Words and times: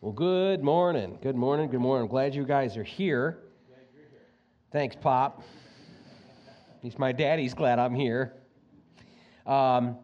Well, 0.00 0.12
good 0.12 0.62
morning. 0.62 1.18
Good 1.20 1.34
morning. 1.34 1.68
Good 1.68 1.80
morning. 1.80 2.04
I'm 2.04 2.08
glad 2.08 2.32
you 2.32 2.44
guys 2.44 2.76
are 2.76 2.84
here. 2.84 3.40
Thanks, 4.70 4.94
Pop. 4.94 5.42
He's 6.82 6.96
my 7.00 7.10
daddy's 7.10 7.52
glad 7.52 7.80
I'm 7.80 7.96
here. 7.96 8.32
Um, 9.44 9.96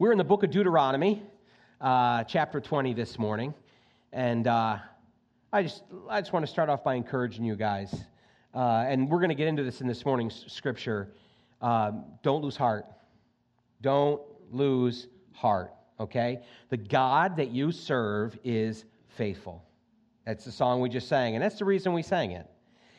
we're 0.00 0.10
in 0.10 0.18
the 0.18 0.24
book 0.24 0.42
of 0.42 0.50
Deuteronomy, 0.50 1.22
uh, 1.80 2.24
chapter 2.24 2.60
20 2.60 2.92
this 2.92 3.20
morning. 3.20 3.54
And 4.12 4.48
uh, 4.48 4.78
I, 5.52 5.62
just, 5.62 5.84
I 6.10 6.20
just 6.20 6.32
want 6.32 6.44
to 6.44 6.50
start 6.50 6.68
off 6.68 6.82
by 6.82 6.94
encouraging 6.96 7.44
you 7.44 7.54
guys. 7.54 7.94
Uh, 8.52 8.84
and 8.88 9.08
we're 9.08 9.20
going 9.20 9.28
to 9.28 9.36
get 9.36 9.46
into 9.46 9.62
this 9.62 9.80
in 9.80 9.86
this 9.86 10.04
morning's 10.04 10.44
scripture. 10.48 11.12
Um, 11.62 12.04
don't 12.24 12.42
lose 12.42 12.56
heart. 12.56 12.86
Don't 13.80 14.22
lose 14.50 15.06
heart 15.30 15.70
okay? 16.00 16.42
The 16.68 16.76
God 16.76 17.36
that 17.36 17.50
you 17.50 17.72
serve 17.72 18.38
is 18.44 18.84
faithful. 19.08 19.64
That's 20.24 20.44
the 20.44 20.52
song 20.52 20.80
we 20.80 20.88
just 20.88 21.08
sang, 21.08 21.34
and 21.34 21.42
that's 21.42 21.58
the 21.58 21.64
reason 21.64 21.92
we 21.92 22.02
sang 22.02 22.32
it. 22.32 22.46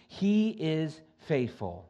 He 0.07 0.51
is 0.51 1.01
faithful. 1.17 1.89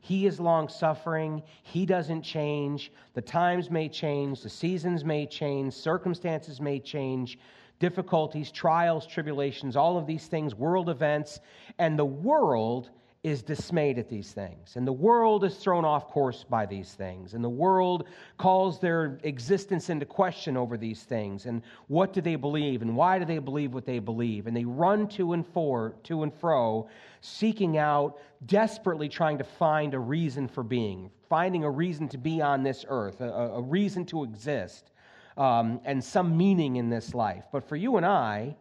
He 0.00 0.26
is 0.26 0.40
long 0.40 0.68
suffering. 0.68 1.42
He 1.62 1.84
doesn't 1.84 2.22
change. 2.22 2.92
The 3.12 3.20
times 3.20 3.70
may 3.70 3.88
change, 3.88 4.40
the 4.40 4.48
seasons 4.48 5.04
may 5.04 5.26
change, 5.26 5.74
circumstances 5.74 6.60
may 6.60 6.80
change, 6.80 7.38
difficulties, 7.78 8.50
trials, 8.50 9.06
tribulations, 9.06 9.76
all 9.76 9.98
of 9.98 10.06
these 10.06 10.26
things, 10.26 10.54
world 10.54 10.88
events, 10.88 11.40
and 11.78 11.98
the 11.98 12.04
world 12.04 12.90
is 13.24 13.42
dismayed 13.42 13.98
at 13.98 14.08
these 14.08 14.30
things, 14.30 14.76
and 14.76 14.86
the 14.86 14.92
world 14.92 15.42
is 15.42 15.56
thrown 15.56 15.84
off 15.84 16.06
course 16.06 16.44
by 16.48 16.64
these 16.64 16.92
things, 16.92 17.34
and 17.34 17.42
the 17.42 17.48
world 17.48 18.06
calls 18.36 18.78
their 18.78 19.18
existence 19.24 19.90
into 19.90 20.06
question 20.06 20.56
over 20.56 20.76
these 20.76 21.02
things. 21.02 21.46
And 21.46 21.62
what 21.88 22.12
do 22.12 22.20
they 22.20 22.36
believe, 22.36 22.80
and 22.80 22.94
why 22.94 23.18
do 23.18 23.24
they 23.24 23.40
believe 23.40 23.74
what 23.74 23.84
they 23.84 23.98
believe? 23.98 24.46
And 24.46 24.56
they 24.56 24.64
run 24.64 25.08
to 25.08 25.32
and 25.32 25.44
for, 25.44 25.96
to 26.04 26.22
and 26.22 26.32
fro, 26.32 26.88
seeking 27.20 27.76
out, 27.76 28.18
desperately 28.46 29.08
trying 29.08 29.38
to 29.38 29.44
find 29.44 29.94
a 29.94 29.98
reason 29.98 30.46
for 30.46 30.62
being, 30.62 31.10
finding 31.28 31.64
a 31.64 31.70
reason 31.70 32.08
to 32.10 32.18
be 32.18 32.40
on 32.40 32.62
this 32.62 32.84
earth, 32.88 33.20
a, 33.20 33.30
a 33.30 33.60
reason 33.60 34.04
to 34.06 34.22
exist, 34.22 34.92
um, 35.36 35.80
and 35.84 36.02
some 36.02 36.36
meaning 36.36 36.76
in 36.76 36.88
this 36.88 37.14
life. 37.14 37.46
But 37.50 37.68
for 37.68 37.74
you 37.74 37.96
and 37.96 38.06
I, 38.06 38.54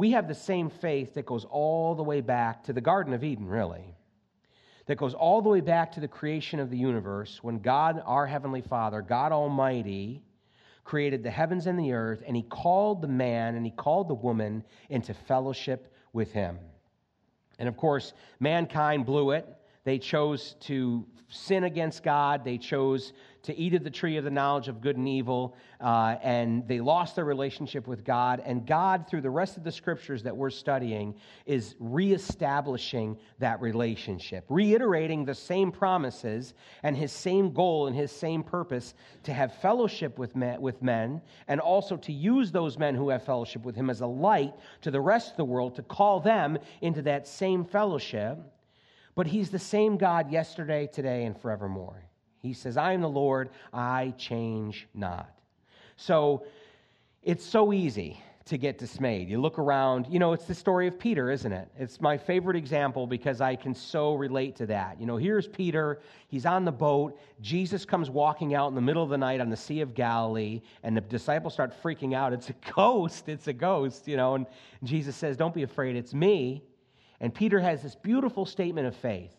we 0.00 0.12
have 0.12 0.28
the 0.28 0.34
same 0.34 0.70
faith 0.70 1.12
that 1.12 1.26
goes 1.26 1.44
all 1.44 1.94
the 1.94 2.02
way 2.02 2.22
back 2.22 2.64
to 2.64 2.72
the 2.72 2.80
Garden 2.80 3.12
of 3.12 3.22
Eden, 3.22 3.46
really. 3.46 3.94
That 4.86 4.96
goes 4.96 5.12
all 5.12 5.42
the 5.42 5.50
way 5.50 5.60
back 5.60 5.92
to 5.92 6.00
the 6.00 6.08
creation 6.08 6.58
of 6.58 6.70
the 6.70 6.78
universe 6.78 7.40
when 7.42 7.58
God, 7.58 8.02
our 8.06 8.26
Heavenly 8.26 8.62
Father, 8.62 9.02
God 9.02 9.30
Almighty, 9.30 10.22
created 10.84 11.22
the 11.22 11.30
heavens 11.30 11.66
and 11.66 11.78
the 11.78 11.92
earth, 11.92 12.22
and 12.26 12.34
He 12.34 12.42
called 12.42 13.02
the 13.02 13.08
man 13.08 13.56
and 13.56 13.66
He 13.66 13.72
called 13.72 14.08
the 14.08 14.14
woman 14.14 14.64
into 14.88 15.12
fellowship 15.12 15.92
with 16.14 16.32
Him. 16.32 16.58
And 17.58 17.68
of 17.68 17.76
course, 17.76 18.14
mankind 18.40 19.04
blew 19.04 19.32
it. 19.32 19.46
They 19.84 19.98
chose 19.98 20.56
to 20.60 21.06
sin 21.30 21.64
against 21.64 22.02
God. 22.02 22.44
They 22.44 22.58
chose 22.58 23.12
to 23.42 23.56
eat 23.56 23.72
of 23.74 23.84
the 23.84 23.90
tree 23.90 24.18
of 24.18 24.24
the 24.24 24.30
knowledge 24.30 24.68
of 24.68 24.82
good 24.82 24.98
and 24.98 25.08
evil, 25.08 25.56
uh, 25.80 26.16
and 26.22 26.66
they 26.68 26.80
lost 26.80 27.16
their 27.16 27.24
relationship 27.24 27.86
with 27.86 28.04
God. 28.04 28.42
And 28.44 28.66
God, 28.66 29.06
through 29.08 29.22
the 29.22 29.30
rest 29.30 29.56
of 29.56 29.64
the 29.64 29.72
scriptures 29.72 30.22
that 30.24 30.36
we're 30.36 30.50
studying, 30.50 31.14
is 31.46 31.74
reestablishing 31.78 33.16
that 33.38 33.60
relationship, 33.62 34.44
reiterating 34.50 35.24
the 35.24 35.34
same 35.34 35.72
promises 35.72 36.52
and 36.82 36.94
his 36.96 37.12
same 37.12 37.52
goal 37.52 37.86
and 37.86 37.96
his 37.96 38.12
same 38.12 38.42
purpose 38.42 38.94
to 39.22 39.32
have 39.32 39.54
fellowship 39.54 40.18
with 40.18 40.36
men, 40.36 40.60
with 40.60 40.82
men 40.82 41.22
and 41.48 41.60
also 41.60 41.96
to 41.96 42.12
use 42.12 42.52
those 42.52 42.76
men 42.76 42.94
who 42.94 43.08
have 43.08 43.24
fellowship 43.24 43.64
with 43.64 43.76
him 43.76 43.88
as 43.88 44.02
a 44.02 44.06
light 44.06 44.52
to 44.82 44.90
the 44.90 45.00
rest 45.00 45.30
of 45.30 45.36
the 45.38 45.44
world 45.44 45.76
to 45.76 45.82
call 45.82 46.20
them 46.20 46.58
into 46.82 47.00
that 47.02 47.26
same 47.26 47.64
fellowship. 47.64 48.38
But 49.14 49.26
he's 49.26 49.50
the 49.50 49.58
same 49.58 49.96
God 49.96 50.30
yesterday, 50.30 50.86
today, 50.86 51.24
and 51.24 51.38
forevermore. 51.38 52.04
He 52.38 52.52
says, 52.52 52.76
I 52.76 52.92
am 52.92 53.00
the 53.00 53.08
Lord, 53.08 53.50
I 53.72 54.14
change 54.16 54.88
not. 54.94 55.30
So 55.96 56.44
it's 57.22 57.44
so 57.44 57.72
easy 57.72 58.22
to 58.46 58.58
get 58.58 58.78
dismayed. 58.78 59.28
You 59.28 59.40
look 59.40 59.58
around, 59.58 60.06
you 60.08 60.18
know, 60.18 60.32
it's 60.32 60.46
the 60.46 60.54
story 60.54 60.88
of 60.88 60.98
Peter, 60.98 61.30
isn't 61.30 61.52
it? 61.52 61.68
It's 61.78 62.00
my 62.00 62.16
favorite 62.16 62.56
example 62.56 63.06
because 63.06 63.40
I 63.40 63.54
can 63.54 63.74
so 63.74 64.14
relate 64.14 64.56
to 64.56 64.66
that. 64.66 64.98
You 64.98 65.06
know, 65.06 65.16
here's 65.16 65.46
Peter, 65.46 66.00
he's 66.26 66.46
on 66.46 66.64
the 66.64 66.72
boat. 66.72 67.16
Jesus 67.40 67.84
comes 67.84 68.10
walking 68.10 68.54
out 68.54 68.68
in 68.68 68.74
the 68.74 68.80
middle 68.80 69.04
of 69.04 69.10
the 69.10 69.18
night 69.18 69.40
on 69.40 69.50
the 69.50 69.56
Sea 69.56 69.82
of 69.82 69.94
Galilee, 69.94 70.62
and 70.82 70.96
the 70.96 71.00
disciples 71.02 71.52
start 71.52 71.72
freaking 71.80 72.14
out. 72.14 72.32
It's 72.32 72.50
a 72.50 72.54
ghost, 72.74 73.28
it's 73.28 73.46
a 73.46 73.52
ghost, 73.52 74.08
you 74.08 74.16
know, 74.16 74.34
and 74.34 74.46
Jesus 74.82 75.14
says, 75.14 75.36
Don't 75.36 75.54
be 75.54 75.62
afraid, 75.62 75.94
it's 75.94 76.14
me. 76.14 76.64
And 77.20 77.34
Peter 77.34 77.60
has 77.60 77.82
this 77.82 77.94
beautiful 77.94 78.46
statement 78.46 78.86
of 78.86 78.96
faith. 78.96 79.34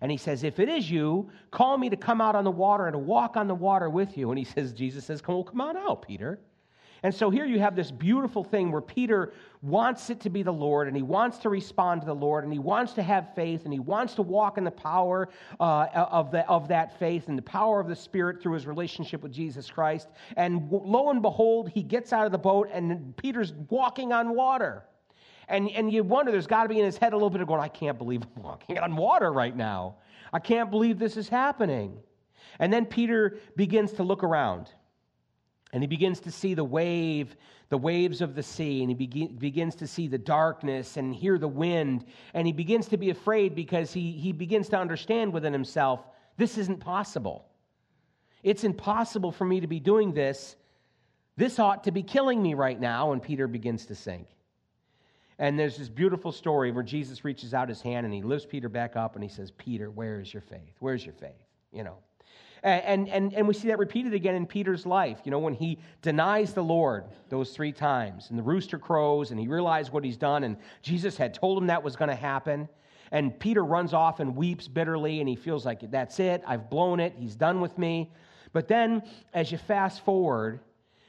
And 0.00 0.10
he 0.10 0.16
says, 0.16 0.44
If 0.44 0.58
it 0.58 0.68
is 0.68 0.90
you, 0.90 1.30
call 1.50 1.78
me 1.78 1.90
to 1.90 1.96
come 1.96 2.20
out 2.20 2.36
on 2.36 2.44
the 2.44 2.50
water 2.50 2.86
and 2.86 2.94
to 2.94 2.98
walk 2.98 3.36
on 3.36 3.48
the 3.48 3.54
water 3.54 3.88
with 3.90 4.16
you. 4.16 4.30
And 4.30 4.38
he 4.38 4.44
says, 4.44 4.72
Jesus 4.72 5.04
says, 5.04 5.20
Come, 5.20 5.36
well, 5.36 5.44
come 5.44 5.60
on 5.60 5.76
out, 5.76 6.02
Peter. 6.02 6.38
And 7.02 7.14
so 7.14 7.30
here 7.30 7.44
you 7.44 7.60
have 7.60 7.76
this 7.76 7.90
beautiful 7.90 8.42
thing 8.42 8.72
where 8.72 8.80
Peter 8.80 9.32
wants 9.62 10.10
it 10.10 10.18
to 10.20 10.30
be 10.30 10.42
the 10.42 10.52
Lord 10.52 10.88
and 10.88 10.96
he 10.96 11.02
wants 11.02 11.38
to 11.38 11.50
respond 11.50 12.00
to 12.00 12.06
the 12.06 12.14
Lord 12.14 12.44
and 12.44 12.52
he 12.52 12.58
wants 12.58 12.94
to 12.94 13.02
have 13.02 13.34
faith 13.34 13.64
and 13.64 13.72
he 13.72 13.78
wants 13.78 14.14
to 14.14 14.22
walk 14.22 14.58
in 14.58 14.64
the 14.64 14.70
power 14.70 15.28
uh, 15.60 15.86
of, 15.94 16.30
the, 16.30 16.46
of 16.48 16.68
that 16.68 16.98
faith 16.98 17.28
and 17.28 17.36
the 17.36 17.42
power 17.42 17.80
of 17.80 17.88
the 17.88 17.94
Spirit 17.94 18.42
through 18.42 18.54
his 18.54 18.66
relationship 18.66 19.22
with 19.22 19.32
Jesus 19.32 19.70
Christ. 19.70 20.08
And 20.36 20.68
lo 20.70 21.10
and 21.10 21.20
behold, 21.20 21.70
he 21.70 21.82
gets 21.82 22.12
out 22.12 22.26
of 22.26 22.32
the 22.32 22.38
boat 22.38 22.70
and 22.72 23.16
Peter's 23.16 23.52
walking 23.68 24.12
on 24.12 24.34
water. 24.34 24.84
And, 25.48 25.70
and 25.70 25.92
you 25.92 26.02
wonder, 26.02 26.32
there's 26.32 26.46
got 26.46 26.64
to 26.64 26.68
be 26.68 26.78
in 26.78 26.84
his 26.84 26.96
head 26.96 27.12
a 27.12 27.16
little 27.16 27.30
bit 27.30 27.40
of 27.40 27.46
going, 27.46 27.60
I 27.60 27.68
can't 27.68 27.98
believe 27.98 28.22
I'm 28.36 28.42
walking 28.42 28.78
on 28.78 28.96
water 28.96 29.32
right 29.32 29.54
now. 29.54 29.96
I 30.32 30.40
can't 30.40 30.70
believe 30.70 30.98
this 30.98 31.16
is 31.16 31.28
happening. 31.28 31.98
And 32.58 32.72
then 32.72 32.86
Peter 32.86 33.38
begins 33.54 33.92
to 33.92 34.02
look 34.02 34.24
around. 34.24 34.68
And 35.72 35.82
he 35.82 35.86
begins 35.86 36.20
to 36.20 36.30
see 36.30 36.54
the 36.54 36.64
wave, 36.64 37.36
the 37.68 37.78
waves 37.78 38.20
of 38.20 38.34
the 38.34 38.42
sea, 38.42 38.80
and 38.80 38.90
he 38.90 38.94
begin, 38.94 39.36
begins 39.36 39.74
to 39.76 39.86
see 39.86 40.08
the 40.08 40.18
darkness 40.18 40.96
and 40.96 41.14
hear 41.14 41.38
the 41.38 41.48
wind. 41.48 42.04
And 42.34 42.46
he 42.46 42.52
begins 42.52 42.88
to 42.88 42.96
be 42.96 43.10
afraid 43.10 43.54
because 43.54 43.92
he, 43.92 44.12
he 44.12 44.32
begins 44.32 44.68
to 44.70 44.78
understand 44.78 45.32
within 45.32 45.52
himself 45.52 46.04
this 46.36 46.58
isn't 46.58 46.80
possible. 46.80 47.46
It's 48.42 48.64
impossible 48.64 49.32
for 49.32 49.44
me 49.44 49.60
to 49.60 49.66
be 49.66 49.80
doing 49.80 50.12
this. 50.12 50.56
This 51.36 51.58
ought 51.58 51.84
to 51.84 51.90
be 51.90 52.02
killing 52.02 52.42
me 52.42 52.54
right 52.54 52.78
now. 52.78 53.12
And 53.12 53.22
Peter 53.22 53.48
begins 53.48 53.86
to 53.86 53.94
sink. 53.94 54.28
And 55.38 55.58
there's 55.58 55.76
this 55.76 55.88
beautiful 55.88 56.32
story 56.32 56.70
where 56.70 56.82
Jesus 56.82 57.24
reaches 57.24 57.52
out 57.52 57.68
his 57.68 57.82
hand 57.82 58.06
and 58.06 58.14
he 58.14 58.22
lifts 58.22 58.46
Peter 58.48 58.68
back 58.68 58.96
up 58.96 59.14
and 59.14 59.22
he 59.22 59.28
says, 59.28 59.50
Peter, 59.50 59.90
where 59.90 60.18
is 60.20 60.32
your 60.32 60.40
faith? 60.40 60.74
Where's 60.80 61.04
your 61.04 61.14
faith? 61.14 61.32
You 61.72 61.84
know. 61.84 61.98
And, 62.62 63.08
and, 63.08 63.32
and 63.34 63.46
we 63.46 63.54
see 63.54 63.68
that 63.68 63.78
repeated 63.78 64.14
again 64.14 64.34
in 64.34 64.46
Peter's 64.46 64.86
life. 64.86 65.20
You 65.24 65.30
know, 65.30 65.38
when 65.38 65.54
he 65.54 65.78
denies 66.02 66.52
the 66.52 66.64
Lord 66.64 67.04
those 67.28 67.50
three 67.50 67.70
times, 67.70 68.30
and 68.30 68.38
the 68.38 68.42
rooster 68.42 68.78
crows, 68.78 69.30
and 69.30 69.38
he 69.38 69.46
realized 69.46 69.92
what 69.92 70.02
he's 70.02 70.16
done, 70.16 70.42
and 70.42 70.56
Jesus 70.82 71.16
had 71.16 71.32
told 71.32 71.58
him 71.58 71.68
that 71.68 71.82
was 71.82 71.94
going 71.94 72.08
to 72.08 72.16
happen. 72.16 72.68
And 73.12 73.38
Peter 73.38 73.64
runs 73.64 73.92
off 73.92 74.18
and 74.18 74.34
weeps 74.34 74.66
bitterly, 74.66 75.20
and 75.20 75.28
he 75.28 75.36
feels 75.36 75.64
like, 75.64 75.88
that's 75.92 76.18
it, 76.18 76.42
I've 76.44 76.68
blown 76.68 76.98
it, 76.98 77.14
he's 77.16 77.36
done 77.36 77.60
with 77.60 77.76
me. 77.78 78.10
But 78.52 78.66
then, 78.66 79.02
as 79.32 79.52
you 79.52 79.58
fast 79.58 80.04
forward, 80.04 80.60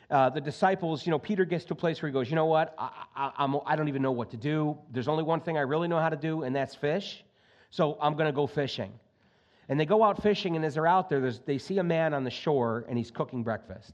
uh, 0.10 0.30
the 0.30 0.40
disciples, 0.40 1.06
you 1.06 1.12
know, 1.12 1.20
Peter 1.20 1.44
gets 1.44 1.66
to 1.66 1.74
a 1.74 1.76
place 1.76 2.02
where 2.02 2.08
he 2.10 2.14
goes, 2.14 2.30
you 2.30 2.36
know 2.36 2.46
what? 2.46 2.74
I, 2.78 2.90
I, 3.16 3.32
I'm, 3.38 3.58
I 3.66 3.76
don't 3.76 3.90
even 3.90 4.02
know 4.02 4.12
what 4.12 4.32
to 4.32 4.38
do. 4.38 4.78
There's 4.92 5.08
only 5.08 5.24
one 5.24 5.42
thing 5.42 5.58
I 5.58 5.62
really 5.62 5.88
know 5.88 6.00
how 6.00 6.10
to 6.10 6.16
do, 6.16 6.44
and 6.44 6.56
that's 6.56 6.76
fish. 6.76 7.24
So 7.70 7.98
I'm 8.02 8.14
going 8.14 8.28
to 8.28 8.32
go 8.36 8.48
fishing. 8.48 8.94
And 9.70 9.78
they 9.78 9.86
go 9.86 10.04
out 10.04 10.24
fishing, 10.24 10.56
and 10.56 10.64
as 10.64 10.76
they're 10.76 10.88
out 10.88 11.10
there, 11.10 11.32
they 11.46 11.58
see 11.58 11.80
a 11.80 11.84
man 11.84 12.14
on 12.14 12.24
the 12.24 12.32
shore, 12.32 12.86
and 12.88 12.98
he's 12.98 13.12
cooking 13.12 13.44
breakfast. 13.44 13.94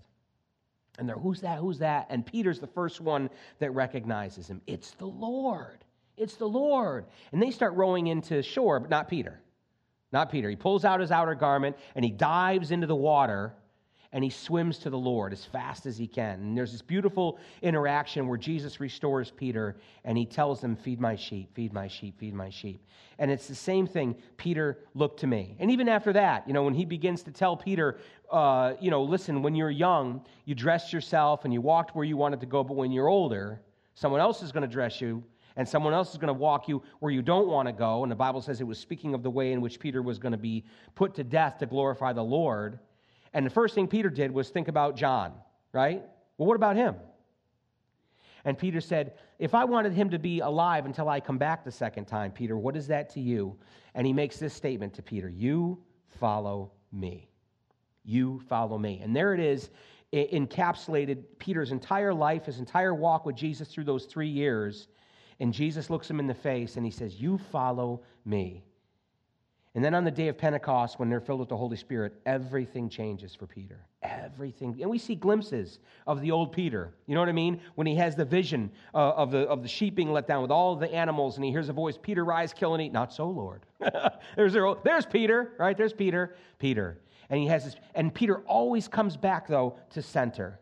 And 0.99 1.09
they're, 1.09 1.17
who's 1.17 1.41
that? 1.41 1.57
Who's 1.57 1.79
that? 1.79 2.05
And 2.09 2.23
Peter's 2.23 2.59
the 2.59 2.67
first 2.67 3.01
one 3.01 3.31
that 3.57 3.71
recognizes 3.71 4.47
him. 4.47 4.61
It's 4.67 4.91
the 4.91 5.07
Lord. 5.07 5.83
It's 6.17 6.35
the 6.35 6.47
Lord. 6.47 7.05
And 7.31 7.41
they 7.41 7.49
start 7.49 7.73
rowing 7.73 8.07
into 8.07 8.43
shore, 8.43 8.79
but 8.79 8.91
not 8.91 9.09
Peter. 9.09 9.39
Not 10.11 10.31
Peter. 10.31 10.47
He 10.47 10.55
pulls 10.55 10.85
out 10.85 10.99
his 10.99 11.11
outer 11.11 11.33
garment 11.33 11.75
and 11.95 12.05
he 12.05 12.11
dives 12.11 12.69
into 12.69 12.85
the 12.85 12.95
water 12.95 13.53
and 14.13 14.23
he 14.23 14.29
swims 14.29 14.77
to 14.77 14.91
the 14.91 14.97
Lord 14.97 15.33
as 15.33 15.43
fast 15.43 15.87
as 15.87 15.97
he 15.97 16.07
can. 16.07 16.39
And 16.39 16.57
there's 16.57 16.71
this 16.71 16.83
beautiful 16.83 17.39
interaction 17.63 18.27
where 18.27 18.37
Jesus 18.37 18.79
restores 18.79 19.31
Peter 19.31 19.75
and 20.05 20.15
he 20.15 20.25
tells 20.25 20.63
him, 20.63 20.75
Feed 20.75 21.01
my 21.01 21.15
sheep, 21.15 21.53
feed 21.55 21.73
my 21.73 21.87
sheep, 21.87 22.19
feed 22.19 22.35
my 22.35 22.51
sheep. 22.51 22.85
And 23.17 23.31
it's 23.31 23.47
the 23.47 23.55
same 23.55 23.87
thing. 23.87 24.15
Peter, 24.37 24.77
look 24.93 25.17
to 25.17 25.27
me. 25.27 25.55
And 25.59 25.71
even 25.71 25.89
after 25.89 26.13
that, 26.13 26.47
you 26.47 26.53
know, 26.53 26.63
when 26.63 26.75
he 26.75 26.85
begins 26.85 27.23
to 27.23 27.31
tell 27.31 27.57
Peter, 27.57 27.97
uh, 28.31 28.73
you 28.79 28.91
know, 28.91 29.01
listen, 29.01 29.41
when 29.41 29.55
you're 29.55 29.71
young, 29.71 30.23
you 30.45 30.53
dressed 30.53 30.93
yourself 30.93 31.43
and 31.43 31.53
you 31.53 31.59
walked 31.59 31.95
where 31.95 32.05
you 32.05 32.15
wanted 32.15 32.39
to 32.41 32.45
go, 32.45 32.63
but 32.63 32.75
when 32.75 32.91
you're 32.91 33.09
older, 33.09 33.61
someone 33.95 34.21
else 34.21 34.43
is 34.43 34.51
going 34.51 34.67
to 34.67 34.71
dress 34.71 35.01
you 35.01 35.23
and 35.55 35.67
someone 35.67 35.93
else 35.93 36.11
is 36.11 36.17
going 36.17 36.27
to 36.27 36.33
walk 36.33 36.67
you 36.67 36.83
where 36.99 37.11
you 37.11 37.23
don't 37.23 37.47
want 37.47 37.67
to 37.67 37.73
go. 37.73 38.03
And 38.03 38.11
the 38.11 38.15
Bible 38.15 38.41
says 38.41 38.61
it 38.61 38.65
was 38.65 38.77
speaking 38.79 39.15
of 39.15 39.23
the 39.23 39.29
way 39.29 39.53
in 39.53 39.61
which 39.61 39.79
Peter 39.79 40.03
was 40.03 40.19
going 40.19 40.31
to 40.31 40.37
be 40.37 40.65
put 40.93 41.15
to 41.15 41.23
death 41.23 41.57
to 41.59 41.65
glorify 41.65 42.13
the 42.13 42.23
Lord. 42.23 42.79
And 43.33 43.45
the 43.45 43.49
first 43.49 43.75
thing 43.75 43.87
Peter 43.87 44.09
did 44.09 44.31
was 44.31 44.49
think 44.49 44.67
about 44.67 44.95
John, 44.95 45.33
right? 45.71 46.03
Well, 46.37 46.47
what 46.47 46.55
about 46.55 46.75
him? 46.75 46.95
And 48.45 48.57
Peter 48.57 48.81
said, 48.81 49.13
If 49.39 49.53
I 49.53 49.65
wanted 49.65 49.93
him 49.93 50.09
to 50.09 50.19
be 50.19 50.39
alive 50.39 50.85
until 50.85 51.09
I 51.09 51.19
come 51.19 51.37
back 51.37 51.63
the 51.63 51.71
second 51.71 52.05
time, 52.05 52.31
Peter, 52.31 52.57
what 52.57 52.75
is 52.75 52.87
that 52.87 53.09
to 53.11 53.21
you? 53.21 53.57
And 53.95 54.05
he 54.05 54.13
makes 54.13 54.37
this 54.37 54.53
statement 54.53 54.93
to 54.95 55.01
Peter 55.01 55.29
You 55.29 55.81
follow 56.19 56.71
me. 56.91 57.29
You 58.03 58.41
follow 58.49 58.77
me. 58.77 58.99
And 59.01 59.15
there 59.15 59.33
it 59.33 59.39
is, 59.39 59.69
encapsulated 60.13 61.23
Peter's 61.39 61.71
entire 61.71 62.13
life, 62.13 62.45
his 62.45 62.59
entire 62.59 62.93
walk 62.93 63.25
with 63.25 63.35
Jesus 63.35 63.69
through 63.69 63.85
those 63.85 64.05
three 64.05 64.27
years. 64.27 64.87
And 65.39 65.53
Jesus 65.53 65.89
looks 65.89 66.09
him 66.09 66.19
in 66.19 66.27
the 66.27 66.33
face 66.33 66.75
and 66.77 66.85
he 66.85 66.91
says, 66.91 67.19
You 67.19 67.37
follow 67.37 68.03
me. 68.25 68.63
And 69.75 69.83
then 69.83 69.95
on 69.95 70.03
the 70.03 70.11
day 70.11 70.27
of 70.27 70.37
Pentecost, 70.37 70.99
when 70.99 71.09
they're 71.09 71.19
filled 71.19 71.39
with 71.39 71.49
the 71.49 71.57
Holy 71.57 71.77
Spirit, 71.77 72.13
everything 72.27 72.89
changes 72.89 73.33
for 73.33 73.47
Peter. 73.47 73.79
Everything. 74.03 74.77
And 74.79 74.89
we 74.89 74.99
see 74.99 75.15
glimpses 75.15 75.79
of 76.05 76.21
the 76.21 76.29
old 76.29 76.51
Peter. 76.51 76.93
You 77.07 77.15
know 77.15 77.21
what 77.21 77.29
I 77.29 77.33
mean? 77.33 77.59
When 77.73 77.87
he 77.87 77.95
has 77.95 78.15
the 78.15 78.25
vision 78.25 78.69
uh, 78.93 79.13
of, 79.13 79.31
the, 79.31 79.39
of 79.39 79.63
the 79.63 79.67
sheep 79.67 79.95
being 79.95 80.11
let 80.11 80.27
down 80.27 80.43
with 80.43 80.51
all 80.51 80.75
the 80.75 80.93
animals, 80.93 81.37
and 81.37 81.45
he 81.45 81.49
hears 81.49 81.69
a 81.69 81.73
voice, 81.73 81.97
Peter, 81.99 82.23
rise, 82.23 82.53
kill, 82.53 82.75
and 82.75 82.83
eat. 82.83 82.93
Not 82.93 83.11
so, 83.11 83.27
Lord. 83.27 83.65
there's, 84.35 84.53
their, 84.53 84.75
there's 84.83 85.07
Peter, 85.07 85.53
right? 85.57 85.75
There's 85.75 85.93
Peter. 85.93 86.35
Peter. 86.59 86.99
And 87.31 87.39
he 87.39 87.47
has 87.47 87.65
this, 87.65 87.75
and 87.95 88.13
Peter 88.13 88.39
always 88.41 88.87
comes 88.87 89.17
back, 89.17 89.47
though, 89.47 89.79
to 89.91 90.03
center. 90.03 90.59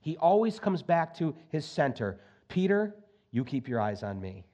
He 0.00 0.16
always 0.16 0.58
comes 0.58 0.82
back 0.82 1.14
to 1.18 1.36
his 1.50 1.64
center. 1.64 2.18
Peter, 2.48 2.96
you 3.30 3.44
keep 3.44 3.68
your 3.68 3.80
eyes 3.80 4.02
on 4.02 4.20
me. 4.20 4.44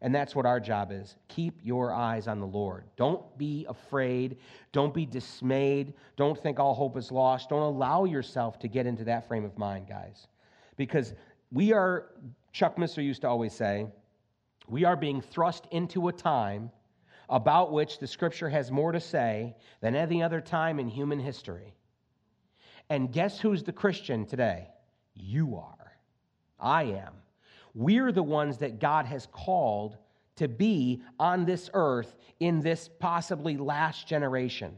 And 0.00 0.14
that's 0.14 0.36
what 0.36 0.46
our 0.46 0.60
job 0.60 0.92
is. 0.92 1.16
Keep 1.26 1.60
your 1.64 1.92
eyes 1.92 2.28
on 2.28 2.38
the 2.38 2.46
Lord. 2.46 2.84
Don't 2.96 3.36
be 3.36 3.66
afraid. 3.68 4.36
Don't 4.70 4.94
be 4.94 5.04
dismayed. 5.04 5.94
Don't 6.16 6.40
think 6.40 6.60
all 6.60 6.74
hope 6.74 6.96
is 6.96 7.10
lost. 7.10 7.48
Don't 7.48 7.62
allow 7.62 8.04
yourself 8.04 8.60
to 8.60 8.68
get 8.68 8.86
into 8.86 9.04
that 9.04 9.26
frame 9.26 9.44
of 9.44 9.58
mind, 9.58 9.88
guys. 9.88 10.28
Because 10.76 11.14
we 11.50 11.72
are, 11.72 12.10
Chuck 12.52 12.76
Missler 12.76 13.04
used 13.04 13.22
to 13.22 13.28
always 13.28 13.52
say, 13.52 13.86
we 14.68 14.84
are 14.84 14.96
being 14.96 15.20
thrust 15.20 15.66
into 15.72 16.08
a 16.08 16.12
time 16.12 16.70
about 17.28 17.72
which 17.72 17.98
the 17.98 18.06
scripture 18.06 18.48
has 18.48 18.70
more 18.70 18.92
to 18.92 19.00
say 19.00 19.56
than 19.80 19.96
any 19.96 20.22
other 20.22 20.40
time 20.40 20.78
in 20.78 20.88
human 20.88 21.18
history. 21.18 21.74
And 22.88 23.12
guess 23.12 23.40
who's 23.40 23.64
the 23.64 23.72
Christian 23.72 24.26
today? 24.26 24.68
You 25.14 25.56
are. 25.56 25.92
I 26.60 26.84
am. 26.84 27.14
We're 27.78 28.10
the 28.10 28.24
ones 28.24 28.58
that 28.58 28.80
God 28.80 29.06
has 29.06 29.28
called 29.30 29.96
to 30.34 30.48
be 30.48 31.00
on 31.20 31.44
this 31.44 31.70
earth 31.74 32.16
in 32.40 32.60
this 32.60 32.90
possibly 32.98 33.56
last 33.56 34.08
generation. 34.08 34.76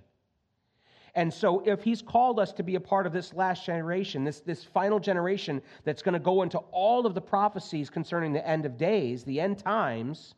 And 1.14 1.32
so, 1.32 1.60
if 1.60 1.82
he's 1.82 2.02
called 2.02 2.38
us 2.38 2.52
to 2.52 2.62
be 2.62 2.74
a 2.74 2.80
part 2.80 3.06
of 3.06 3.14
this 3.14 3.32
last 3.32 3.64
generation, 3.64 4.22
this, 4.22 4.40
this 4.40 4.62
final 4.62 5.00
generation 5.00 5.62
that's 5.82 6.02
going 6.02 6.12
to 6.12 6.18
go 6.18 6.42
into 6.42 6.58
all 6.72 7.06
of 7.06 7.14
the 7.14 7.22
prophecies 7.22 7.88
concerning 7.88 8.34
the 8.34 8.46
end 8.46 8.66
of 8.66 8.76
days, 8.76 9.24
the 9.24 9.40
end 9.40 9.58
times, 9.58 10.34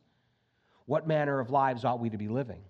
what 0.85 1.05
manner 1.05 1.41
of 1.41 1.49
lives 1.49 1.83
ought 1.83 1.99
we 1.99 2.09
to 2.11 2.17
be 2.17 2.29
living? 2.29 2.61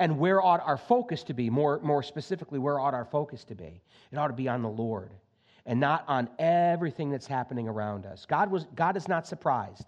And 0.00 0.18
where 0.18 0.40
ought 0.40 0.66
our 0.66 0.78
focus 0.78 1.22
to 1.24 1.34
be? 1.34 1.50
More, 1.50 1.80
more 1.80 2.02
specifically, 2.02 2.58
where 2.58 2.80
ought 2.80 2.94
our 2.94 3.04
focus 3.04 3.44
to 3.44 3.54
be? 3.54 3.82
It 4.10 4.16
ought 4.16 4.28
to 4.28 4.32
be 4.32 4.48
on 4.48 4.62
the 4.62 4.70
Lord 4.70 5.10
and 5.66 5.80
not 5.80 6.04
on 6.06 6.30
everything 6.38 7.10
that's 7.10 7.26
happening 7.26 7.68
around 7.68 8.06
us. 8.06 8.24
God, 8.24 8.50
was, 8.50 8.66
God 8.74 8.96
is 8.96 9.08
not 9.08 9.26
surprised. 9.26 9.84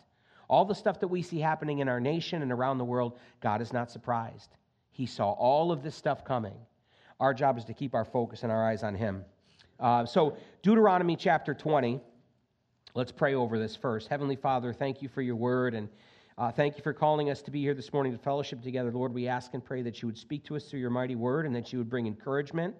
All 0.49 0.65
the 0.65 0.75
stuff 0.75 1.01
that 1.01 1.09
we 1.09 1.23
see 1.23 1.39
happening 1.39 1.79
in 1.79 1.89
our 1.89 2.01
nation 2.01 2.43
and 2.43 2.51
around 2.51 2.79
the 2.79 2.85
world, 2.85 3.19
God 3.41 3.63
is 3.63 3.73
not 3.73 3.91
surprised. 3.91 4.51
He 4.91 5.07
saw 5.07 5.31
all 5.31 5.71
of 5.71 5.83
this 5.83 5.95
stuff 5.95 6.25
coming. 6.25 6.57
Our 7.21 7.33
job 7.33 7.59
is 7.59 7.65
to 7.67 7.75
keep 7.75 7.95
our 7.95 8.05
focus 8.05 8.43
and 8.43 8.51
our 8.51 8.69
eyes 8.69 8.83
on 8.83 8.95
Him. 8.95 9.25
Uh, 9.79 10.05
so, 10.05 10.37
Deuteronomy 10.63 11.17
chapter 11.17 11.55
20. 11.55 12.01
Let's 12.95 13.13
pray 13.13 13.35
over 13.35 13.59
this 13.59 13.77
first. 13.77 14.09
Heavenly 14.09 14.35
Father, 14.35 14.73
thank 14.73 15.03
you 15.03 15.09
for 15.09 15.23
your 15.23 15.37
word 15.37 15.75
and 15.75 15.89
uh, 16.39 16.51
thank 16.51 16.77
you 16.77 16.83
for 16.83 16.93
calling 16.93 17.31
us 17.31 17.43
to 17.43 17.51
be 17.51 17.61
here 17.61 17.75
this 17.75 17.93
morning 17.93 18.13
to 18.13 18.19
fellowship 18.19 18.63
together. 18.63 18.91
Lord, 18.91 19.13
we 19.13 19.29
ask 19.29 19.55
and 19.55 19.65
pray 19.65 19.83
that 19.83 20.01
you 20.01 20.09
would 20.09 20.19
speak 20.19 20.45
to 20.47 20.57
us 20.57 20.65
through 20.65 20.81
your 20.81 20.91
mighty 20.91 21.15
word 21.15 21.47
and 21.47 21.55
that 21.55 21.73
you 21.73 21.79
would 21.79 21.91
bring 21.91 22.07
encouragement 22.07 22.75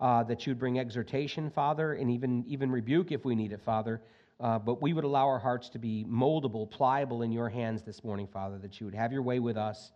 uh, 0.00 0.22
that 0.24 0.46
you'd 0.46 0.58
bring 0.58 0.78
exhortation, 0.78 1.50
Father, 1.50 1.94
and 1.94 2.10
even, 2.10 2.44
even 2.46 2.70
rebuke 2.70 3.12
if 3.12 3.24
we 3.24 3.34
need 3.34 3.52
it, 3.52 3.60
Father. 3.60 4.00
Uh, 4.40 4.58
but 4.58 4.80
we 4.80 4.92
would 4.92 5.04
allow 5.04 5.26
our 5.26 5.38
hearts 5.38 5.68
to 5.70 5.78
be 5.78 6.04
moldable, 6.08 6.70
pliable 6.70 7.22
in 7.22 7.32
your 7.32 7.48
hands 7.48 7.82
this 7.82 8.04
morning, 8.04 8.28
Father, 8.32 8.58
that 8.58 8.80
you 8.80 8.86
would 8.86 8.94
have 8.94 9.12
your 9.12 9.22
way 9.22 9.40
with 9.40 9.56
us. 9.56 9.92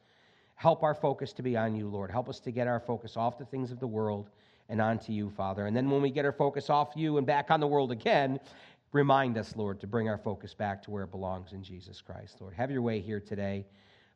Help 0.57 0.83
our 0.83 0.95
focus 0.95 1.33
to 1.35 1.43
be 1.43 1.57
on 1.57 1.75
you, 1.75 1.89
Lord. 1.89 2.11
Help 2.11 2.29
us 2.29 2.41
to 2.41 2.51
get 2.51 2.67
our 2.67 2.81
focus 2.81 3.17
off 3.17 3.39
the 3.39 3.45
things 3.45 3.71
of 3.71 3.79
the 3.79 3.87
world 3.87 4.31
and 4.69 4.81
onto 4.81 5.13
you, 5.13 5.31
Father. 5.31 5.67
And 5.67 5.77
then 5.77 5.91
when 5.91 6.03
we 6.03 6.11
get 6.11 6.25
our 6.25 6.33
focus 6.33 6.71
off 6.71 6.91
you 6.97 7.19
and 7.19 7.27
back 7.27 7.51
on 7.51 7.61
the 7.61 7.67
world 7.67 7.93
again, 7.93 8.41
remind 8.93 9.39
us, 9.39 9.55
Lord, 9.57 9.81
to 9.81 9.87
bring 9.87 10.09
our 10.09 10.19
focus 10.19 10.55
back 10.55 10.83
to 10.83 10.91
where 10.91 11.05
it 11.05 11.11
belongs 11.11 11.53
in 11.53 11.63
Jesus 11.63 12.01
Christ, 12.01 12.41
Lord. 12.41 12.55
Have 12.55 12.71
your 12.71 12.83
way 12.83 13.01
here 13.01 13.21
today. 13.21 13.65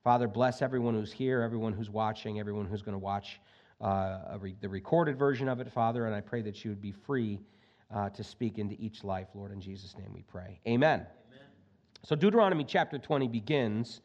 Father, 0.03 0.29
bless 0.29 0.63
everyone 0.63 0.95
who's 0.95 1.13
here, 1.13 1.43
everyone 1.43 1.73
who's 1.73 1.91
watching, 1.91 2.39
everyone 2.39 2.67
who's 2.67 2.83
going 2.83 2.95
to 2.95 2.99
watch 2.99 3.41
uh, 3.81 4.39
re- 4.41 4.57
the 4.61 4.69
recorded 4.69 5.19
version 5.19 5.49
of 5.49 5.61
it, 5.61 5.71
Father, 5.71 6.07
and 6.07 6.15
I 6.15 6.21
pray 6.21 6.43
that 6.43 6.65
you 6.65 6.71
would 6.71 6.81
be 6.81 6.93
free 6.93 7.41
uh, 7.95 8.09
to 8.11 8.25
speak 8.25 8.59
into 8.59 8.75
each 8.81 9.05
life, 9.05 9.29
Lord. 9.35 9.53
In 9.53 9.61
Jesus' 9.61 9.97
name 9.97 10.13
we 10.13 10.23
pray. 10.23 10.61
Amen. 10.67 11.01
Amen. 11.01 11.07
So, 12.03 12.17
Deuteronomy 12.17 12.65
chapter 12.65 12.99
20 12.99 13.29
begins 13.29 14.01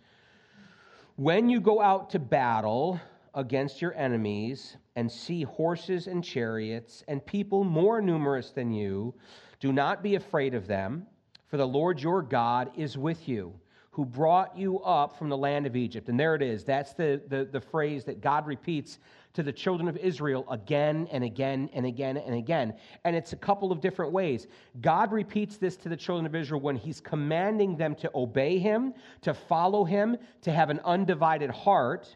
When 1.16 1.50
you 1.50 1.62
go 1.62 1.82
out 1.82 2.10
to 2.12 2.20
battle 2.20 3.00
against 3.34 3.82
your 3.82 3.94
enemies 3.96 4.76
and 4.96 5.10
see 5.10 5.44
horses 5.44 6.08
and 6.08 6.24
chariots 6.24 7.04
and 7.08 7.26
people 7.26 7.64
more 7.64 8.02
numerous 8.02 8.52
than 8.52 8.72
you, 8.72 9.14
do 9.60 9.72
not 9.72 10.04
be 10.04 10.16
afraid 10.16 10.54
of 10.54 10.68
them, 10.68 11.06
for 11.48 11.58
the 11.58 11.68
Lord 11.68 12.02
your 12.02 12.22
God 12.22 12.72
is 12.76 12.98
with 12.98 13.28
you 13.28 13.54
who 13.92 14.06
brought 14.06 14.58
you 14.58 14.80
up 14.80 15.18
from 15.18 15.28
the 15.28 15.38
land 15.38 15.68
of 15.68 15.76
Egypt. 15.76 16.08
And 16.08 16.20
there 16.20 16.34
it 16.34 16.42
is. 16.42 16.64
That's 16.64 16.94
the, 16.94 17.22
the, 17.28 17.44
the 17.44 17.60
phrase 17.60 18.06
that 18.06 18.22
God 18.22 18.48
repeats 18.48 19.00
to 19.34 19.44
the 19.44 19.52
children 19.52 19.88
of 19.88 19.98
Israel 19.98 20.46
again 20.50 21.08
and 21.12 21.24
again 21.24 21.70
and 21.74 21.86
again 21.86 22.18
and 22.18 22.36
again. 22.36 22.74
And 23.04 23.16
it's 23.16 23.34
a 23.34 23.38
couple 23.38 23.72
of 23.72 23.82
different 23.82 24.12
ways. 24.12 24.48
God 24.82 25.12
repeats 25.12 25.58
this 25.58 25.78
to 25.78 25.90
the 25.90 25.98
children 25.98 26.26
of 26.26 26.36
Israel 26.36 26.62
when 26.62 26.76
he's 26.76 27.00
commanding 27.00 27.78
them 27.78 27.96
to 27.96 28.12
obey 28.16 28.58
him, 28.60 28.94
to 29.22 29.34
follow 29.34 29.84
him, 29.84 30.18
to 30.42 30.52
have 30.52 30.70
an 30.70 30.80
undivided 30.84 31.50
heart. 31.50 32.16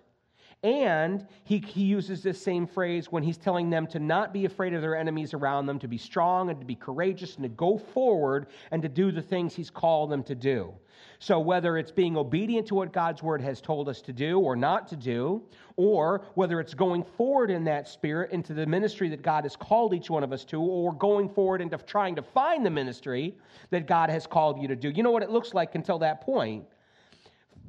And 0.65 1.27
he, 1.43 1.59
he 1.59 1.83
uses 1.83 2.23
this 2.23 2.41
same 2.41 2.65
phrase 2.65 3.11
when 3.11 3.21
he's 3.21 3.37
telling 3.37 3.69
them 3.69 3.85
to 3.85 3.99
not 3.99 4.33
be 4.33 4.45
afraid 4.45 4.73
of 4.73 4.81
their 4.81 4.95
enemies 4.95 5.35
around 5.35 5.67
them, 5.67 5.77
to 5.77 5.87
be 5.87 5.99
strong 5.99 6.49
and 6.49 6.59
to 6.59 6.65
be 6.65 6.73
courageous 6.73 7.35
and 7.35 7.43
to 7.43 7.49
go 7.49 7.77
forward 7.77 8.47
and 8.71 8.81
to 8.81 8.89
do 8.89 9.11
the 9.11 9.21
things 9.21 9.53
he's 9.53 9.69
called 9.69 10.09
them 10.09 10.23
to 10.23 10.33
do. 10.33 10.73
So, 11.19 11.39
whether 11.39 11.77
it's 11.77 11.91
being 11.91 12.17
obedient 12.17 12.65
to 12.69 12.75
what 12.75 12.91
God's 12.91 13.21
word 13.21 13.41
has 13.41 13.61
told 13.61 13.87
us 13.87 14.01
to 14.01 14.11
do 14.11 14.39
or 14.39 14.55
not 14.55 14.87
to 14.87 14.95
do, 14.95 15.43
or 15.75 16.25
whether 16.33 16.59
it's 16.59 16.73
going 16.73 17.03
forward 17.03 17.51
in 17.51 17.63
that 17.65 17.87
spirit 17.87 18.31
into 18.31 18.55
the 18.55 18.65
ministry 18.65 19.07
that 19.09 19.21
God 19.21 19.43
has 19.43 19.55
called 19.55 19.93
each 19.93 20.09
one 20.09 20.23
of 20.23 20.33
us 20.33 20.43
to, 20.45 20.59
or 20.59 20.93
going 20.93 21.29
forward 21.29 21.61
into 21.61 21.77
trying 21.77 22.15
to 22.15 22.23
find 22.23 22.65
the 22.65 22.71
ministry 22.71 23.35
that 23.69 23.85
God 23.85 24.09
has 24.09 24.25
called 24.25 24.59
you 24.59 24.67
to 24.67 24.75
do. 24.75 24.89
You 24.89 25.03
know 25.03 25.11
what 25.11 25.21
it 25.21 25.29
looks 25.29 25.53
like 25.53 25.75
until 25.75 25.99
that 25.99 26.21
point. 26.21 26.65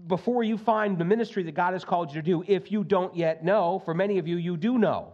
Before 0.06 0.42
you 0.42 0.56
find 0.56 0.98
the 0.98 1.04
ministry 1.04 1.42
that 1.44 1.54
God 1.54 1.72
has 1.72 1.84
called 1.84 2.10
you 2.10 2.20
to 2.20 2.24
do, 2.24 2.44
if 2.46 2.70
you 2.70 2.84
don't 2.84 3.14
yet 3.16 3.44
know, 3.44 3.80
for 3.84 3.94
many 3.94 4.18
of 4.18 4.28
you, 4.28 4.36
you 4.36 4.56
do 4.56 4.78
know. 4.78 5.12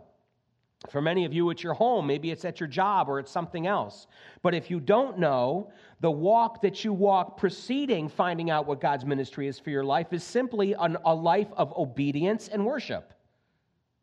For 0.90 1.00
many 1.00 1.24
of 1.24 1.32
you, 1.32 1.48
it's 1.50 1.62
your 1.62 1.74
home. 1.74 2.06
Maybe 2.06 2.30
it's 2.30 2.44
at 2.44 2.58
your 2.58 2.68
job 2.68 3.08
or 3.08 3.18
it's 3.18 3.30
something 3.30 3.66
else. 3.66 4.08
But 4.42 4.54
if 4.54 4.70
you 4.70 4.80
don't 4.80 5.18
know, 5.18 5.70
the 6.00 6.10
walk 6.10 6.60
that 6.62 6.84
you 6.84 6.92
walk 6.92 7.36
preceding 7.36 8.08
finding 8.08 8.50
out 8.50 8.66
what 8.66 8.80
God's 8.80 9.04
ministry 9.04 9.46
is 9.46 9.58
for 9.58 9.70
your 9.70 9.84
life 9.84 10.12
is 10.12 10.24
simply 10.24 10.72
an, 10.72 10.96
a 11.04 11.14
life 11.14 11.48
of 11.56 11.72
obedience 11.76 12.48
and 12.48 12.66
worship. 12.66 13.14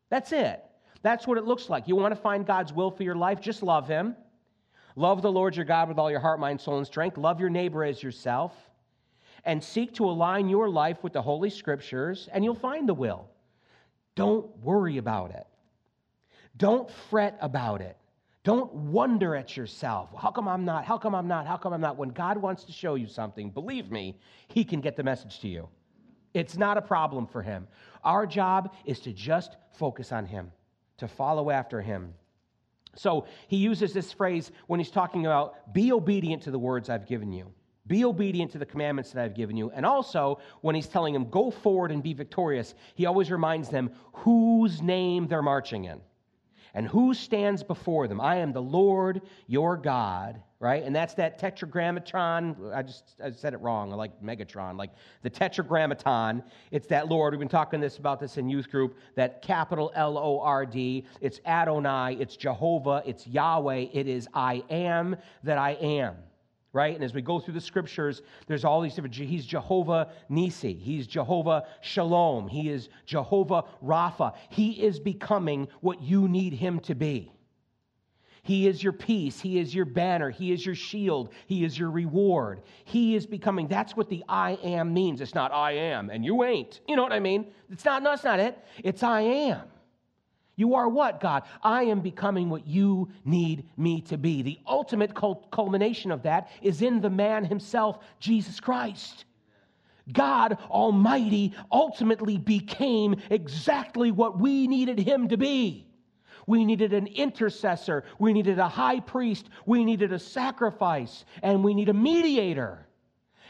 That's 0.08 0.32
it. 0.32 0.64
That's 1.02 1.26
what 1.26 1.38
it 1.38 1.44
looks 1.44 1.68
like. 1.68 1.86
You 1.86 1.96
want 1.96 2.14
to 2.14 2.20
find 2.20 2.46
God's 2.46 2.72
will 2.72 2.90
for 2.90 3.02
your 3.02 3.14
life? 3.14 3.40
Just 3.40 3.62
love 3.62 3.86
Him. 3.86 4.16
Love 4.96 5.22
the 5.22 5.30
Lord 5.30 5.56
your 5.56 5.64
God 5.64 5.88
with 5.88 5.98
all 5.98 6.10
your 6.10 6.20
heart, 6.20 6.40
mind, 6.40 6.60
soul, 6.60 6.78
and 6.78 6.86
strength. 6.86 7.16
Love 7.16 7.40
your 7.40 7.50
neighbor 7.50 7.84
as 7.84 8.02
yourself. 8.02 8.69
And 9.44 9.62
seek 9.62 9.94
to 9.94 10.04
align 10.04 10.48
your 10.48 10.68
life 10.68 11.02
with 11.02 11.12
the 11.12 11.22
Holy 11.22 11.50
Scriptures, 11.50 12.28
and 12.32 12.44
you'll 12.44 12.54
find 12.54 12.88
the 12.88 12.94
will. 12.94 13.28
Don't 14.14 14.56
worry 14.58 14.98
about 14.98 15.30
it. 15.30 15.46
Don't 16.56 16.90
fret 17.08 17.38
about 17.40 17.80
it. 17.80 17.96
Don't 18.42 18.72
wonder 18.72 19.34
at 19.34 19.56
yourself. 19.56 20.10
How 20.16 20.30
come 20.30 20.48
I'm 20.48 20.64
not? 20.64 20.84
How 20.84 20.96
come 20.96 21.14
I'm 21.14 21.28
not? 21.28 21.46
How 21.46 21.56
come 21.56 21.72
I'm 21.72 21.80
not? 21.80 21.96
When 21.96 22.08
God 22.08 22.38
wants 22.38 22.64
to 22.64 22.72
show 22.72 22.94
you 22.94 23.06
something, 23.06 23.50
believe 23.50 23.90
me, 23.90 24.18
He 24.48 24.64
can 24.64 24.80
get 24.80 24.96
the 24.96 25.02
message 25.02 25.40
to 25.40 25.48
you. 25.48 25.68
It's 26.32 26.56
not 26.56 26.78
a 26.78 26.82
problem 26.82 27.26
for 27.26 27.42
Him. 27.42 27.66
Our 28.02 28.26
job 28.26 28.74
is 28.86 29.00
to 29.00 29.12
just 29.12 29.56
focus 29.72 30.10
on 30.10 30.24
Him, 30.24 30.52
to 30.98 31.08
follow 31.08 31.50
after 31.50 31.82
Him. 31.82 32.14
So 32.94 33.26
He 33.48 33.58
uses 33.58 33.92
this 33.92 34.12
phrase 34.12 34.50
when 34.68 34.80
He's 34.80 34.90
talking 34.90 35.26
about 35.26 35.74
be 35.74 35.92
obedient 35.92 36.42
to 36.44 36.50
the 36.50 36.58
words 36.58 36.88
I've 36.88 37.06
given 37.06 37.32
you. 37.32 37.52
Be 37.90 38.04
obedient 38.04 38.52
to 38.52 38.58
the 38.58 38.66
commandments 38.66 39.10
that 39.10 39.24
I've 39.24 39.34
given 39.34 39.56
you. 39.56 39.72
And 39.72 39.84
also, 39.84 40.38
when 40.60 40.76
he's 40.76 40.86
telling 40.86 41.12
them, 41.12 41.28
go 41.28 41.50
forward 41.50 41.90
and 41.90 42.00
be 42.00 42.14
victorious, 42.14 42.76
he 42.94 43.04
always 43.04 43.32
reminds 43.32 43.68
them 43.68 43.90
whose 44.12 44.80
name 44.80 45.26
they're 45.26 45.42
marching 45.42 45.86
in 45.86 46.00
and 46.74 46.86
who 46.86 47.12
stands 47.14 47.64
before 47.64 48.06
them? 48.06 48.20
I 48.20 48.36
am 48.36 48.52
the 48.52 48.62
Lord 48.62 49.22
your 49.48 49.76
God, 49.76 50.40
right? 50.60 50.84
And 50.84 50.94
that's 50.94 51.14
that 51.14 51.40
tetragrammaton. 51.40 52.70
I 52.72 52.82
just 52.82 53.16
I 53.20 53.32
said 53.32 53.54
it 53.54 53.60
wrong. 53.60 53.92
I 53.92 53.96
like 53.96 54.22
Megatron, 54.22 54.78
like 54.78 54.92
the 55.22 55.30
tetragrammaton. 55.30 56.44
It's 56.70 56.86
that 56.86 57.08
Lord. 57.08 57.32
We've 57.32 57.40
been 57.40 57.48
talking 57.48 57.80
this 57.80 57.98
about 57.98 58.20
this 58.20 58.36
in 58.36 58.48
youth 58.48 58.70
group. 58.70 58.98
That 59.16 59.42
capital 59.42 59.90
L 59.96 60.16
O 60.16 60.38
R 60.38 60.64
D. 60.64 61.06
It's 61.20 61.40
Adonai. 61.44 62.18
It's 62.20 62.36
Jehovah. 62.36 63.02
It's 63.04 63.26
Yahweh. 63.26 63.86
It 63.92 64.06
is 64.06 64.28
I 64.32 64.62
am 64.70 65.16
that 65.42 65.58
I 65.58 65.72
am. 65.72 66.14
Right? 66.72 66.94
And 66.94 67.02
as 67.02 67.12
we 67.12 67.20
go 67.20 67.40
through 67.40 67.54
the 67.54 67.60
scriptures, 67.60 68.22
there's 68.46 68.64
all 68.64 68.80
these 68.80 68.94
different. 68.94 69.14
He's 69.14 69.44
Jehovah 69.44 70.12
Nisi. 70.28 70.72
He's 70.74 71.06
Jehovah 71.06 71.66
Shalom. 71.80 72.46
He 72.46 72.70
is 72.70 72.88
Jehovah 73.06 73.64
Rapha. 73.84 74.34
He 74.50 74.72
is 74.72 75.00
becoming 75.00 75.66
what 75.80 76.00
you 76.00 76.28
need 76.28 76.52
him 76.52 76.78
to 76.80 76.94
be. 76.94 77.32
He 78.42 78.66
is 78.66 78.82
your 78.82 78.92
peace. 78.92 79.40
He 79.40 79.58
is 79.58 79.74
your 79.74 79.84
banner. 79.84 80.30
He 80.30 80.52
is 80.52 80.64
your 80.64 80.74
shield. 80.74 81.32
He 81.46 81.64
is 81.64 81.78
your 81.78 81.90
reward. 81.90 82.62
He 82.84 83.14
is 83.14 83.26
becoming. 83.26 83.68
That's 83.68 83.96
what 83.96 84.08
the 84.08 84.24
I 84.28 84.52
am 84.62 84.94
means. 84.94 85.20
It's 85.20 85.34
not 85.34 85.52
I 85.52 85.72
am 85.72 86.10
and 86.10 86.24
you 86.24 86.44
ain't. 86.44 86.80
You 86.88 86.96
know 86.96 87.02
what 87.02 87.12
I 87.12 87.20
mean? 87.20 87.46
It's 87.70 87.84
not, 87.84 88.02
no, 88.02 88.10
that's 88.10 88.24
not 88.24 88.40
it. 88.40 88.58
It's 88.82 89.02
I 89.02 89.20
am. 89.22 89.62
You 90.60 90.74
are 90.74 90.90
what, 90.90 91.20
God? 91.20 91.44
I 91.62 91.84
am 91.84 92.00
becoming 92.00 92.50
what 92.50 92.66
you 92.66 93.08
need 93.24 93.66
me 93.78 94.02
to 94.02 94.18
be. 94.18 94.42
The 94.42 94.58
ultimate 94.66 95.14
culmination 95.50 96.12
of 96.12 96.24
that 96.24 96.50
is 96.60 96.82
in 96.82 97.00
the 97.00 97.08
man 97.08 97.46
himself, 97.46 98.00
Jesus 98.18 98.60
Christ. 98.60 99.24
God 100.12 100.58
Almighty 100.68 101.54
ultimately 101.72 102.36
became 102.36 103.16
exactly 103.30 104.10
what 104.10 104.38
we 104.38 104.66
needed 104.66 104.98
him 104.98 105.28
to 105.28 105.38
be. 105.38 105.86
We 106.46 106.66
needed 106.66 106.92
an 106.92 107.06
intercessor. 107.06 108.04
We 108.18 108.34
needed 108.34 108.58
a 108.58 108.68
high 108.68 109.00
priest. 109.00 109.48
We 109.64 109.82
needed 109.82 110.12
a 110.12 110.18
sacrifice. 110.18 111.24
And 111.42 111.64
we 111.64 111.72
need 111.72 111.88
a 111.88 111.94
mediator. 111.94 112.86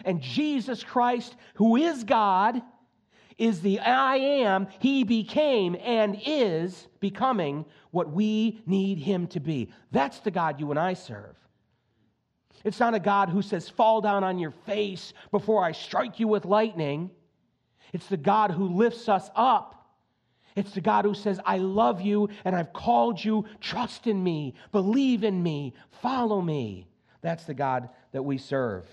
And 0.04 0.20
Jesus 0.20 0.84
Christ, 0.84 1.34
who 1.54 1.74
is 1.74 2.04
God, 2.04 2.62
is 3.40 3.60
the 3.60 3.80
I 3.80 4.16
am. 4.16 4.68
He 4.78 5.02
became 5.04 5.76
and 5.82 6.20
is 6.24 6.86
becoming 7.00 7.64
what 7.90 8.12
we 8.12 8.62
need 8.66 8.98
him 8.98 9.26
to 9.28 9.40
be. 9.40 9.72
That's 9.90 10.20
the 10.20 10.30
God 10.30 10.60
you 10.60 10.70
and 10.70 10.78
I 10.78 10.94
serve. 10.94 11.36
It's 12.62 12.78
not 12.78 12.94
a 12.94 13.00
God 13.00 13.30
who 13.30 13.42
says, 13.42 13.68
Fall 13.68 14.00
down 14.00 14.22
on 14.22 14.38
your 14.38 14.52
face 14.52 15.12
before 15.30 15.64
I 15.64 15.72
strike 15.72 16.20
you 16.20 16.28
with 16.28 16.44
lightning. 16.44 17.10
It's 17.92 18.06
the 18.06 18.16
God 18.16 18.52
who 18.52 18.68
lifts 18.68 19.08
us 19.08 19.28
up 19.34 19.80
it's 20.56 20.72
the 20.72 20.80
God 20.80 21.04
who 21.04 21.14
says, 21.14 21.40
I 21.44 21.58
love 21.58 22.00
you 22.00 22.28
and 22.44 22.56
I've 22.56 22.72
called 22.72 23.24
you. 23.24 23.44
Trust 23.60 24.06
in 24.06 24.22
me, 24.22 24.54
believe 24.72 25.24
in 25.24 25.42
me, 25.42 25.74
follow 26.02 26.40
me. 26.40 26.86
That's 27.22 27.44
the 27.44 27.54
God 27.54 27.88
that 28.12 28.22
we 28.22 28.38
serve. 28.38 28.86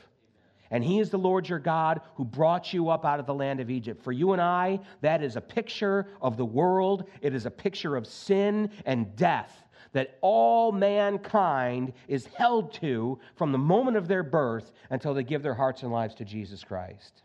And 0.72 0.84
He 0.84 1.00
is 1.00 1.10
the 1.10 1.18
Lord 1.18 1.48
your 1.48 1.60
God 1.60 2.02
who 2.16 2.26
brought 2.26 2.74
you 2.74 2.90
up 2.90 3.06
out 3.06 3.20
of 3.20 3.26
the 3.26 3.34
land 3.34 3.60
of 3.60 3.70
Egypt. 3.70 4.04
For 4.04 4.12
you 4.12 4.34
and 4.34 4.42
I, 4.42 4.80
that 5.02 5.24
is 5.24 5.36
a 5.36 5.42
picture 5.42 6.08
of 6.22 6.38
the 6.38 6.46
world, 6.46 7.10
it 7.22 7.34
is 7.34 7.46
a 7.46 7.52
picture 7.52 7.96
of 7.96 8.08
sin 8.08 8.70
and 8.86 9.16
death 9.16 9.64
that 9.94 10.18
all 10.22 10.72
mankind 10.72 11.94
is 12.08 12.28
held 12.28 12.74
to 12.74 13.20
from 13.36 13.52
the 13.52 13.58
moment 13.58 13.98
of 13.98 14.08
their 14.08 14.24
birth 14.24 14.72
until 14.90 15.14
they 15.14 15.24
give 15.24 15.42
their 15.42 15.54
hearts 15.54 15.84
and 15.84 15.92
lives 15.92 16.16
to 16.16 16.26
Jesus 16.26 16.64
Christ. 16.64 17.24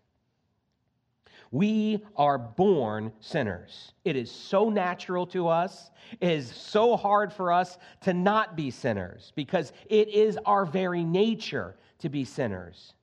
We 1.50 2.02
are 2.16 2.38
born 2.38 3.12
sinners. 3.20 3.92
It 4.06 4.16
is 4.16 4.30
so 4.30 4.70
natural 4.70 5.26
to 5.28 5.48
us. 5.48 5.90
It 6.18 6.30
is 6.30 6.50
so 6.50 6.96
hard 6.96 7.30
for 7.30 7.52
us 7.52 7.76
to 8.02 8.14
not 8.14 8.56
be 8.56 8.70
sinners 8.70 9.32
because 9.36 9.72
it 9.90 10.08
is 10.08 10.38
our 10.46 10.64
very 10.64 11.04
nature 11.04 11.76
to 11.98 12.08
be 12.08 12.24
sinners. 12.24 12.94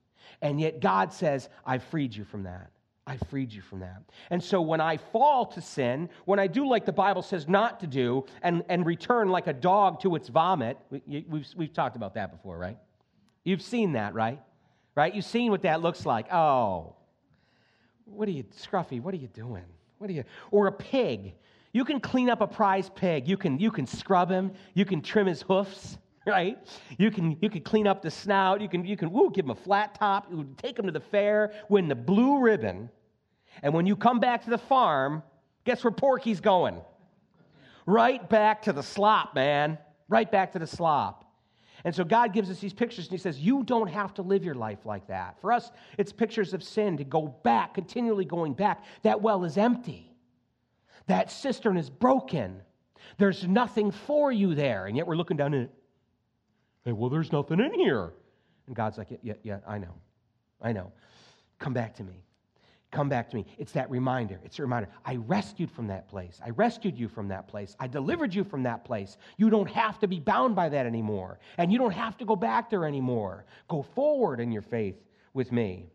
And 0.42 0.60
yet 0.60 0.80
God 0.80 1.14
says, 1.14 1.50
I 1.66 1.78
freed 1.78 2.16
you 2.16 2.24
from 2.24 2.44
that. 2.44 2.72
I 3.06 3.18
freed 3.18 3.52
you 3.52 3.62
from 3.62 3.80
that. 3.80 4.04
And 4.30 4.44
so 4.44 4.62
when 4.62 4.80
I 4.80 4.98
fall 4.98 5.48
to 5.48 5.62
sin, 5.62 6.10
when 6.26 6.38
I 6.38 6.46
do 6.46 6.68
like 6.68 6.86
the 6.86 6.92
Bible 6.92 7.24
says 7.24 7.48
not 7.48 7.80
to 7.80 7.88
do, 7.88 8.26
and, 8.44 8.64
and 8.70 8.86
return 8.86 9.30
like 9.30 9.48
a 9.48 9.54
dog 9.54 10.00
to 10.02 10.16
its 10.16 10.30
vomit, 10.30 10.78
we, 10.92 11.26
we've, 11.28 11.48
we've 11.56 11.74
talked 11.74 11.96
about 11.96 12.14
that 12.14 12.32
before, 12.32 12.58
right? 12.58 12.78
You've 13.44 13.64
seen 13.64 13.94
that, 13.94 14.14
right? 14.14 14.40
Right? 14.94 15.16
You've 15.16 15.26
seen 15.26 15.50
what 15.50 15.64
that 15.64 15.82
looks 15.82 16.06
like. 16.06 16.32
Oh, 16.32 16.94
what 18.06 18.28
are 18.28 18.32
you, 18.32 18.44
Scruffy, 18.44 19.02
what 19.02 19.14
are 19.14 19.18
you 19.18 19.28
doing? 19.28 19.66
What 19.98 20.10
are 20.10 20.14
you, 20.14 20.24
or 20.52 20.68
a 20.68 20.72
pig. 20.72 21.34
You 21.72 21.86
can 21.86 22.00
clean 22.00 22.30
up 22.30 22.42
a 22.42 22.48
prize 22.48 22.90
pig. 22.94 23.28
You 23.28 23.38
can, 23.38 23.60
you 23.60 23.72
can 23.72 23.88
scrub 23.88 24.30
him. 24.30 24.52
You 24.74 24.86
can 24.86 25.02
trim 25.02 25.28
his 25.28 25.42
hoofs, 25.42 25.98
right? 26.30 26.58
You 26.98 27.12
can, 27.12 27.38
you 27.42 27.50
can 27.50 27.62
clean 27.62 27.88
up 27.88 28.02
the 28.02 28.12
snout. 28.12 28.62
You 28.62 28.70
can, 28.70 28.86
you 28.86 28.98
can 28.98 29.12
woo, 29.12 29.32
give 29.32 29.46
him 29.46 29.52
a 29.52 29.56
flat 29.56 29.96
top. 29.96 30.28
You 30.32 30.48
take 30.58 30.78
him 30.78 30.86
to 30.86 30.92
the 30.92 31.00
fair, 31.00 31.54
win 31.70 31.88
the 31.88 31.96
blue 31.96 32.40
ribbon. 32.40 32.90
And 33.64 33.74
when 33.74 33.86
you 33.86 33.96
come 33.96 34.20
back 34.20 34.44
to 34.46 34.50
the 34.50 34.58
farm, 34.58 35.24
guess 35.66 35.84
where 35.84 35.92
Porky's 35.92 36.40
going? 36.40 36.80
Right 37.86 38.28
back 38.30 38.64
to 38.64 38.74
the 38.74 38.84
slop, 38.84 39.36
man. 39.36 39.78
Right 40.08 40.32
back 40.32 40.54
to 40.54 40.60
the 40.60 40.68
slop. 40.68 41.26
And 41.84 41.96
so 41.96 42.04
God 42.04 42.34
gives 42.34 42.50
us 42.50 42.60
these 42.60 42.74
pictures 42.74 43.06
and 43.06 43.12
He 43.12 43.18
says, 43.18 43.40
You 43.40 43.64
don't 43.64 43.88
have 43.88 44.14
to 44.16 44.22
live 44.22 44.44
your 44.44 44.56
life 44.56 44.86
like 44.86 45.08
that. 45.08 45.40
For 45.40 45.52
us, 45.52 45.72
it's 45.98 46.12
pictures 46.12 46.54
of 46.54 46.62
sin 46.62 46.98
to 46.98 47.04
go 47.04 47.28
back, 47.44 47.74
continually 47.74 48.26
going 48.26 48.54
back. 48.54 48.84
That 49.04 49.22
well 49.22 49.46
is 49.46 49.58
empty, 49.58 50.14
that 51.08 51.32
cistern 51.32 51.78
is 51.78 51.90
broken. 51.90 52.62
There's 53.18 53.48
nothing 53.48 53.92
for 53.92 54.32
you 54.32 54.56
there. 54.56 54.86
And 54.86 54.96
yet 54.96 55.08
we're 55.08 55.16
looking 55.16 55.38
down 55.38 55.54
in 55.54 55.64
it. 55.64 55.72
Hey, 56.86 56.92
well, 56.92 57.10
there's 57.10 57.32
nothing 57.32 57.60
in 57.60 57.74
here. 57.74 58.14
And 58.68 58.76
God's 58.76 58.98
like, 58.98 59.12
Yeah, 59.12 59.18
yeah, 59.22 59.34
yeah 59.44 59.60
I 59.68 59.78
know. 59.78 59.94
I 60.62 60.72
know. 60.72 60.92
Come 61.60 61.74
back 61.74 61.96
to 61.96 62.04
me. 62.04 62.24
Come 62.92 63.08
back 63.08 63.30
to 63.30 63.36
me. 63.36 63.46
It's 63.60 63.72
that 63.74 63.90
reminder. 63.92 64.40
It's 64.44 64.58
a 64.58 64.64
reminder. 64.64 64.90
I 65.06 65.18
rescued 65.18 65.70
from 65.70 65.86
that 65.88 66.08
place. 66.08 66.40
I 66.44 66.50
rescued 66.50 66.98
you 66.98 67.08
from 67.08 67.28
that 67.28 67.48
place. 67.48 67.76
I 67.80 67.88
delivered 67.88 68.34
you 68.34 68.44
from 68.44 68.64
that 68.64 68.84
place. 68.84 69.18
You 69.38 69.52
don't 69.52 69.70
have 69.70 70.00
to 70.00 70.08
be 70.08 70.20
bound 70.20 70.56
by 70.56 70.70
that 70.70 70.88
anymore. 70.88 71.40
And 71.60 71.72
you 71.72 71.78
don't 71.78 71.94
have 71.94 72.18
to 72.18 72.26
go 72.26 72.36
back 72.36 72.70
there 72.70 72.86
anymore. 72.86 73.46
Go 73.68 73.84
forward 73.84 74.40
in 74.40 74.52
your 74.52 74.64
faith 74.64 74.96
with 75.34 75.52
me. 75.52 75.86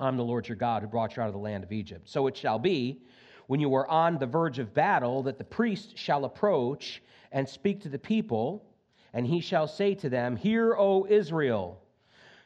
I'm 0.00 0.16
the 0.16 0.24
Lord 0.24 0.48
your 0.48 0.56
God 0.56 0.82
who 0.82 0.88
brought 0.88 1.16
you 1.16 1.22
out 1.22 1.26
of 1.26 1.34
the 1.34 1.40
land 1.40 1.62
of 1.62 1.72
Egypt. 1.72 2.08
So 2.08 2.26
it 2.26 2.36
shall 2.36 2.58
be 2.58 3.02
when 3.48 3.60
you 3.60 3.74
are 3.74 3.88
on 3.88 4.18
the 4.18 4.26
verge 4.26 4.58
of 4.58 4.72
battle 4.72 5.22
that 5.24 5.36
the 5.36 5.44
priest 5.44 5.98
shall 5.98 6.24
approach 6.24 7.02
and 7.32 7.46
speak 7.46 7.82
to 7.82 7.88
the 7.90 7.98
people, 7.98 8.64
and 9.12 9.26
he 9.26 9.40
shall 9.40 9.66
say 9.66 9.94
to 9.96 10.08
them, 10.08 10.36
Hear, 10.36 10.76
O 10.76 11.06
Israel. 11.08 11.80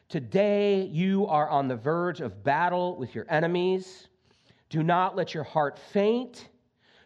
Today, 0.09 0.83
you 0.83 1.25
are 1.27 1.49
on 1.49 1.67
the 1.67 1.75
verge 1.75 2.21
of 2.21 2.43
battle 2.43 2.97
with 2.97 3.15
your 3.15 3.25
enemies. 3.29 4.07
Do 4.69 4.83
not 4.83 5.15
let 5.15 5.33
your 5.33 5.43
heart 5.43 5.79
faint. 5.91 6.49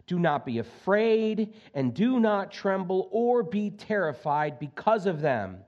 Do 0.07 0.19
not 0.19 0.45
be 0.45 0.59
afraid, 0.59 1.53
and 1.73 1.93
do 1.93 2.19
not 2.19 2.51
tremble 2.51 3.09
or 3.11 3.43
be 3.43 3.69
terrified 3.69 4.57
because 4.57 5.05
of 5.05 5.21
them. 5.21 5.59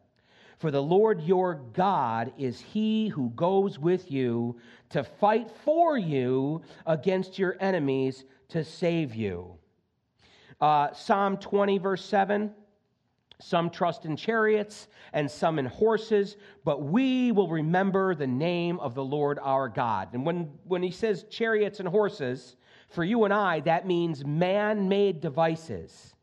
For 0.60 0.72
the 0.72 0.82
Lord 0.82 1.22
your 1.22 1.56
God 1.74 2.34
is 2.38 2.60
he 2.60 3.08
who 3.08 3.30
goes 3.32 3.80
with 3.80 4.12
you 4.12 4.58
to 4.90 5.04
fight 5.04 5.50
for 5.64 5.98
you 5.98 6.62
against 6.86 7.40
your 7.40 7.56
enemies 7.62 8.26
to 8.50 8.64
save 8.64 9.16
you. 9.16 9.56
Uh, 10.60 10.92
Psalm 10.94 11.38
20, 11.38 11.78
verse 11.78 12.04
7. 12.04 12.52
Some 13.42 13.70
trust 13.70 14.06
in 14.06 14.18
chariots 14.18 14.88
and 15.14 15.30
some 15.30 15.60
in 15.60 15.66
horses, 15.66 16.36
but 16.66 16.84
we 16.84 17.32
will 17.32 17.48
remember 17.48 18.14
the 18.14 18.28
name 18.28 18.80
of 18.80 18.96
the 18.96 19.04
Lord 19.04 19.40
our 19.42 19.70
God. 19.70 20.10
And 20.14 20.26
when, 20.26 20.52
when 20.66 20.84
he 20.84 20.92
says 20.92 21.24
chariots 21.30 21.80
and 21.80 21.88
horses, 21.88 22.58
for 22.90 23.04
you 23.04 23.24
and 23.24 23.34
I, 23.34 23.62
that 23.62 23.88
means 23.88 24.26
man 24.26 24.90
made 24.90 25.22
devices. 25.22 26.16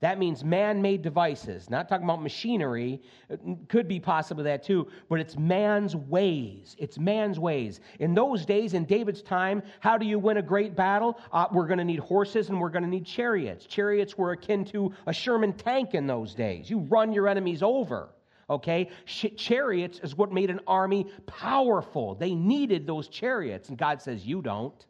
That 0.00 0.18
means 0.18 0.42
man 0.42 0.80
made 0.80 1.02
devices, 1.02 1.68
not 1.68 1.86
talking 1.86 2.04
about 2.04 2.22
machinery, 2.22 3.02
it 3.28 3.40
could 3.68 3.86
be 3.86 4.00
possibly 4.00 4.44
that 4.44 4.62
too, 4.62 4.88
but 5.10 5.20
it's 5.20 5.36
man's 5.36 5.94
ways. 5.94 6.74
It's 6.78 6.98
man's 6.98 7.38
ways. 7.38 7.80
In 7.98 8.14
those 8.14 8.46
days, 8.46 8.72
in 8.72 8.86
David's 8.86 9.20
time, 9.20 9.62
how 9.80 9.98
do 9.98 10.06
you 10.06 10.18
win 10.18 10.38
a 10.38 10.42
great 10.42 10.74
battle? 10.74 11.18
Uh, 11.32 11.48
we're 11.52 11.66
going 11.66 11.78
to 11.78 11.84
need 11.84 11.98
horses 11.98 12.48
and 12.48 12.58
we're 12.58 12.70
going 12.70 12.82
to 12.82 12.88
need 12.88 13.04
chariots. 13.04 13.66
Chariots 13.66 14.16
were 14.16 14.32
akin 14.32 14.64
to 14.66 14.90
a 15.06 15.12
Sherman 15.12 15.52
tank 15.52 15.92
in 15.92 16.06
those 16.06 16.34
days. 16.34 16.70
You 16.70 16.78
run 16.78 17.12
your 17.12 17.28
enemies 17.28 17.62
over. 17.62 18.08
Okay? 18.48 18.88
Chariots 19.06 20.00
is 20.02 20.16
what 20.16 20.32
made 20.32 20.48
an 20.48 20.60
army 20.66 21.06
powerful. 21.26 22.14
They 22.14 22.34
needed 22.34 22.86
those 22.86 23.08
chariots. 23.08 23.68
And 23.68 23.76
God 23.76 24.00
says, 24.00 24.26
You 24.26 24.40
don't. 24.40 24.86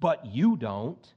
But 0.00 0.26
you 0.26 0.56
don't. 0.56 1.14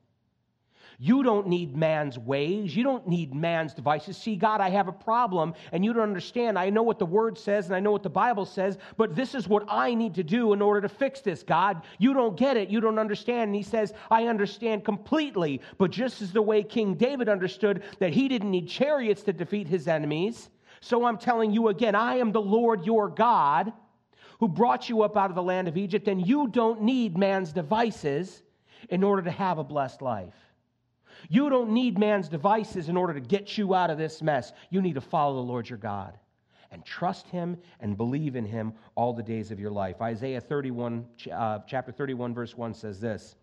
You 0.99 1.23
don't 1.23 1.47
need 1.47 1.75
man's 1.75 2.17
ways. 2.17 2.75
You 2.75 2.83
don't 2.83 3.07
need 3.07 3.33
man's 3.35 3.73
devices. 3.73 4.17
See, 4.17 4.35
God, 4.35 4.61
I 4.61 4.69
have 4.69 4.87
a 4.87 4.91
problem, 4.91 5.53
and 5.71 5.83
you 5.83 5.93
don't 5.93 6.03
understand. 6.03 6.57
I 6.57 6.69
know 6.69 6.83
what 6.83 6.99
the 6.99 7.05
word 7.05 7.37
says, 7.37 7.65
and 7.65 7.75
I 7.75 7.79
know 7.79 7.91
what 7.91 8.03
the 8.03 8.09
Bible 8.09 8.45
says, 8.45 8.77
but 8.97 9.15
this 9.15 9.35
is 9.35 9.47
what 9.47 9.65
I 9.67 9.93
need 9.93 10.15
to 10.15 10.23
do 10.23 10.53
in 10.53 10.61
order 10.61 10.81
to 10.81 10.89
fix 10.89 11.21
this, 11.21 11.43
God. 11.43 11.83
You 11.97 12.13
don't 12.13 12.37
get 12.37 12.57
it. 12.57 12.69
You 12.69 12.81
don't 12.81 12.99
understand. 12.99 13.49
And 13.49 13.55
he 13.55 13.63
says, 13.63 13.93
I 14.09 14.27
understand 14.27 14.85
completely. 14.85 15.61
But 15.77 15.91
just 15.91 16.21
as 16.21 16.31
the 16.31 16.41
way 16.41 16.63
King 16.63 16.95
David 16.95 17.29
understood 17.29 17.83
that 17.99 18.13
he 18.13 18.27
didn't 18.27 18.51
need 18.51 18.67
chariots 18.67 19.23
to 19.23 19.33
defeat 19.33 19.67
his 19.67 19.87
enemies, 19.87 20.49
So 20.85 21.05
I'm 21.05 21.17
telling 21.17 21.51
you 21.51 21.69
again, 21.69 21.95
I 21.95 22.17
am 22.17 22.31
the 22.31 22.39
Lord 22.41 22.85
your 22.85 23.09
God 23.09 23.73
who 24.39 24.47
brought 24.47 24.87
you 24.87 25.01
up 25.01 25.17
out 25.17 25.31
of 25.31 25.35
the 25.35 25.41
land 25.41 25.67
of 25.67 25.77
Egypt, 25.77 26.07
and 26.07 26.25
you 26.25 26.47
don't 26.47 26.83
need 26.83 27.17
man's 27.17 27.51
devices 27.51 28.43
in 28.89 29.03
order 29.03 29.23
to 29.23 29.31
have 29.31 29.57
a 29.57 29.63
blessed 29.63 30.03
life. 30.03 30.35
You 31.29 31.49
don't 31.49 31.71
need 31.71 31.97
man's 31.97 32.29
devices 32.29 32.89
in 32.89 32.97
order 32.97 33.13
to 33.13 33.19
get 33.19 33.57
you 33.57 33.73
out 33.73 33.89
of 33.89 33.97
this 33.97 34.21
mess. 34.21 34.53
You 34.69 34.81
need 34.81 34.95
to 34.95 35.01
follow 35.01 35.35
the 35.35 35.47
Lord 35.47 35.69
your 35.69 35.79
God 35.79 36.17
and 36.71 36.83
trust 36.83 37.27
him 37.27 37.57
and 37.79 37.95
believe 37.95 38.35
in 38.35 38.45
him 38.45 38.73
all 38.95 39.13
the 39.13 39.23
days 39.23 39.51
of 39.51 39.59
your 39.59 39.71
life. 39.71 40.01
Isaiah 40.01 40.41
31, 40.41 41.05
uh, 41.31 41.59
chapter 41.67 41.91
31, 41.91 42.33
verse 42.33 42.55
1 42.57 42.73
says 42.73 42.99
this 42.99 43.35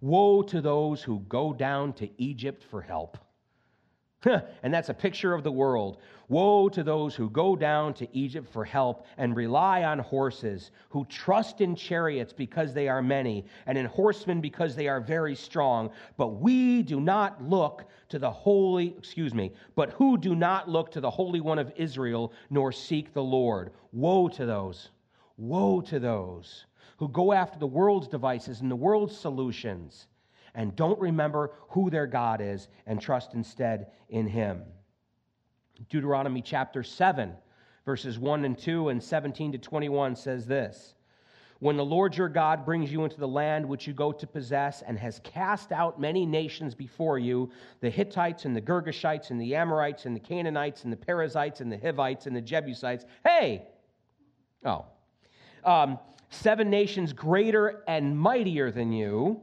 Woe 0.00 0.42
to 0.42 0.60
those 0.60 1.02
who 1.02 1.20
go 1.28 1.52
down 1.52 1.92
to 1.94 2.08
Egypt 2.18 2.62
for 2.62 2.80
help 2.80 3.18
and 4.62 4.74
that's 4.74 4.90
a 4.90 4.94
picture 4.94 5.32
of 5.32 5.42
the 5.42 5.52
world. 5.52 5.98
Woe 6.28 6.68
to 6.68 6.82
those 6.82 7.14
who 7.14 7.30
go 7.30 7.56
down 7.56 7.94
to 7.94 8.16
Egypt 8.16 8.52
for 8.52 8.64
help 8.64 9.06
and 9.16 9.34
rely 9.34 9.82
on 9.84 9.98
horses, 9.98 10.70
who 10.90 11.06
trust 11.06 11.62
in 11.62 11.74
chariots 11.74 12.32
because 12.32 12.74
they 12.74 12.86
are 12.86 13.00
many, 13.00 13.46
and 13.66 13.78
in 13.78 13.86
horsemen 13.86 14.40
because 14.42 14.76
they 14.76 14.88
are 14.88 15.00
very 15.00 15.34
strong. 15.34 15.90
But 16.18 16.40
we 16.40 16.82
do 16.82 17.00
not 17.00 17.42
look 17.42 17.86
to 18.10 18.18
the 18.18 18.30
holy, 18.30 18.94
excuse 18.98 19.32
me, 19.32 19.52
but 19.74 19.92
who 19.92 20.18
do 20.18 20.34
not 20.34 20.68
look 20.68 20.90
to 20.92 21.00
the 21.00 21.10
Holy 21.10 21.40
One 21.40 21.58
of 21.58 21.72
Israel, 21.76 22.32
nor 22.50 22.72
seek 22.72 23.14
the 23.14 23.22
Lord. 23.22 23.72
Woe 23.92 24.28
to 24.28 24.44
those, 24.44 24.90
woe 25.38 25.80
to 25.80 25.98
those 25.98 26.66
who 26.98 27.08
go 27.08 27.32
after 27.32 27.58
the 27.58 27.66
world's 27.66 28.08
devices 28.08 28.60
and 28.60 28.70
the 28.70 28.76
world's 28.76 29.16
solutions 29.16 30.06
and 30.54 30.74
don't 30.76 30.98
remember 31.00 31.52
who 31.68 31.90
their 31.90 32.06
God 32.06 32.40
is 32.40 32.68
and 32.86 33.00
trust 33.00 33.34
instead 33.34 33.88
in 34.08 34.26
Him. 34.26 34.62
Deuteronomy 35.88 36.42
chapter 36.42 36.82
7, 36.82 37.32
verses 37.84 38.18
1 38.18 38.44
and 38.44 38.58
2 38.58 38.90
and 38.90 39.02
17 39.02 39.52
to 39.52 39.58
21 39.58 40.14
says 40.14 40.46
this 40.46 40.94
When 41.60 41.76
the 41.76 41.84
Lord 41.84 42.16
your 42.16 42.28
God 42.28 42.64
brings 42.64 42.92
you 42.92 43.04
into 43.04 43.18
the 43.18 43.28
land 43.28 43.66
which 43.66 43.86
you 43.86 43.92
go 43.92 44.12
to 44.12 44.26
possess 44.26 44.82
and 44.82 44.98
has 44.98 45.20
cast 45.24 45.72
out 45.72 46.00
many 46.00 46.26
nations 46.26 46.74
before 46.74 47.18
you 47.18 47.50
the 47.80 47.90
Hittites 47.90 48.44
and 48.44 48.54
the 48.54 48.60
Girgashites 48.60 49.30
and 49.30 49.40
the 49.40 49.54
Amorites 49.54 50.04
and 50.04 50.14
the 50.14 50.20
Canaanites 50.20 50.84
and 50.84 50.92
the 50.92 50.98
Perizzites 50.98 51.60
and 51.60 51.72
the 51.72 51.78
Hivites 51.78 52.26
and 52.26 52.36
the 52.36 52.42
Jebusites. 52.42 53.06
Hey! 53.24 53.66
Oh. 54.64 54.84
Um, 55.64 55.98
seven 56.30 56.70
nations 56.70 57.12
greater 57.12 57.82
and 57.86 58.18
mightier 58.18 58.70
than 58.70 58.92
you 58.92 59.40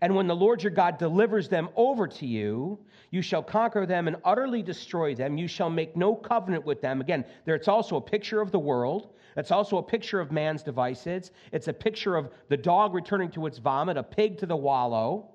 and 0.00 0.14
when 0.14 0.26
the 0.26 0.36
Lord 0.36 0.62
your 0.62 0.72
God 0.72 0.98
delivers 0.98 1.48
them 1.48 1.68
over 1.76 2.06
to 2.06 2.26
you, 2.26 2.78
you 3.10 3.22
shall 3.22 3.42
conquer 3.42 3.86
them 3.86 4.06
and 4.08 4.16
utterly 4.24 4.62
destroy 4.62 5.14
them. 5.14 5.38
You 5.38 5.48
shall 5.48 5.70
make 5.70 5.96
no 5.96 6.14
covenant 6.14 6.64
with 6.64 6.80
them. 6.80 7.00
Again, 7.00 7.24
there 7.44 7.54
it's 7.54 7.68
also 7.68 7.96
a 7.96 8.00
picture 8.00 8.40
of 8.40 8.50
the 8.50 8.58
world. 8.58 9.14
It's 9.36 9.50
also 9.50 9.78
a 9.78 9.82
picture 9.82 10.20
of 10.20 10.32
man's 10.32 10.62
devices. 10.62 11.30
It's 11.52 11.68
a 11.68 11.72
picture 11.72 12.16
of 12.16 12.30
the 12.48 12.56
dog 12.56 12.94
returning 12.94 13.30
to 13.32 13.46
its 13.46 13.58
vomit, 13.58 13.96
a 13.96 14.02
pig 14.02 14.38
to 14.38 14.46
the 14.46 14.56
wallow. 14.56 15.30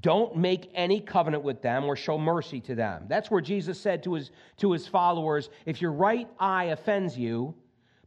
Don't 0.00 0.36
make 0.36 0.70
any 0.74 1.00
covenant 1.00 1.42
with 1.42 1.62
them 1.62 1.84
or 1.84 1.96
show 1.96 2.18
mercy 2.18 2.60
to 2.60 2.74
them. 2.74 3.06
That's 3.08 3.30
where 3.30 3.40
Jesus 3.40 3.80
said 3.80 4.02
to 4.04 4.14
his, 4.14 4.30
to 4.58 4.72
his 4.72 4.86
followers, 4.86 5.48
If 5.64 5.80
your 5.80 5.92
right 5.92 6.28
eye 6.38 6.64
offends 6.64 7.16
you, 7.16 7.54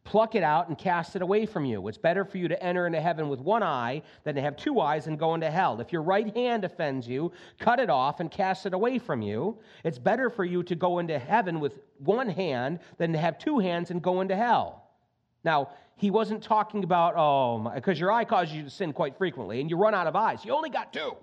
pluck 0.10 0.34
it 0.34 0.42
out 0.42 0.68
and 0.68 0.76
cast 0.76 1.16
it 1.16 1.22
away 1.22 1.46
from 1.46 1.66
you. 1.66 1.88
It's 1.88 1.98
better 1.98 2.26
for 2.26 2.40
you 2.40 2.48
to 2.48 2.64
enter 2.64 2.88
into 2.88 3.00
heaven 3.00 3.30
with 3.30 3.40
one 3.40 3.62
eye 3.62 4.02
than 4.24 4.34
to 4.34 4.42
have 4.42 4.58
two 4.58 4.80
eyes 4.80 5.06
and 5.06 5.20
go 5.20 5.36
into 5.36 5.52
hell. 5.52 5.80
If 5.80 5.94
your 5.94 6.02
right 6.02 6.36
hand 6.36 6.66
offends 6.66 7.08
you, 7.08 7.32
cut 7.60 7.80
it 7.80 7.92
off 7.92 8.20
and 8.20 8.32
cast 8.32 8.66
it 8.66 8.74
away 8.74 8.98
from 8.98 9.22
you. 9.22 9.60
It's 9.84 10.00
better 10.00 10.32
for 10.32 10.44
you 10.44 10.64
to 10.64 10.74
go 10.74 10.98
into 10.98 11.20
heaven 11.20 11.60
with 11.60 11.74
one 12.00 12.28
hand 12.28 12.80
than 12.98 13.14
to 13.14 13.20
have 13.20 13.38
two 13.38 13.60
hands 13.60 13.92
and 13.92 14.02
go 14.02 14.22
into 14.22 14.36
hell. 14.36 14.90
Now, 15.44 15.70
he 15.96 16.10
wasn't 16.10 16.42
talking 16.42 16.84
about, 16.84 17.14
oh, 17.16 17.72
because 17.76 18.00
your 18.00 18.12
eye 18.12 18.26
causes 18.26 18.56
you 18.56 18.64
to 18.64 18.70
sin 18.72 18.94
quite 18.94 19.16
frequently 19.16 19.62
and 19.62 19.70
you 19.70 19.78
run 19.78 19.94
out 19.94 20.08
of 20.08 20.16
eyes. 20.16 20.44
You 20.44 20.54
only 20.54 20.72
got 20.72 20.92
two. 20.92 21.18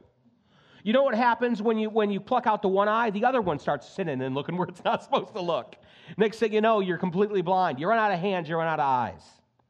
You 0.85 0.93
know 0.93 1.03
what 1.03 1.17
happens 1.17 1.61
when 1.61 1.77
you, 1.77 1.91
when 1.91 2.13
you 2.13 2.21
pluck 2.21 2.47
out 2.47 2.63
the 2.63 2.69
one 2.69 2.87
eye? 2.87 3.11
The 3.11 3.25
other 3.25 3.43
one 3.43 3.59
starts 3.59 3.89
sinning 3.89 4.23
and 4.23 4.37
looking 4.37 4.57
where 4.57 4.69
it's 4.69 4.85
not 4.85 5.03
supposed 5.03 5.35
to 5.35 5.41
look. 5.41 5.75
Next 6.17 6.39
thing 6.39 6.53
you 6.53 6.61
know, 6.61 6.81
you're 6.81 6.99
completely 6.99 7.43
blind. 7.43 7.81
You 7.81 7.89
run 7.89 7.99
out 7.99 8.13
of 8.13 8.21
hands, 8.21 8.49
you 8.49 8.57
run 8.57 8.69
out 8.69 8.81
of 8.81 8.87
eyes. 8.87 9.23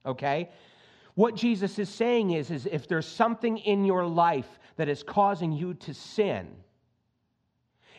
Okay? 0.05 0.51
What 1.15 1.35
Jesus 1.35 1.79
is 1.79 1.89
saying 1.89 2.33
is, 2.33 2.51
is 2.51 2.67
if 2.67 2.87
there's 2.89 3.07
something 3.07 3.59
in 3.59 3.85
your 3.85 4.07
life 4.07 4.59
that 4.77 4.89
is 4.89 5.03
causing 5.03 5.53
you 5.53 5.75
to 5.75 5.95
sin, 5.95 6.49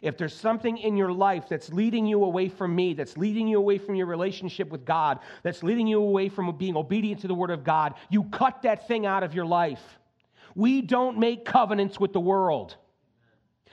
if 0.02 0.18
there's 0.18 0.36
something 0.36 0.78
in 0.78 0.96
your 0.96 1.12
life 1.12 1.50
that's 1.50 1.70
leading 1.70 2.06
you 2.06 2.24
away 2.24 2.50
from 2.50 2.76
me, 2.76 2.94
that's 2.94 3.18
leading 3.18 3.48
you 3.48 3.58
away 3.58 3.80
from 3.80 3.96
your 3.96 4.06
relationship 4.06 4.70
with 4.70 4.86
God, 4.86 5.20
that's 5.42 5.64
leading 5.64 5.88
you 5.88 6.00
away 6.00 6.30
from 6.30 6.56
being 6.58 6.78
obedient 6.78 7.22
to 7.22 7.28
the 7.28 7.34
Word 7.34 7.50
of 7.50 7.64
God, 7.64 7.96
you 8.10 8.26
cut 8.26 8.62
that 8.62 8.88
thing 8.88 9.06
out 9.06 9.24
of 9.24 9.34
your 9.34 9.46
life. 9.46 9.82
We 10.56 10.82
don't 10.82 11.18
make 11.18 11.46
covenants 11.46 12.00
with 12.00 12.14
the 12.14 12.20
world. 12.20 12.76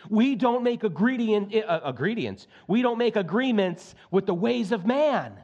We 0.08 0.34
don't 0.34 0.62
make 0.62 0.84
ingredient, 0.84 1.54
uh, 1.54 1.80
ingredients. 1.86 2.46
We 2.66 2.82
don't 2.82 2.98
make 2.98 3.16
agreements 3.16 3.94
with 4.10 4.26
the 4.26 4.34
ways 4.34 4.72
of 4.72 4.84
man. 4.84 5.38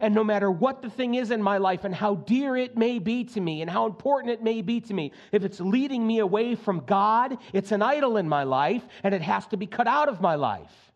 And 0.00 0.14
no 0.14 0.24
matter 0.24 0.50
what 0.50 0.82
the 0.82 0.90
thing 0.90 1.14
is 1.14 1.30
in 1.30 1.42
my 1.42 1.58
life 1.58 1.84
and 1.84 1.94
how 1.94 2.16
dear 2.16 2.56
it 2.56 2.76
may 2.76 2.98
be 2.98 3.24
to 3.24 3.40
me 3.40 3.62
and 3.62 3.70
how 3.70 3.86
important 3.86 4.32
it 4.32 4.42
may 4.42 4.62
be 4.62 4.80
to 4.82 4.94
me, 4.94 5.12
if 5.32 5.44
it's 5.44 5.60
leading 5.60 6.06
me 6.06 6.18
away 6.18 6.54
from 6.54 6.80
God, 6.80 7.38
it's 7.52 7.72
an 7.72 7.82
idol 7.82 8.16
in 8.16 8.28
my 8.28 8.42
life 8.42 8.82
and 9.02 9.14
it 9.14 9.22
has 9.22 9.46
to 9.48 9.56
be 9.56 9.66
cut 9.66 9.86
out 9.86 10.08
of 10.08 10.20
my 10.20 10.34
life. 10.34 10.92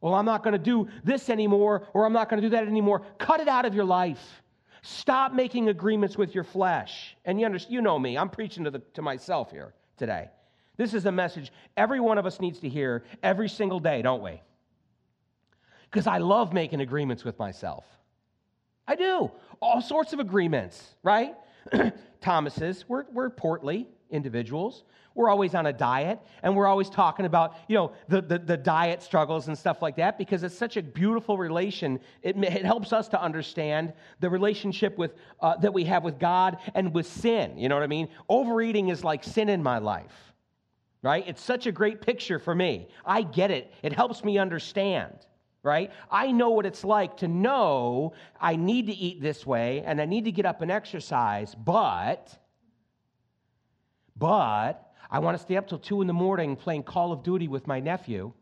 Well, 0.00 0.14
I'm 0.14 0.26
not 0.26 0.44
going 0.44 0.52
to 0.52 0.58
do 0.58 0.88
this 1.02 1.30
anymore 1.30 1.88
or 1.94 2.04
I'm 2.04 2.12
not 2.12 2.28
going 2.28 2.40
to 2.40 2.46
do 2.46 2.54
that 2.54 2.66
anymore. 2.68 3.02
Cut 3.18 3.40
it 3.40 3.48
out 3.48 3.64
of 3.64 3.74
your 3.74 3.86
life. 3.86 4.42
Stop 4.86 5.32
making 5.32 5.70
agreements 5.70 6.18
with 6.18 6.34
your 6.34 6.44
flesh. 6.44 7.16
And 7.24 7.40
you, 7.40 7.46
understand, 7.46 7.72
you 7.72 7.80
know 7.80 7.98
me, 7.98 8.18
I'm 8.18 8.28
preaching 8.28 8.64
to, 8.64 8.70
the, 8.70 8.80
to 8.92 9.00
myself 9.00 9.50
here 9.50 9.72
today. 9.96 10.28
This 10.76 10.92
is 10.92 11.06
a 11.06 11.12
message 11.12 11.50
every 11.74 12.00
one 12.00 12.18
of 12.18 12.26
us 12.26 12.38
needs 12.38 12.60
to 12.60 12.68
hear 12.68 13.02
every 13.22 13.48
single 13.48 13.80
day, 13.80 14.02
don't 14.02 14.22
we? 14.22 14.42
Because 15.90 16.06
I 16.06 16.18
love 16.18 16.52
making 16.52 16.82
agreements 16.82 17.24
with 17.24 17.38
myself. 17.38 17.86
I 18.86 18.94
do. 18.94 19.30
All 19.58 19.80
sorts 19.80 20.12
of 20.12 20.20
agreements, 20.20 20.94
right? 21.02 21.34
Thomas's, 22.20 22.84
we're, 22.86 23.06
we're 23.10 23.30
portly 23.30 23.88
individuals. 24.10 24.84
We're 25.14 25.28
always 25.28 25.54
on 25.54 25.66
a 25.66 25.72
diet, 25.72 26.18
and 26.42 26.56
we're 26.56 26.66
always 26.66 26.90
talking 26.90 27.24
about, 27.24 27.54
you 27.68 27.76
know, 27.76 27.92
the, 28.08 28.20
the, 28.20 28.38
the 28.38 28.56
diet 28.56 29.00
struggles 29.00 29.46
and 29.46 29.56
stuff 29.56 29.80
like 29.80 29.96
that 29.96 30.18
because 30.18 30.42
it's 30.42 30.56
such 30.56 30.76
a 30.76 30.82
beautiful 30.82 31.38
relation. 31.38 32.00
It, 32.22 32.36
it 32.36 32.64
helps 32.64 32.92
us 32.92 33.08
to 33.08 33.22
understand 33.22 33.92
the 34.18 34.28
relationship 34.28 34.98
with, 34.98 35.14
uh, 35.40 35.56
that 35.58 35.72
we 35.72 35.84
have 35.84 36.02
with 36.02 36.18
God 36.18 36.58
and 36.74 36.92
with 36.92 37.06
sin. 37.06 37.56
You 37.56 37.68
know 37.68 37.76
what 37.76 37.84
I 37.84 37.88
mean? 37.88 38.08
Overeating 38.28 38.88
is 38.88 39.04
like 39.04 39.22
sin 39.22 39.48
in 39.48 39.62
my 39.62 39.78
life, 39.78 40.34
right? 41.00 41.24
It's 41.28 41.42
such 41.42 41.66
a 41.66 41.72
great 41.72 42.00
picture 42.00 42.40
for 42.40 42.54
me. 42.54 42.88
I 43.06 43.22
get 43.22 43.52
it. 43.52 43.72
It 43.82 43.92
helps 43.92 44.24
me 44.24 44.38
understand 44.38 45.26
right? 45.62 45.90
I 46.10 46.30
know 46.30 46.50
what 46.50 46.66
it's 46.66 46.84
like 46.84 47.16
to 47.18 47.28
know 47.28 48.12
I 48.38 48.54
need 48.54 48.88
to 48.88 48.92
eat 48.92 49.22
this 49.22 49.46
way 49.46 49.82
and 49.86 49.98
I 49.98 50.04
need 50.04 50.26
to 50.26 50.30
get 50.30 50.44
up 50.44 50.60
and 50.60 50.70
exercise, 50.70 51.54
but, 51.54 52.38
but 54.14 54.83
I 55.10 55.18
want 55.18 55.36
to 55.36 55.42
stay 55.42 55.56
up 55.56 55.68
till 55.68 55.78
two 55.78 56.00
in 56.00 56.06
the 56.06 56.12
morning 56.12 56.56
playing 56.56 56.84
Call 56.84 57.12
of 57.12 57.22
Duty 57.22 57.48
with 57.48 57.66
my 57.66 57.80
nephew, 57.80 58.32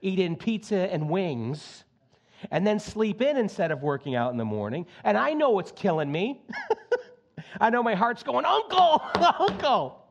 eating 0.00 0.36
pizza 0.36 0.92
and 0.92 1.08
wings, 1.08 1.84
and 2.50 2.66
then 2.66 2.78
sleep 2.78 3.22
in 3.22 3.36
instead 3.36 3.70
of 3.70 3.82
working 3.82 4.14
out 4.14 4.32
in 4.32 4.38
the 4.38 4.44
morning. 4.44 4.86
And 5.02 5.16
I 5.16 5.32
know 5.32 5.58
it's 5.58 5.72
killing 5.72 6.10
me. 6.10 6.42
I 7.60 7.70
know 7.70 7.82
my 7.82 7.94
heart's 7.94 8.22
going, 8.22 8.44
Uncle, 8.44 9.02
Uncle. 9.38 10.04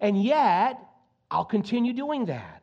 And 0.00 0.22
yet, 0.22 0.78
I'll 1.30 1.44
continue 1.44 1.92
doing 1.92 2.26
that. 2.26 2.62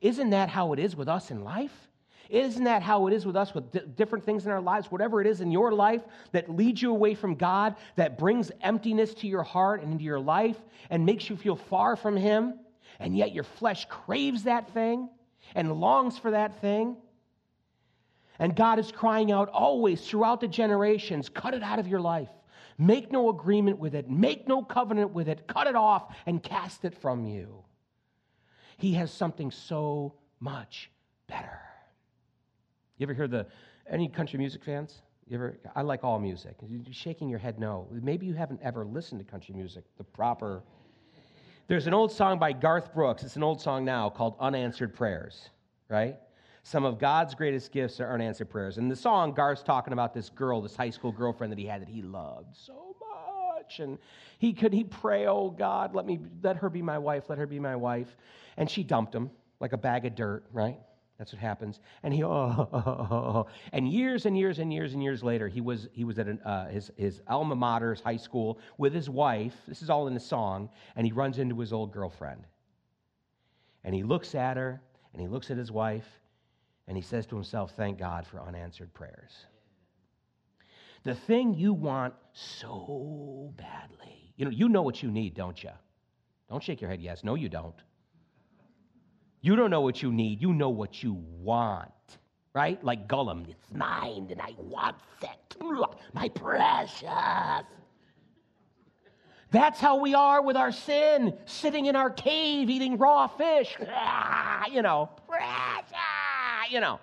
Isn't 0.00 0.30
that 0.30 0.48
how 0.48 0.72
it 0.72 0.78
is 0.78 0.96
with 0.96 1.08
us 1.08 1.30
in 1.30 1.44
life? 1.44 1.88
Isn't 2.28 2.64
that 2.64 2.82
how 2.82 3.06
it 3.06 3.12
is 3.12 3.24
with 3.24 3.36
us 3.36 3.54
with 3.54 3.70
d- 3.70 3.80
different 3.94 4.24
things 4.24 4.46
in 4.46 4.52
our 4.52 4.60
lives? 4.60 4.90
Whatever 4.90 5.20
it 5.20 5.26
is 5.26 5.40
in 5.40 5.50
your 5.50 5.72
life 5.72 6.02
that 6.32 6.50
leads 6.50 6.82
you 6.82 6.90
away 6.90 7.14
from 7.14 7.34
God, 7.34 7.76
that 7.96 8.18
brings 8.18 8.50
emptiness 8.62 9.14
to 9.14 9.26
your 9.26 9.42
heart 9.42 9.82
and 9.82 9.92
into 9.92 10.04
your 10.04 10.20
life 10.20 10.56
and 10.90 11.06
makes 11.06 11.30
you 11.30 11.36
feel 11.36 11.56
far 11.56 11.96
from 11.96 12.16
Him, 12.16 12.54
and 12.98 13.16
yet 13.16 13.32
your 13.32 13.44
flesh 13.44 13.86
craves 13.88 14.44
that 14.44 14.72
thing 14.72 15.08
and 15.54 15.72
longs 15.72 16.18
for 16.18 16.32
that 16.32 16.60
thing. 16.60 16.96
And 18.38 18.54
God 18.54 18.78
is 18.78 18.92
crying 18.92 19.32
out 19.32 19.48
always 19.48 20.06
throughout 20.06 20.40
the 20.40 20.48
generations 20.48 21.28
cut 21.28 21.54
it 21.54 21.62
out 21.62 21.78
of 21.78 21.88
your 21.88 22.00
life. 22.00 22.28
Make 22.78 23.10
no 23.10 23.30
agreement 23.30 23.78
with 23.78 23.94
it, 23.94 24.10
make 24.10 24.46
no 24.46 24.62
covenant 24.62 25.12
with 25.12 25.28
it, 25.28 25.46
cut 25.46 25.66
it 25.66 25.76
off 25.76 26.14
and 26.26 26.42
cast 26.42 26.84
it 26.84 26.94
from 26.94 27.24
you. 27.24 27.64
He 28.76 28.94
has 28.94 29.10
something 29.10 29.50
so 29.50 30.14
much 30.40 30.90
better. 31.26 31.65
You 32.98 33.04
ever 33.06 33.14
hear 33.14 33.28
the 33.28 33.46
any 33.90 34.08
country 34.08 34.38
music 34.38 34.64
fans? 34.64 35.02
You 35.28 35.36
ever? 35.36 35.58
I 35.74 35.82
like 35.82 36.04
all 36.04 36.18
music. 36.18 36.56
You're 36.66 36.82
shaking 36.92 37.28
your 37.28 37.38
head 37.38 37.58
no. 37.58 37.88
Maybe 37.90 38.26
you 38.26 38.34
haven't 38.34 38.60
ever 38.62 38.84
listened 38.84 39.20
to 39.20 39.24
country 39.24 39.54
music 39.54 39.84
the 39.98 40.04
proper 40.04 40.62
There's 41.68 41.86
an 41.88 41.94
old 41.94 42.12
song 42.12 42.38
by 42.38 42.52
Garth 42.52 42.94
Brooks. 42.94 43.24
It's 43.24 43.36
an 43.36 43.42
old 43.42 43.60
song 43.60 43.84
now 43.84 44.08
called 44.08 44.36
Unanswered 44.38 44.94
Prayers, 44.94 45.50
right? 45.88 46.16
Some 46.62 46.84
of 46.84 46.98
God's 46.98 47.34
greatest 47.34 47.72
gifts 47.72 48.00
are 48.00 48.12
unanswered 48.12 48.50
prayers. 48.50 48.78
And 48.78 48.90
the 48.90 48.96
song, 48.96 49.34
Garth's 49.34 49.62
talking 49.62 49.92
about 49.92 50.14
this 50.14 50.30
girl, 50.30 50.60
this 50.60 50.76
high 50.76 50.90
school 50.90 51.12
girlfriend 51.12 51.52
that 51.52 51.58
he 51.58 51.66
had 51.66 51.82
that 51.82 51.88
he 51.88 52.02
loved 52.02 52.56
so 52.56 52.96
much. 53.54 53.80
And 53.80 53.98
he 54.38 54.52
could 54.52 54.72
he 54.72 54.84
pray, 54.84 55.26
oh 55.26 55.50
God, 55.50 55.94
let 55.94 56.06
me 56.06 56.20
let 56.42 56.56
her 56.56 56.70
be 56.70 56.82
my 56.82 56.98
wife, 56.98 57.24
let 57.28 57.38
her 57.38 57.46
be 57.46 57.60
my 57.60 57.76
wife. 57.76 58.16
And 58.56 58.70
she 58.70 58.82
dumped 58.84 59.14
him 59.14 59.30
like 59.60 59.72
a 59.72 59.76
bag 59.76 60.06
of 60.06 60.14
dirt, 60.14 60.44
right? 60.52 60.78
That's 61.18 61.32
what 61.32 61.40
happens. 61.40 61.80
And 62.02 62.12
he, 62.12 62.22
oh, 62.22 63.46
and 63.72 63.90
years 63.90 64.26
and 64.26 64.36
years 64.36 64.58
and 64.58 64.72
years 64.72 64.92
and 64.92 65.02
years 65.02 65.22
later, 65.22 65.48
he 65.48 65.60
was, 65.60 65.88
he 65.92 66.04
was 66.04 66.18
at 66.18 66.26
an, 66.26 66.40
uh, 66.40 66.68
his, 66.68 66.90
his 66.96 67.22
alma 67.26 67.56
mater's 67.56 68.00
high 68.00 68.18
school 68.18 68.58
with 68.76 68.92
his 68.92 69.08
wife. 69.08 69.54
This 69.66 69.80
is 69.80 69.88
all 69.88 70.08
in 70.08 70.14
the 70.14 70.20
song. 70.20 70.68
And 70.94 71.06
he 71.06 71.12
runs 71.12 71.38
into 71.38 71.58
his 71.58 71.72
old 71.72 71.92
girlfriend. 71.92 72.46
And 73.84 73.94
he 73.94 74.02
looks 74.02 74.34
at 74.34 74.56
her 74.56 74.82
and 75.12 75.22
he 75.22 75.28
looks 75.28 75.50
at 75.50 75.56
his 75.56 75.72
wife 75.72 76.06
and 76.86 76.96
he 76.96 77.02
says 77.02 77.24
to 77.26 77.34
himself, 77.34 77.72
Thank 77.76 77.98
God 77.98 78.26
for 78.26 78.40
unanswered 78.40 78.92
prayers. 78.92 79.46
The 81.04 81.14
thing 81.14 81.54
you 81.54 81.72
want 81.72 82.14
so 82.32 83.54
badly, 83.56 84.34
you 84.36 84.44
know, 84.44 84.50
you 84.50 84.68
know 84.68 84.82
what 84.82 85.02
you 85.02 85.10
need, 85.10 85.34
don't 85.34 85.62
you? 85.62 85.70
Don't 86.50 86.62
shake 86.62 86.80
your 86.80 86.90
head, 86.90 87.00
yes. 87.00 87.24
No, 87.24 87.36
you 87.36 87.48
don't. 87.48 87.74
You 89.46 89.54
don't 89.54 89.70
know 89.70 89.82
what 89.82 90.02
you 90.02 90.10
need, 90.10 90.42
you 90.42 90.52
know 90.52 90.70
what 90.70 91.04
you 91.04 91.24
want, 91.40 91.92
right? 92.52 92.82
Like 92.82 93.06
Gollum, 93.06 93.48
it's 93.48 93.72
mine 93.72 94.26
and 94.28 94.40
I 94.42 94.52
want 94.58 94.96
it. 95.22 95.56
My 96.12 96.28
precious. 96.30 97.04
That's 99.52 99.78
how 99.78 100.00
we 100.00 100.14
are 100.14 100.42
with 100.42 100.56
our 100.56 100.72
sin, 100.72 101.38
sitting 101.44 101.86
in 101.86 101.94
our 101.94 102.10
cave 102.10 102.68
eating 102.68 102.98
raw 102.98 103.28
fish. 103.28 103.76
You 104.72 104.82
know, 104.82 105.10
precious, 105.28 105.94
you 106.70 106.80
know. 106.80 106.98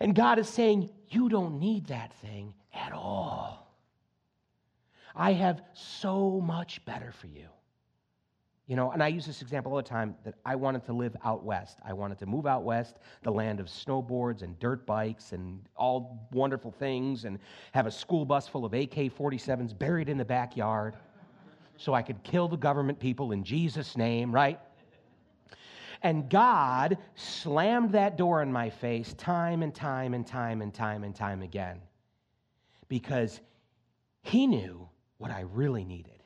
And 0.00 0.14
God 0.14 0.38
is 0.38 0.48
saying, 0.48 0.88
You 1.10 1.28
don't 1.28 1.60
need 1.60 1.88
that 1.88 2.14
thing 2.22 2.54
at 2.72 2.92
all. 2.92 3.70
I 5.14 5.34
have 5.34 5.60
so 5.74 6.40
much 6.40 6.82
better 6.86 7.12
for 7.12 7.26
you. 7.26 7.48
You 8.66 8.76
know, 8.76 8.92
and 8.92 9.02
I 9.02 9.08
use 9.08 9.26
this 9.26 9.42
example 9.42 9.72
all 9.72 9.76
the 9.76 9.82
time 9.82 10.14
that 10.24 10.36
I 10.46 10.56
wanted 10.56 10.86
to 10.86 10.94
live 10.94 11.14
out 11.22 11.44
west. 11.44 11.78
I 11.84 11.92
wanted 11.92 12.18
to 12.20 12.26
move 12.26 12.46
out 12.46 12.62
west, 12.62 12.96
the 13.22 13.30
land 13.30 13.60
of 13.60 13.66
snowboards 13.66 14.40
and 14.40 14.58
dirt 14.58 14.86
bikes 14.86 15.32
and 15.32 15.60
all 15.76 16.26
wonderful 16.32 16.70
things, 16.70 17.26
and 17.26 17.38
have 17.72 17.86
a 17.86 17.90
school 17.90 18.24
bus 18.24 18.48
full 18.48 18.64
of 18.64 18.72
AK 18.72 18.94
47s 18.94 19.78
buried 19.78 20.08
in 20.08 20.16
the 20.16 20.24
backyard 20.24 20.94
so 21.76 21.92
I 21.92 22.00
could 22.00 22.22
kill 22.22 22.48
the 22.48 22.56
government 22.56 22.98
people 22.98 23.32
in 23.32 23.44
Jesus' 23.44 23.98
name, 23.98 24.32
right? 24.32 24.58
And 26.02 26.30
God 26.30 26.96
slammed 27.16 27.92
that 27.92 28.16
door 28.16 28.40
in 28.42 28.52
my 28.52 28.70
face 28.70 29.12
time 29.14 29.62
and 29.62 29.74
time 29.74 30.14
and 30.14 30.26
time 30.26 30.62
and 30.62 30.72
time 30.72 31.04
and 31.04 31.14
time 31.14 31.42
again 31.42 31.80
because 32.88 33.40
He 34.22 34.46
knew 34.46 34.88
what 35.18 35.30
I 35.30 35.40
really 35.40 35.84
needed. 35.84 36.23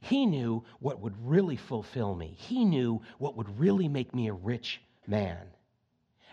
He 0.00 0.26
knew 0.26 0.64
what 0.80 1.00
would 1.00 1.14
really 1.26 1.56
fulfill 1.56 2.14
me. 2.14 2.34
He 2.36 2.64
knew 2.64 3.02
what 3.18 3.36
would 3.36 3.58
really 3.58 3.88
make 3.88 4.14
me 4.14 4.28
a 4.28 4.32
rich 4.32 4.80
man. 5.06 5.46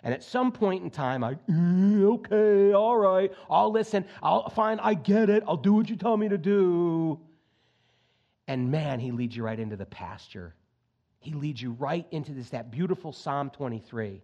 And 0.04 0.14
at 0.14 0.24
some 0.24 0.52
point 0.52 0.84
in 0.84 0.90
time, 0.90 1.24
I, 1.24 1.38
okay, 1.52 2.72
all 2.72 2.98
right, 2.98 3.32
I'll 3.50 3.72
listen. 3.72 4.06
I'll 4.24 4.50
fine, 4.50 4.80
I 4.80 4.94
get 4.94 5.30
it. 5.30 5.44
I'll 5.48 5.58
do 5.58 5.74
what 5.74 5.90
you 5.90 5.96
tell 5.96 6.16
me 6.16 6.30
to 6.30 6.38
do. 6.38 7.20
And 8.48 8.72
man, 8.72 9.00
he 9.00 9.12
leads 9.12 9.36
you 9.36 9.44
right 9.44 9.60
into 9.60 9.76
the 9.76 9.86
pasture. 9.86 10.56
He 11.20 11.34
leads 11.34 11.62
you 11.62 11.72
right 11.74 12.08
into 12.12 12.32
this, 12.32 12.50
that 12.52 12.72
beautiful 12.72 13.12
Psalm 13.12 13.50
23. 13.50 14.22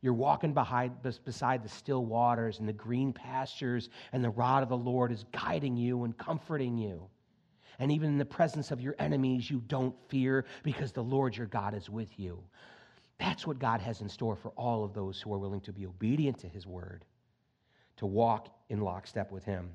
You're 0.00 0.14
walking 0.14 0.54
behind, 0.54 0.96
beside 1.24 1.62
the 1.62 1.68
still 1.68 2.04
waters 2.04 2.58
and 2.58 2.68
the 2.68 2.72
green 2.72 3.12
pastures, 3.12 3.90
and 4.12 4.24
the 4.24 4.30
rod 4.30 4.62
of 4.62 4.68
the 4.68 4.76
Lord 4.76 5.12
is 5.12 5.24
guiding 5.32 5.76
you 5.76 6.04
and 6.04 6.16
comforting 6.16 6.76
you. 6.76 7.08
And 7.78 7.92
even 7.92 8.08
in 8.08 8.18
the 8.18 8.24
presence 8.24 8.70
of 8.70 8.80
your 8.80 8.94
enemies, 8.98 9.50
you 9.50 9.62
don't 9.68 9.94
fear 10.08 10.44
because 10.62 10.92
the 10.92 11.02
Lord 11.02 11.36
your 11.36 11.46
God 11.46 11.74
is 11.74 11.88
with 11.88 12.18
you. 12.18 12.42
That's 13.18 13.46
what 13.46 13.58
God 13.58 13.80
has 13.80 14.00
in 14.00 14.08
store 14.08 14.36
for 14.36 14.50
all 14.50 14.84
of 14.84 14.94
those 14.94 15.20
who 15.20 15.32
are 15.32 15.38
willing 15.38 15.60
to 15.62 15.72
be 15.72 15.86
obedient 15.86 16.38
to 16.40 16.48
his 16.48 16.66
word, 16.66 17.04
to 17.96 18.06
walk 18.06 18.48
in 18.68 18.80
lockstep 18.80 19.30
with 19.30 19.44
him. 19.44 19.70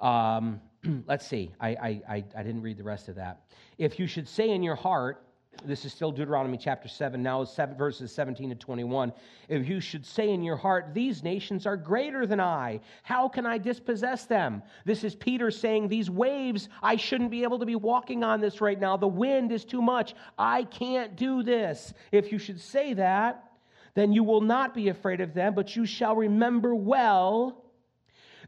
Um, 0.00 0.60
let's 1.06 1.26
see. 1.26 1.52
I, 1.60 1.68
I, 1.68 2.02
I, 2.08 2.24
I 2.36 2.42
didn't 2.42 2.62
read 2.62 2.78
the 2.78 2.84
rest 2.84 3.08
of 3.08 3.16
that. 3.16 3.42
If 3.78 3.98
you 3.98 4.06
should 4.06 4.28
say 4.28 4.50
in 4.50 4.62
your 4.62 4.76
heart, 4.76 5.22
this 5.64 5.84
is 5.84 5.92
still 5.92 6.10
Deuteronomy 6.10 6.56
chapter 6.56 6.88
7, 6.88 7.22
now 7.22 7.44
seven, 7.44 7.76
verses 7.76 8.12
17 8.12 8.50
to 8.50 8.54
21. 8.54 9.12
If 9.48 9.68
you 9.68 9.80
should 9.80 10.06
say 10.06 10.30
in 10.30 10.42
your 10.42 10.56
heart, 10.56 10.94
These 10.94 11.22
nations 11.22 11.66
are 11.66 11.76
greater 11.76 12.26
than 12.26 12.40
I, 12.40 12.80
how 13.02 13.28
can 13.28 13.46
I 13.46 13.58
dispossess 13.58 14.24
them? 14.24 14.62
This 14.84 15.04
is 15.04 15.14
Peter 15.14 15.50
saying, 15.50 15.88
These 15.88 16.10
waves, 16.10 16.68
I 16.82 16.96
shouldn't 16.96 17.30
be 17.30 17.42
able 17.42 17.58
to 17.58 17.66
be 17.66 17.76
walking 17.76 18.24
on 18.24 18.40
this 18.40 18.60
right 18.60 18.78
now. 18.78 18.96
The 18.96 19.08
wind 19.08 19.52
is 19.52 19.64
too 19.64 19.82
much. 19.82 20.14
I 20.38 20.64
can't 20.64 21.16
do 21.16 21.42
this. 21.42 21.92
If 22.10 22.32
you 22.32 22.38
should 22.38 22.60
say 22.60 22.94
that, 22.94 23.44
then 23.94 24.12
you 24.12 24.24
will 24.24 24.40
not 24.40 24.74
be 24.74 24.88
afraid 24.88 25.20
of 25.20 25.34
them, 25.34 25.54
but 25.54 25.76
you 25.76 25.84
shall 25.84 26.16
remember 26.16 26.74
well 26.74 27.64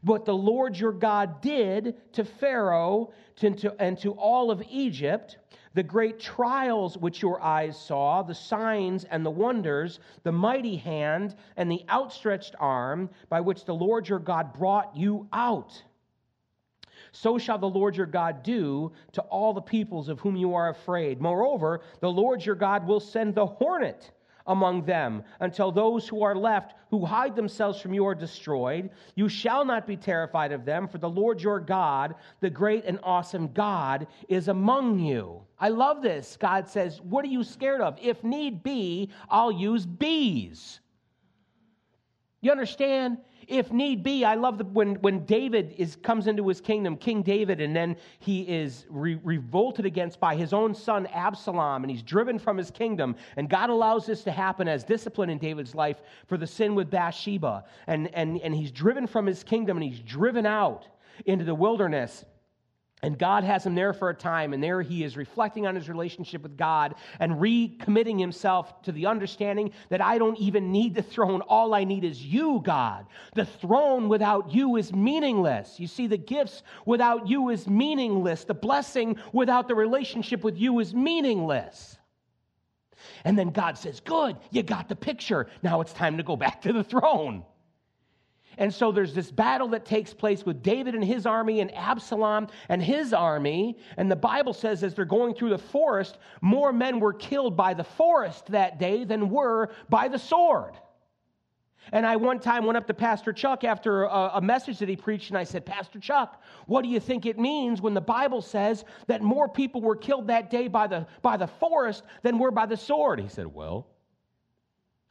what 0.01 0.25
the 0.25 0.35
Lord 0.35 0.77
your 0.77 0.91
God 0.91 1.41
did 1.41 1.95
to 2.13 2.25
Pharaoh 2.25 3.13
and 3.41 3.57
to, 3.59 3.73
and 3.81 3.97
to 3.99 4.11
all 4.11 4.51
of 4.51 4.61
Egypt 4.69 5.37
the 5.73 5.83
great 5.83 6.19
trials 6.19 6.97
which 6.97 7.21
your 7.21 7.41
eyes 7.41 7.79
saw, 7.79 8.21
the 8.21 8.35
signs 8.35 9.05
and 9.05 9.25
the 9.25 9.31
wonders, 9.31 9.99
the 10.23 10.31
mighty 10.31 10.75
hand 10.75 11.35
and 11.57 11.71
the 11.71 11.83
outstretched 11.89 12.55
arm 12.59 13.09
by 13.29 13.41
which 13.41 13.65
the 13.65 13.73
Lord 13.73 14.07
your 14.07 14.19
God 14.19 14.53
brought 14.53 14.95
you 14.95 15.27
out. 15.33 15.81
So 17.11 17.37
shall 17.37 17.57
the 17.57 17.69
Lord 17.69 17.95
your 17.95 18.07
God 18.07 18.43
do 18.43 18.91
to 19.13 19.21
all 19.23 19.53
the 19.53 19.61
peoples 19.61 20.09
of 20.09 20.19
whom 20.19 20.35
you 20.35 20.55
are 20.55 20.69
afraid. 20.69 21.21
Moreover, 21.21 21.81
the 21.99 22.11
Lord 22.11 22.43
your 22.43 22.55
God 22.55 22.87
will 22.87 22.99
send 22.99 23.35
the 23.35 23.45
hornet 23.45 24.11
among 24.47 24.83
them 24.85 25.23
until 25.39 25.71
those 25.71 26.07
who 26.07 26.23
are 26.23 26.35
left 26.35 26.75
who 26.89 27.05
hide 27.05 27.35
themselves 27.35 27.79
from 27.79 27.93
you 27.93 28.05
are 28.05 28.15
destroyed. 28.15 28.89
You 29.15 29.27
shall 29.27 29.65
not 29.65 29.87
be 29.87 29.97
terrified 29.97 30.51
of 30.51 30.65
them, 30.65 30.87
for 30.87 30.97
the 30.97 31.09
Lord 31.09 31.41
your 31.41 31.59
God, 31.59 32.15
the 32.39 32.49
great 32.49 32.85
and 32.85 32.99
awesome 33.03 33.51
God, 33.53 34.07
is 34.29 34.47
among 34.47 34.99
you. 34.99 35.41
I 35.59 35.69
love 35.69 36.01
this. 36.01 36.37
God 36.39 36.67
says, 36.67 37.01
What 37.01 37.25
are 37.25 37.29
you 37.29 37.43
scared 37.43 37.81
of? 37.81 37.97
If 38.01 38.23
need 38.23 38.63
be, 38.63 39.09
I'll 39.29 39.51
use 39.51 39.85
bees. 39.85 40.81
You 42.41 42.51
understand? 42.51 43.17
If 43.47 43.71
need 43.71 44.03
be, 44.03 44.25
I 44.25 44.35
love 44.35 44.57
the, 44.57 44.65
when, 44.65 44.95
when 44.95 45.25
David 45.25 45.75
is, 45.77 45.95
comes 45.95 46.27
into 46.27 46.47
his 46.47 46.61
kingdom, 46.61 46.97
King 46.97 47.21
David, 47.21 47.61
and 47.61 47.75
then 47.75 47.95
he 48.19 48.41
is 48.41 48.85
re- 48.89 49.19
revolted 49.23 49.85
against 49.85 50.19
by 50.19 50.35
his 50.35 50.53
own 50.53 50.73
son 50.75 51.07
Absalom, 51.07 51.83
and 51.83 51.91
he's 51.91 52.03
driven 52.03 52.39
from 52.39 52.57
his 52.57 52.71
kingdom. 52.71 53.15
And 53.37 53.49
God 53.49 53.69
allows 53.69 54.05
this 54.05 54.23
to 54.23 54.31
happen 54.31 54.67
as 54.67 54.83
discipline 54.83 55.29
in 55.29 55.37
David's 55.37 55.75
life 55.75 56.01
for 56.27 56.37
the 56.37 56.47
sin 56.47 56.75
with 56.75 56.89
Bathsheba. 56.89 57.65
And, 57.87 58.13
and, 58.13 58.39
and 58.41 58.53
he's 58.53 58.71
driven 58.71 59.07
from 59.07 59.25
his 59.25 59.43
kingdom, 59.43 59.77
and 59.77 59.83
he's 59.83 59.99
driven 59.99 60.45
out 60.45 60.87
into 61.25 61.45
the 61.45 61.55
wilderness. 61.55 62.25
And 63.03 63.19
God 63.19 63.43
has 63.43 63.65
him 63.65 63.75
there 63.75 63.91
for 63.91 64.09
a 64.09 64.13
time, 64.15 64.53
and 64.53 64.63
there 64.63 64.81
he 64.81 65.03
is 65.03 65.17
reflecting 65.17 65.67
on 65.67 65.75
his 65.75 65.89
relationship 65.89 66.41
with 66.41 66.55
God 66.55 66.95
and 67.19 67.33
recommitting 67.33 68.17
himself 68.17 68.81
to 68.83 68.93
the 68.93 69.07
understanding 69.07 69.71
that 69.89 69.99
I 69.99 70.17
don't 70.17 70.39
even 70.39 70.71
need 70.71 70.95
the 70.95 71.03
throne. 71.03 71.41
All 71.41 71.73
I 71.73 71.83
need 71.83 72.05
is 72.05 72.23
you, 72.23 72.61
God. 72.63 73.05
The 73.35 73.43
throne 73.43 74.07
without 74.07 74.53
you 74.53 74.77
is 74.77 74.93
meaningless. 74.93 75.81
You 75.81 75.87
see, 75.87 76.07
the 76.07 76.17
gifts 76.17 76.63
without 76.85 77.27
you 77.27 77.49
is 77.49 77.67
meaningless. 77.67 78.45
The 78.45 78.53
blessing 78.53 79.17
without 79.33 79.67
the 79.67 79.75
relationship 79.75 80.41
with 80.41 80.57
you 80.57 80.79
is 80.79 80.95
meaningless. 80.95 81.97
And 83.25 83.37
then 83.37 83.49
God 83.49 83.77
says, 83.77 83.99
Good, 83.99 84.37
you 84.49 84.63
got 84.63 84.87
the 84.87 84.95
picture. 84.95 85.47
Now 85.61 85.81
it's 85.81 85.91
time 85.91 86.15
to 86.15 86.23
go 86.23 86.37
back 86.37 86.61
to 86.61 86.71
the 86.71 86.85
throne. 86.85 87.43
And 88.57 88.73
so 88.73 88.91
there's 88.91 89.13
this 89.13 89.31
battle 89.31 89.69
that 89.69 89.85
takes 89.85 90.13
place 90.13 90.45
with 90.45 90.61
David 90.63 90.95
and 90.95 91.03
his 91.03 91.25
army 91.25 91.59
and 91.59 91.73
Absalom 91.75 92.47
and 92.69 92.81
his 92.81 93.13
army. 93.13 93.77
And 93.97 94.09
the 94.09 94.15
Bible 94.15 94.53
says, 94.53 94.83
as 94.83 94.93
they're 94.93 95.05
going 95.05 95.33
through 95.33 95.49
the 95.49 95.57
forest, 95.57 96.17
more 96.41 96.71
men 96.71 96.99
were 96.99 97.13
killed 97.13 97.55
by 97.57 97.73
the 97.73 97.83
forest 97.83 98.47
that 98.47 98.79
day 98.79 99.03
than 99.03 99.29
were 99.29 99.69
by 99.89 100.07
the 100.07 100.19
sword. 100.19 100.73
And 101.91 102.05
I 102.05 102.15
one 102.15 102.39
time 102.39 102.65
went 102.65 102.77
up 102.77 102.87
to 102.87 102.93
Pastor 102.93 103.33
Chuck 103.33 103.63
after 103.63 104.03
a, 104.03 104.31
a, 104.35 104.41
message 104.41 104.79
that 104.79 104.87
he 104.87 104.95
preached, 104.95 105.29
and 105.29 105.37
I 105.37 105.43
said, 105.43 105.65
Pastor 105.65 105.99
Chuck, 105.99 106.41
what 106.65 106.83
do 106.83 106.87
you 106.87 106.99
think 106.99 107.25
it 107.25 107.37
means 107.37 107.81
when 107.81 107.93
the 107.93 108.01
Bible 108.01 108.41
says 108.41 108.85
that 109.07 109.21
more 109.21 109.49
people 109.49 109.81
were 109.81 109.95
killed 109.95 110.27
that 110.27 110.49
day 110.49 110.69
by 110.69 110.87
the, 110.87 111.05
by 111.21 111.35
the 111.35 111.47
forest 111.47 112.03
than 112.21 112.39
were 112.39 112.51
by 112.51 112.65
the 112.65 112.77
sword? 112.77 113.19
He 113.19 113.27
said, 113.27 113.47
Well, 113.47 113.87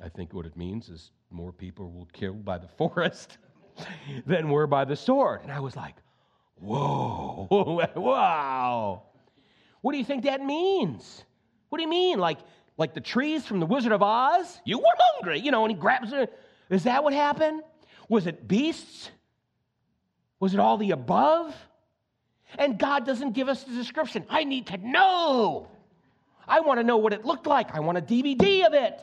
I 0.02 0.08
think 0.08 0.34
what 0.34 0.46
it 0.46 0.56
means 0.56 0.88
is 0.88 1.10
more 1.30 1.52
people 1.52 1.90
were 1.90 2.06
killed 2.12 2.44
by 2.44 2.58
the 2.58 2.68
forest 2.78 3.38
than 4.26 4.50
were 4.50 4.66
by 4.66 4.84
the 4.84 4.96
sword. 4.96 5.40
And 5.42 5.52
I 5.52 5.60
was 5.60 5.76
like, 5.76 5.94
whoa, 6.56 7.46
wow. 7.96 9.02
What 9.80 9.92
do 9.92 9.98
you 9.98 10.04
think 10.04 10.24
that 10.24 10.44
means? 10.44 11.24
What 11.68 11.78
do 11.78 11.82
you 11.82 11.90
mean? 11.90 12.18
Like, 12.18 12.38
like 12.76 12.94
the 12.94 13.00
trees 13.00 13.44
from 13.46 13.60
the 13.60 13.66
Wizard 13.66 13.92
of 13.92 14.02
Oz? 14.02 14.60
You 14.64 14.78
were 14.78 14.84
hungry, 14.98 15.40
you 15.40 15.50
know, 15.50 15.64
and 15.64 15.74
he 15.74 15.78
grabs 15.78 16.12
it. 16.12 16.32
Is 16.70 16.84
that 16.84 17.04
what 17.04 17.12
happened? 17.12 17.62
Was 18.08 18.26
it 18.26 18.46
beasts? 18.46 19.10
Was 20.40 20.54
it 20.54 20.60
all 20.60 20.76
the 20.76 20.90
above? 20.90 21.54
And 22.58 22.78
God 22.78 23.06
doesn't 23.06 23.32
give 23.32 23.48
us 23.48 23.64
the 23.64 23.74
description. 23.74 24.24
I 24.28 24.44
need 24.44 24.66
to 24.68 24.76
know. 24.76 25.68
I 26.46 26.60
want 26.60 26.80
to 26.80 26.84
know 26.84 26.96
what 26.96 27.12
it 27.12 27.24
looked 27.24 27.46
like. 27.46 27.74
I 27.74 27.80
want 27.80 27.98
a 27.98 28.02
DVD 28.02 28.66
of 28.66 28.74
it. 28.74 29.00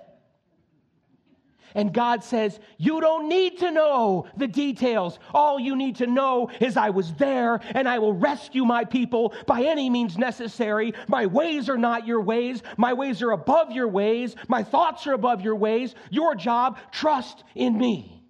And 1.75 1.93
God 1.93 2.23
says, 2.23 2.60
You 2.77 3.01
don't 3.01 3.29
need 3.29 3.60
to 3.60 3.71
know 3.71 4.27
the 4.38 4.47
details. 4.47 5.19
All 5.34 5.60
you 5.60 5.75
need 5.75 5.97
to 5.97 6.08
know 6.08 6.49
is 6.60 6.77
I 6.77 6.89
was 6.89 7.13
there 7.13 7.60
and 7.75 7.88
I 7.88 7.99
will 7.99 8.13
rescue 8.13 8.65
my 8.65 8.86
people 8.86 9.34
by 9.45 9.63
any 9.63 9.89
means 9.89 10.17
necessary. 10.17 10.93
My 11.08 11.25
ways 11.25 11.69
are 11.69 11.77
not 11.77 12.08
your 12.08 12.21
ways. 12.21 12.63
My 12.77 12.93
ways 12.93 13.21
are 13.21 13.32
above 13.32 13.71
your 13.71 13.88
ways. 13.88 14.36
My 14.47 14.63
thoughts 14.63 15.05
are 15.08 15.13
above 15.13 15.41
your 15.41 15.55
ways. 15.55 15.95
Your 16.10 16.36
job, 16.36 16.79
trust 16.91 17.43
in 17.55 17.77
me. 17.77 18.23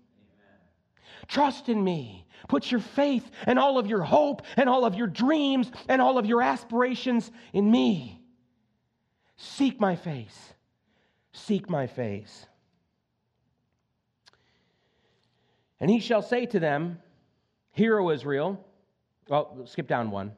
Trust 1.27 1.69
in 1.69 1.83
me. 1.83 2.25
Put 2.47 2.71
your 2.71 2.81
faith 2.81 3.29
and 3.45 3.59
all 3.59 3.77
of 3.77 3.87
your 3.87 4.01
hope 4.01 4.41
and 4.57 4.67
all 4.67 4.83
of 4.83 4.95
your 4.95 5.07
dreams 5.07 5.71
and 5.87 6.01
all 6.01 6.17
of 6.17 6.25
your 6.25 6.41
aspirations 6.41 7.29
in 7.53 7.69
me. 7.69 8.19
Seek 9.37 9.79
my 9.79 9.95
face. 9.95 10.53
Seek 11.31 11.69
my 11.69 11.87
face. 11.87 12.45
And 15.79 15.89
he 15.89 15.99
shall 15.99 16.21
say 16.21 16.45
to 16.47 16.59
them, 16.59 16.99
Hear, 17.71 17.99
O 17.99 18.09
Israel. 18.09 18.63
Well, 19.29 19.65
skip 19.65 19.87
down 19.87 20.11
one, 20.11 20.33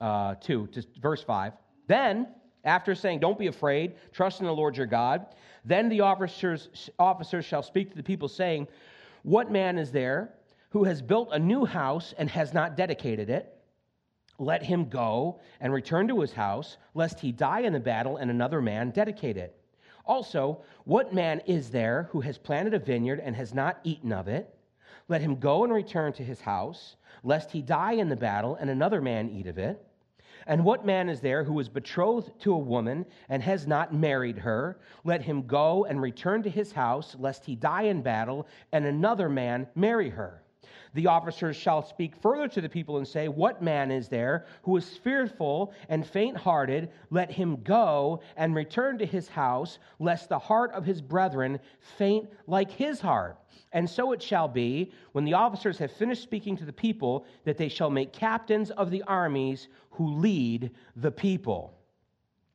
uh, 0.00 0.34
two, 0.36 0.66
to 0.68 0.84
verse 1.00 1.22
five. 1.22 1.54
Then, 1.86 2.28
after 2.64 2.94
saying, 2.94 3.20
Don't 3.20 3.38
be 3.38 3.46
afraid, 3.46 3.94
trust 4.12 4.40
in 4.40 4.46
the 4.46 4.52
Lord 4.52 4.76
your 4.76 4.86
God, 4.86 5.26
then 5.64 5.88
the 5.88 6.00
officers, 6.00 6.90
officers 6.98 7.44
shall 7.44 7.62
speak 7.62 7.90
to 7.90 7.96
the 7.96 8.02
people, 8.02 8.28
saying, 8.28 8.68
What 9.22 9.50
man 9.50 9.78
is 9.78 9.90
there 9.90 10.34
who 10.70 10.84
has 10.84 11.00
built 11.02 11.30
a 11.32 11.38
new 11.38 11.64
house 11.64 12.14
and 12.18 12.28
has 12.30 12.52
not 12.52 12.76
dedicated 12.76 13.30
it? 13.30 13.52
Let 14.38 14.62
him 14.62 14.88
go 14.88 15.40
and 15.60 15.72
return 15.72 16.08
to 16.08 16.20
his 16.20 16.32
house, 16.32 16.76
lest 16.94 17.20
he 17.20 17.32
die 17.32 17.60
in 17.60 17.72
the 17.72 17.80
battle 17.80 18.18
and 18.18 18.30
another 18.30 18.60
man 18.60 18.90
dedicate 18.90 19.38
it. 19.38 19.58
Also, 20.04 20.62
what 20.84 21.14
man 21.14 21.40
is 21.46 21.70
there 21.70 22.08
who 22.12 22.20
has 22.20 22.38
planted 22.38 22.74
a 22.74 22.78
vineyard 22.78 23.20
and 23.20 23.34
has 23.34 23.54
not 23.54 23.80
eaten 23.82 24.12
of 24.12 24.28
it? 24.28 24.55
Let 25.08 25.20
him 25.20 25.36
go 25.36 25.64
and 25.64 25.72
return 25.72 26.12
to 26.14 26.24
his 26.24 26.40
house, 26.40 26.96
lest 27.22 27.52
he 27.52 27.62
die 27.62 27.92
in 27.92 28.08
the 28.08 28.16
battle 28.16 28.56
and 28.56 28.68
another 28.68 29.00
man 29.00 29.28
eat 29.28 29.46
of 29.46 29.58
it. 29.58 29.84
And 30.46 30.64
what 30.64 30.86
man 30.86 31.08
is 31.08 31.20
there 31.20 31.44
who 31.44 31.58
is 31.58 31.68
betrothed 31.68 32.40
to 32.40 32.52
a 32.52 32.58
woman 32.58 33.06
and 33.28 33.42
has 33.42 33.66
not 33.66 33.94
married 33.94 34.38
her? 34.38 34.78
Let 35.04 35.22
him 35.22 35.46
go 35.46 35.84
and 35.84 36.00
return 36.00 36.42
to 36.44 36.50
his 36.50 36.72
house, 36.72 37.16
lest 37.18 37.44
he 37.44 37.56
die 37.56 37.82
in 37.82 38.02
battle 38.02 38.46
and 38.72 38.84
another 38.84 39.28
man 39.28 39.66
marry 39.74 40.10
her. 40.10 40.42
The 40.94 41.06
officers 41.06 41.56
shall 41.56 41.82
speak 41.82 42.16
further 42.16 42.48
to 42.48 42.60
the 42.60 42.68
people 42.68 42.98
and 42.98 43.06
say, 43.06 43.28
What 43.28 43.62
man 43.62 43.90
is 43.90 44.08
there 44.08 44.46
who 44.62 44.76
is 44.76 44.96
fearful 44.98 45.72
and 45.88 46.06
faint 46.06 46.36
hearted? 46.36 46.90
Let 47.10 47.30
him 47.30 47.62
go 47.62 48.20
and 48.36 48.54
return 48.54 48.98
to 48.98 49.06
his 49.06 49.28
house, 49.28 49.78
lest 49.98 50.28
the 50.28 50.38
heart 50.38 50.72
of 50.72 50.84
his 50.84 51.00
brethren 51.00 51.60
faint 51.98 52.28
like 52.46 52.70
his 52.70 53.00
heart. 53.00 53.38
And 53.72 53.88
so 53.88 54.12
it 54.12 54.22
shall 54.22 54.48
be, 54.48 54.92
when 55.12 55.24
the 55.24 55.34
officers 55.34 55.78
have 55.78 55.92
finished 55.92 56.22
speaking 56.22 56.56
to 56.58 56.64
the 56.64 56.72
people, 56.72 57.26
that 57.44 57.58
they 57.58 57.68
shall 57.68 57.90
make 57.90 58.12
captains 58.12 58.70
of 58.70 58.90
the 58.90 59.02
armies 59.02 59.68
who 59.90 60.14
lead 60.14 60.70
the 60.94 61.10
people. 61.10 61.74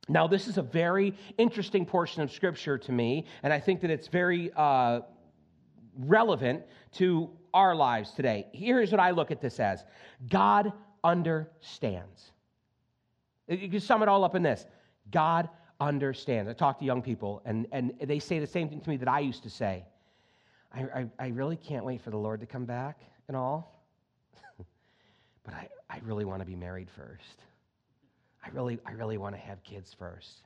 Now, 0.09 0.27
this 0.27 0.47
is 0.47 0.57
a 0.57 0.63
very 0.63 1.15
interesting 1.37 1.85
portion 1.85 2.21
of 2.21 2.31
Scripture 2.31 2.77
to 2.77 2.91
me, 2.91 3.25
and 3.43 3.53
I 3.53 3.59
think 3.59 3.81
that 3.81 3.91
it's 3.91 4.07
very 4.07 4.51
uh, 4.55 5.01
relevant 5.97 6.63
to 6.93 7.29
our 7.53 7.75
lives 7.75 8.11
today. 8.11 8.47
Here's 8.53 8.91
what 8.91 8.99
I 8.99 9.11
look 9.11 9.31
at 9.31 9.41
this 9.41 9.59
as 9.59 9.83
God 10.29 10.71
understands. 11.03 12.31
You 13.47 13.69
can 13.69 13.79
sum 13.79 14.01
it 14.01 14.09
all 14.09 14.23
up 14.23 14.35
in 14.35 14.43
this 14.43 14.65
God 15.11 15.49
understands. 15.79 16.49
I 16.49 16.53
talk 16.53 16.79
to 16.79 16.85
young 16.85 17.01
people, 17.01 17.41
and, 17.45 17.67
and 17.71 17.93
they 18.01 18.19
say 18.19 18.39
the 18.39 18.47
same 18.47 18.69
thing 18.69 18.81
to 18.81 18.89
me 18.89 18.97
that 18.97 19.09
I 19.09 19.19
used 19.19 19.43
to 19.43 19.49
say. 19.49 19.85
I, 20.73 20.81
I, 20.81 21.05
I 21.19 21.27
really 21.29 21.57
can't 21.57 21.83
wait 21.83 22.01
for 22.01 22.11
the 22.11 22.17
Lord 22.17 22.39
to 22.41 22.45
come 22.45 22.65
back 22.65 23.01
and 23.27 23.35
all, 23.35 23.83
but 25.43 25.53
I, 25.53 25.67
I 25.89 25.99
really 26.03 26.23
want 26.23 26.39
to 26.39 26.45
be 26.45 26.55
married 26.55 26.87
first. 26.95 27.41
I 28.43 28.49
really, 28.49 28.79
I 28.85 28.91
really 28.91 29.17
want 29.17 29.35
to 29.35 29.41
have 29.41 29.61
kids 29.63 29.93
first. 29.93 30.43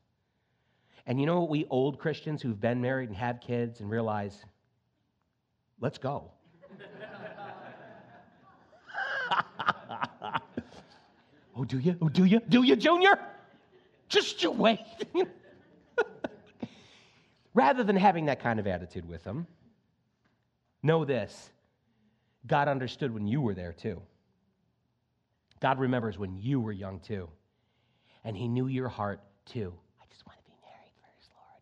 And 1.06 1.20
you 1.20 1.28
know 1.28 1.41
what 1.41 1.50
we 1.50 1.65
old 1.70 2.00
Christians 2.00 2.41
who've 2.41 2.60
been 2.60 2.82
married 2.82 3.10
and 3.10 3.18
have 3.18 3.39
kids 3.39 3.80
and 3.80 3.89
realize, 3.89 4.44
let's 5.80 6.00
go. 6.00 6.32
oh, 11.56 11.64
do 11.66 11.80
you? 11.80 11.98
Oh, 12.02 12.10
do 12.10 12.26
you? 12.26 12.40
Do 12.48 12.64
you, 12.64 12.76
Junior? 12.76 13.20
Just 14.10 14.44
you 14.44 14.52
wait. 14.52 14.80
Rather 17.54 17.84
than 17.84 17.96
having 17.96 18.26
that 18.26 18.42
kind 18.42 18.60
of 18.60 18.68
attitude 18.68 19.08
with 19.08 19.24
them, 19.24 19.48
know 20.84 21.06
this 21.06 21.50
God 22.48 22.68
understood 22.68 23.14
when 23.14 23.28
you 23.28 23.42
were 23.42 23.54
there 23.54 23.74
too. 23.74 24.02
God 25.62 25.80
remembers 25.80 26.20
when 26.20 26.38
you 26.38 26.60
were 26.60 26.72
young 26.72 27.00
too. 27.00 27.30
And 28.24 28.36
He 28.36 28.48
knew 28.48 28.68
your 28.68 28.90
heart 28.90 29.22
too. 29.46 29.74
I 30.02 30.06
just 30.10 30.26
want 30.28 30.38
to 30.40 30.46
be 30.46 30.56
married 30.62 30.92
first, 31.02 31.30
Lord. 31.34 31.62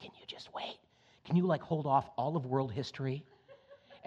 Can 0.00 0.10
you 0.20 0.26
just 0.26 0.52
wait? 0.54 0.78
Can 1.24 1.36
you 1.36 1.46
like 1.46 1.62
hold 1.62 1.86
off 1.86 2.10
all 2.16 2.36
of 2.36 2.46
world 2.46 2.72
history? 2.72 3.24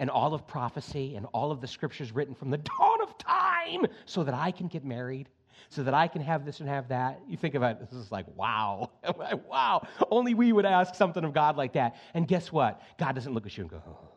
And 0.00 0.08
all 0.08 0.32
of 0.32 0.46
prophecy 0.46 1.14
and 1.14 1.26
all 1.32 1.52
of 1.52 1.60
the 1.60 1.66
scriptures 1.68 2.10
written 2.10 2.34
from 2.34 2.50
the 2.50 2.56
dawn 2.78 3.02
of 3.02 3.16
time 3.18 3.86
so 4.06 4.24
that 4.24 4.34
I 4.34 4.50
can 4.50 4.66
get 4.66 4.84
married, 4.84 5.28
so 5.68 5.84
that 5.84 5.94
I 5.94 6.08
can 6.08 6.22
have 6.22 6.44
this 6.44 6.58
and 6.58 6.68
have 6.68 6.88
that. 6.88 7.20
You 7.28 7.36
think 7.36 7.54
about 7.54 7.72
it, 7.72 7.90
this 7.90 7.92
is 7.92 8.10
like, 8.10 8.26
wow, 8.34 8.90
wow. 9.48 9.86
Only 10.10 10.34
we 10.34 10.52
would 10.52 10.64
ask 10.64 10.94
something 10.94 11.22
of 11.22 11.34
God 11.34 11.56
like 11.56 11.74
that. 11.74 11.96
And 12.14 12.26
guess 12.26 12.50
what? 12.50 12.80
God 12.98 13.14
doesn't 13.14 13.32
look 13.32 13.46
at 13.46 13.56
you 13.56 13.64
and 13.64 13.70
go, 13.70 13.82
oh, 13.86 14.08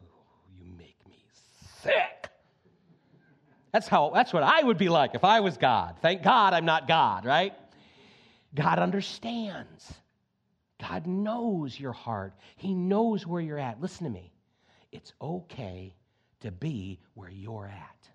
you 0.58 0.72
make 0.72 0.96
me 1.08 1.18
sick. 1.84 2.30
That's 3.74 3.88
how 3.88 4.12
that's 4.14 4.32
what 4.32 4.44
I 4.44 4.64
would 4.64 4.78
be 4.78 4.88
like 4.88 5.16
if 5.16 5.24
I 5.24 5.42
was 5.42 5.58
God. 5.58 5.98
Thank 6.02 6.24
God 6.24 6.54
I'm 6.54 6.66
not 6.66 6.88
God, 6.88 7.26
right? 7.26 7.54
God 8.56 8.80
understands. 8.80 9.92
God 10.80 11.08
knows 11.08 11.78
your 11.80 11.92
heart. 11.92 12.36
He 12.56 12.74
knows 12.74 13.26
where 13.26 13.42
you're 13.42 13.60
at. 13.60 13.82
Listen 13.82 14.06
to 14.06 14.12
me 14.12 14.33
it's 14.94 15.12
okay 15.22 15.96
to 16.42 16.52
be 16.52 17.00
where 17.16 17.30
you're 17.30 17.68
at. 17.68 18.10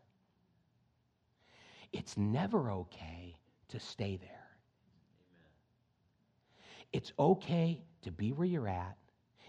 It's 1.92 2.16
never 2.16 2.70
okay 2.70 3.36
to 3.68 3.80
stay 3.80 4.16
there. 4.16 4.30
It's 6.92 7.12
okay 7.18 7.82
to 8.02 8.12
be 8.12 8.32
where 8.32 8.46
you're 8.46 8.68
at. 8.68 8.96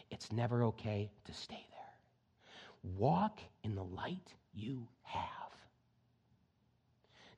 It's 0.09 0.31
never 0.31 0.63
okay 0.65 1.11
to 1.25 1.33
stay 1.33 1.65
there. 1.69 2.93
Walk 2.97 3.39
in 3.63 3.75
the 3.75 3.83
light 3.83 4.33
you 4.55 4.87
have. 5.03 5.23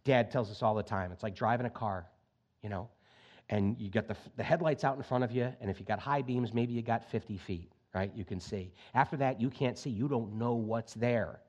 Dad 0.06 0.32
tells 0.32 0.49
us 0.49 0.63
all 0.63 0.73
the 0.73 0.82
time 0.82 1.12
it's 1.12 1.21
like 1.21 1.36
driving 1.36 1.65
a 1.65 1.69
car, 1.71 2.08
you 2.63 2.69
know, 2.69 2.88
and 3.49 3.77
you 3.77 3.89
got 3.91 4.08
the, 4.08 4.15
the 4.38 4.43
headlights 4.43 4.84
out 4.86 4.95
in 4.95 5.04
front 5.04 5.23
of 5.25 5.32
you, 5.32 5.51
and 5.60 5.69
if 5.69 5.80
you 5.80 5.86
got 5.86 5.99
high 5.99 6.21
beams, 6.21 6.54
maybe 6.54 6.71
you 6.71 6.82
got 6.82 7.12
50 7.12 7.38
feet 7.38 7.71
right? 7.93 8.12
You 8.15 8.25
can 8.25 8.39
see. 8.39 8.71
After 8.93 9.17
that, 9.17 9.41
you 9.41 9.49
can't 9.49 9.77
see. 9.77 9.89
You 9.89 10.08
don't 10.08 10.34
know 10.34 10.54
what's 10.54 10.93
there. 10.93 11.41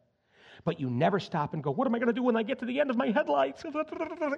But 0.65 0.81
you 0.81 0.91
never 0.91 1.19
stop 1.19 1.55
and 1.55 1.63
go, 1.63 1.71
What 1.71 1.87
am 1.87 1.95
I 1.95 1.99
going 1.99 2.09
to 2.09 2.13
do 2.13 2.23
when 2.23 2.37
I 2.37 2.43
get 2.43 2.59
to 2.61 2.67
the 2.67 2.81
end 2.81 2.91
of 2.91 2.97
my 2.97 3.11
headlights? 3.11 3.65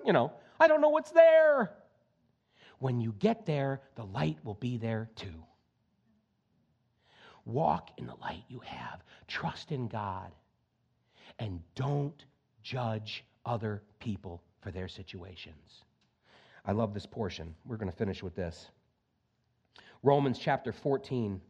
You 0.04 0.12
know, 0.12 0.32
I 0.60 0.68
don't 0.68 0.80
know 0.80 0.88
what's 0.90 1.10
there. 1.10 1.72
When 2.78 3.00
you 3.00 3.14
get 3.18 3.46
there, 3.46 3.80
the 3.94 4.04
light 4.04 4.38
will 4.44 4.54
be 4.54 4.76
there 4.76 5.08
too. 5.16 5.44
Walk 7.44 7.90
in 7.98 8.06
the 8.06 8.14
light 8.16 8.44
you 8.48 8.60
have, 8.60 9.02
trust 9.28 9.72
in 9.72 9.88
God, 9.88 10.32
and 11.38 11.60
don't 11.74 12.24
judge 12.62 13.24
other 13.44 13.82
people 13.98 14.42
for 14.60 14.70
their 14.70 14.88
situations. 14.88 15.84
I 16.64 16.72
love 16.72 16.94
this 16.94 17.06
portion. 17.06 17.54
We're 17.66 17.76
going 17.76 17.90
to 17.90 17.96
finish 17.96 18.22
with 18.22 18.34
this. 18.34 18.70
Romans 20.02 20.38
chapter 20.38 20.72
14 20.72 21.40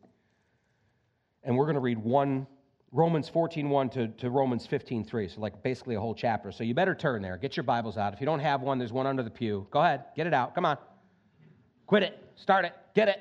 and 1.44 1.56
we're 1.56 1.64
going 1.64 1.74
to 1.74 1.80
read 1.80 1.98
one 1.98 2.46
Romans 2.92 3.28
14, 3.28 3.68
1 3.68 3.90
to, 3.90 4.08
to 4.08 4.30
Romans 4.30 4.66
15, 4.66 5.04
3. 5.04 5.28
So, 5.28 5.40
like, 5.40 5.62
basically 5.62 5.96
a 5.96 6.00
whole 6.00 6.14
chapter. 6.14 6.52
So, 6.52 6.62
you 6.64 6.74
better 6.74 6.94
turn 6.94 7.22
there. 7.22 7.36
Get 7.36 7.56
your 7.56 7.64
Bibles 7.64 7.96
out. 7.96 8.14
If 8.14 8.20
you 8.20 8.26
don't 8.26 8.40
have 8.40 8.62
one, 8.62 8.78
there's 8.78 8.92
one 8.92 9.06
under 9.06 9.22
the 9.22 9.30
pew. 9.30 9.66
Go 9.70 9.80
ahead, 9.80 10.04
get 10.16 10.26
it 10.26 10.34
out. 10.34 10.54
Come 10.54 10.64
on. 10.64 10.78
Quit 11.86 12.02
it. 12.02 12.18
Start 12.36 12.64
it. 12.64 12.72
Get 12.94 13.08
it. 13.08 13.20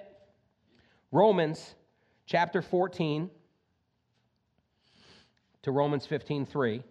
Romans 1.11 1.75
chapter 2.25 2.61
14 2.61 3.29
to 5.63 5.71
Romans 5.71 6.05
15, 6.05 6.45
3. 6.45 6.83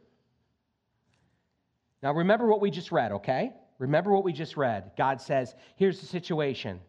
Now, 2.02 2.12
remember 2.12 2.46
what 2.46 2.60
we 2.60 2.70
just 2.70 2.90
read, 2.90 3.12
okay? 3.12 3.52
Remember 3.78 4.12
what 4.12 4.24
we 4.24 4.32
just 4.32 4.56
read. 4.56 4.92
God 4.98 5.20
says, 5.20 5.54
here's 5.76 6.00
the 6.00 6.06
situation. 6.06 6.80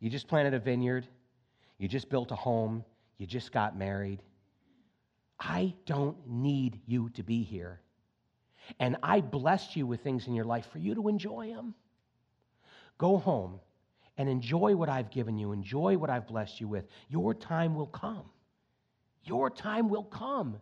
You 0.00 0.10
just 0.10 0.28
planted 0.28 0.54
a 0.54 0.58
vineyard, 0.58 1.06
you 1.78 1.88
just 1.88 2.08
built 2.08 2.32
a 2.32 2.36
home, 2.36 2.84
you 3.18 3.26
just 3.26 3.52
got 3.52 3.76
married. 3.76 4.22
I 5.38 5.74
don't 5.86 6.16
need 6.26 6.80
you 6.86 7.10
to 7.10 7.22
be 7.22 7.42
here. 7.42 7.80
And 8.80 8.96
I 9.02 9.20
blessed 9.20 9.76
you 9.76 9.86
with 9.86 10.02
things 10.02 10.26
in 10.26 10.34
your 10.34 10.44
life 10.44 10.66
for 10.72 10.78
you 10.78 10.94
to 10.94 11.08
enjoy 11.08 11.48
them. 11.48 11.74
Go 12.98 13.18
home 13.18 13.60
and 14.16 14.28
enjoy 14.28 14.74
what 14.74 14.88
I've 14.88 15.10
given 15.10 15.38
you, 15.38 15.52
enjoy 15.52 15.96
what 15.96 16.10
I've 16.10 16.26
blessed 16.26 16.60
you 16.60 16.66
with. 16.66 16.86
Your 17.08 17.34
time 17.34 17.74
will 17.74 17.86
come. 17.86 18.24
Your 19.24 19.48
time 19.48 19.88
will 19.88 20.04
come. 20.04 20.60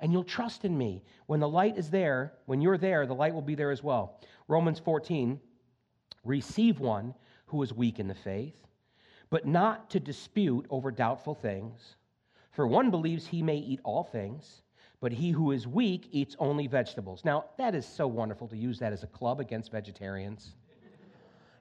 And 0.00 0.12
you'll 0.12 0.24
trust 0.24 0.64
in 0.64 0.76
me. 0.76 1.02
When 1.26 1.40
the 1.40 1.48
light 1.48 1.76
is 1.76 1.90
there, 1.90 2.34
when 2.46 2.60
you're 2.60 2.78
there, 2.78 3.06
the 3.06 3.14
light 3.14 3.34
will 3.34 3.42
be 3.42 3.54
there 3.54 3.70
as 3.70 3.82
well. 3.82 4.20
Romans 4.48 4.78
14 4.78 5.40
receive 6.24 6.78
one 6.78 7.14
who 7.46 7.62
is 7.62 7.72
weak 7.72 7.98
in 7.98 8.08
the 8.08 8.14
faith, 8.14 8.54
but 9.30 9.46
not 9.46 9.90
to 9.90 10.00
dispute 10.00 10.66
over 10.70 10.90
doubtful 10.90 11.34
things. 11.34 11.96
For 12.50 12.66
one 12.66 12.90
believes 12.90 13.26
he 13.26 13.42
may 13.42 13.56
eat 13.56 13.80
all 13.84 14.04
things, 14.04 14.62
but 15.00 15.12
he 15.12 15.30
who 15.30 15.52
is 15.52 15.66
weak 15.66 16.08
eats 16.10 16.36
only 16.38 16.66
vegetables. 16.66 17.24
Now, 17.24 17.46
that 17.56 17.74
is 17.74 17.86
so 17.86 18.06
wonderful 18.06 18.48
to 18.48 18.56
use 18.56 18.78
that 18.80 18.92
as 18.92 19.02
a 19.02 19.06
club 19.06 19.40
against 19.40 19.70
vegetarians. 19.70 20.52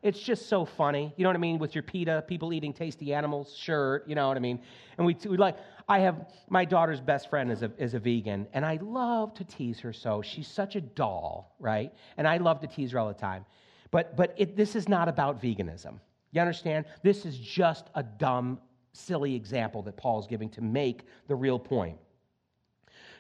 It's 0.02 0.20
just 0.20 0.48
so 0.48 0.64
funny. 0.64 1.14
You 1.18 1.24
know 1.24 1.30
what 1.30 1.36
I 1.36 1.40
mean? 1.40 1.60
With 1.60 1.76
your 1.76 1.84
PETA, 1.84 2.24
people 2.28 2.54
eating 2.54 2.74
tasty 2.74 3.14
animals 3.14 3.54
shirt, 3.56 4.08
you 4.08 4.16
know 4.16 4.30
what 4.30 4.38
I 4.38 4.40
mean? 4.40 4.62
And 4.98 5.06
we, 5.06 5.16
we 5.26 5.36
like, 5.36 5.58
I 5.90 6.00
have, 6.00 6.28
my 6.50 6.64
daughter's 6.64 7.02
best 7.02 7.30
friend 7.30 7.52
is 7.52 7.64
a, 7.64 7.72
is 7.78 7.96
a 7.96 8.00
vegan, 8.00 8.48
and 8.54 8.66
I 8.66 8.80
love 8.82 9.34
to 9.36 9.44
tease 9.44 9.80
her 9.82 9.92
so. 9.92 10.22
She's 10.22 10.48
such 10.48 10.76
a 10.78 10.82
doll, 10.82 11.54
right? 11.60 11.94
And 12.16 12.28
I 12.28 12.38
love 12.38 12.62
to 12.62 12.68
tease 12.68 12.92
her 12.92 13.00
all 13.00 13.10
the 13.10 13.14
time. 13.14 13.46
But, 13.92 14.16
but 14.16 14.34
it, 14.38 14.56
this 14.56 14.76
is 14.76 14.88
not 14.88 15.10
about 15.10 15.42
veganism. 15.42 16.00
You 16.32 16.42
understand? 16.42 16.86
This 17.04 17.26
is 17.26 17.38
just 17.38 17.88
a 17.96 18.04
dumb, 18.04 18.60
silly 18.94 19.36
example 19.36 19.82
that 19.84 19.98
Paul's 19.98 20.28
giving 20.28 20.50
to 20.50 20.62
make 20.62 21.04
the 21.28 21.36
real 21.36 21.60
point. 21.60 21.98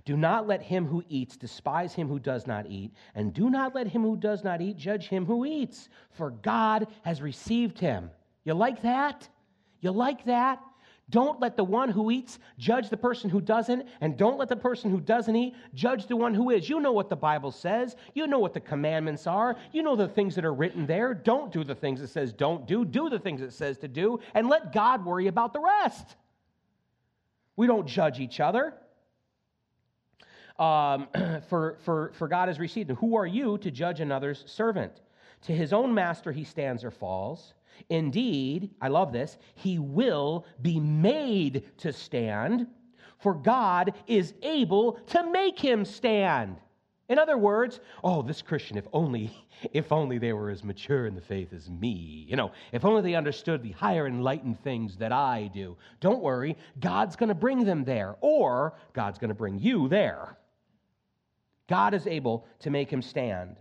Do 0.06 0.16
not 0.16 0.48
let 0.48 0.62
him 0.62 0.86
who 0.86 1.04
eats 1.10 1.36
despise 1.36 1.94
him 1.94 2.08
who 2.08 2.20
does 2.20 2.48
not 2.48 2.66
eat, 2.68 2.94
and 3.16 3.34
do 3.34 3.50
not 3.50 3.76
let 3.76 3.88
him 3.88 4.02
who 4.02 4.16
does 4.16 4.44
not 4.44 4.62
eat 4.62 4.78
judge 4.78 5.08
him 5.08 5.26
who 5.26 5.46
eats, 5.46 5.90
for 6.12 6.32
God 6.32 6.88
has 7.04 7.22
received 7.22 7.80
him. 7.80 8.10
You 8.44 8.54
like 8.54 8.82
that? 8.82 9.28
You 9.82 9.92
like 9.92 10.26
that? 10.26 10.60
Don't 11.10 11.40
let 11.40 11.58
the 11.58 11.64
one 11.64 11.90
who 11.90 12.12
eats 12.12 12.38
judge 12.58 12.90
the 12.90 12.98
person 12.98 13.30
who 13.30 13.42
doesn't, 13.42 13.88
and 14.02 14.16
don't 14.16 14.38
let 14.38 14.50
the 14.50 14.56
person 14.56 14.92
who 14.92 15.00
doesn't 15.00 15.36
eat 15.36 15.56
judge 15.74 16.06
the 16.06 16.16
one 16.16 16.34
who 16.34 16.52
is. 16.52 16.70
You 16.70 16.80
know 16.80 16.92
what 16.92 17.10
the 17.10 17.16
Bible 17.16 17.52
says. 17.52 17.96
You 18.14 18.28
know 18.28 18.40
what 18.40 18.54
the 18.54 18.60
commandments 18.60 19.26
are. 19.26 19.56
You 19.72 19.82
know 19.82 19.96
the 19.96 20.08
things 20.08 20.36
that 20.36 20.46
are 20.46 20.54
written 20.54 20.86
there. 20.86 21.14
Don't 21.14 21.52
do 21.52 21.64
the 21.64 21.76
things 21.76 22.02
it 22.02 22.10
says 22.10 22.32
don't 22.32 22.68
do. 22.68 22.86
Do 22.86 23.10
the 23.10 23.20
things 23.20 23.42
it 23.42 23.54
says 23.54 23.78
to 23.80 23.88
do, 23.88 24.20
and 24.34 24.48
let 24.48 24.72
God 24.72 25.04
worry 25.04 25.28
about 25.28 25.54
the 25.54 25.60
rest. 25.60 26.16
We 27.56 27.68
don't 27.68 27.88
judge 27.88 28.20
each 28.20 28.40
other 28.40 28.74
um, 30.60 31.08
for, 31.50 31.78
for, 31.84 32.12
for 32.14 32.28
God 32.28 32.50
has 32.50 32.60
received 32.60 32.90
him. 32.90 32.98
Who 32.98 33.16
are 33.16 33.26
you 33.26 33.58
to 33.60 33.72
judge 33.72 34.00
another's 34.00 34.44
servant? 34.46 34.94
To 35.44 35.54
his 35.54 35.74
own 35.74 35.94
master 35.94 36.32
he 36.32 36.44
stands 36.44 36.84
or 36.84 36.92
falls. 36.92 37.54
Indeed, 37.90 38.72
I 38.82 38.90
love 38.90 39.12
this, 39.14 39.38
he 39.56 39.80
will 39.80 40.46
be 40.62 40.80
made 40.80 41.64
to 41.78 41.94
stand, 41.94 42.68
for 43.20 43.34
God 43.34 43.94
is 44.08 44.34
able 44.42 44.94
to 45.08 45.30
make 45.32 45.60
him 45.60 45.86
stand. 45.86 46.58
In 47.10 47.18
other 47.18 47.40
words, 47.40 47.80
oh, 48.04 48.22
this 48.22 48.44
Christian, 48.44 48.78
if 48.78 48.88
only, 48.94 49.32
if 49.74 49.92
only 49.92 50.20
they 50.20 50.32
were 50.32 50.52
as 50.52 50.64
mature 50.64 51.08
in 51.08 51.16
the 51.16 51.22
faith 51.22 51.52
as 51.54 51.70
me. 51.70 52.26
You 52.30 52.36
know, 52.36 52.52
if 52.72 52.86
only 52.86 53.02
they 53.02 53.16
understood 53.16 53.64
the 53.64 53.72
higher 53.72 54.08
enlightened 54.08 54.64
things 54.64 54.96
that 54.98 55.12
I 55.12 55.50
do. 55.54 55.76
Don't 56.00 56.22
worry, 56.22 56.56
God's 56.80 57.16
going 57.16 57.30
to 57.30 57.36
bring 57.36 57.66
them 57.66 57.84
there, 57.84 58.16
or 58.22 58.76
God's 58.94 59.18
going 59.18 59.30
to 59.30 59.36
bring 59.36 59.58
you 59.58 59.88
there. 59.90 60.38
God 61.68 61.94
is 61.94 62.06
able 62.08 62.48
to 62.60 62.70
make 62.70 62.92
him 62.92 63.02
stand. 63.02 63.58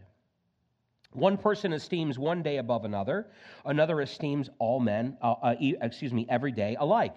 One 1.19 1.37
person 1.37 1.73
esteems 1.73 2.19
one 2.19 2.43
day 2.43 2.59
above 2.59 2.85
another, 2.85 3.29
another 3.65 4.01
esteems 4.01 4.49
all 4.59 4.81
men, 4.81 5.17
uh, 5.23 5.33
uh, 5.43 5.55
excuse 5.59 6.13
me, 6.13 6.27
every 6.29 6.53
day 6.53 6.77
alike. 6.79 7.17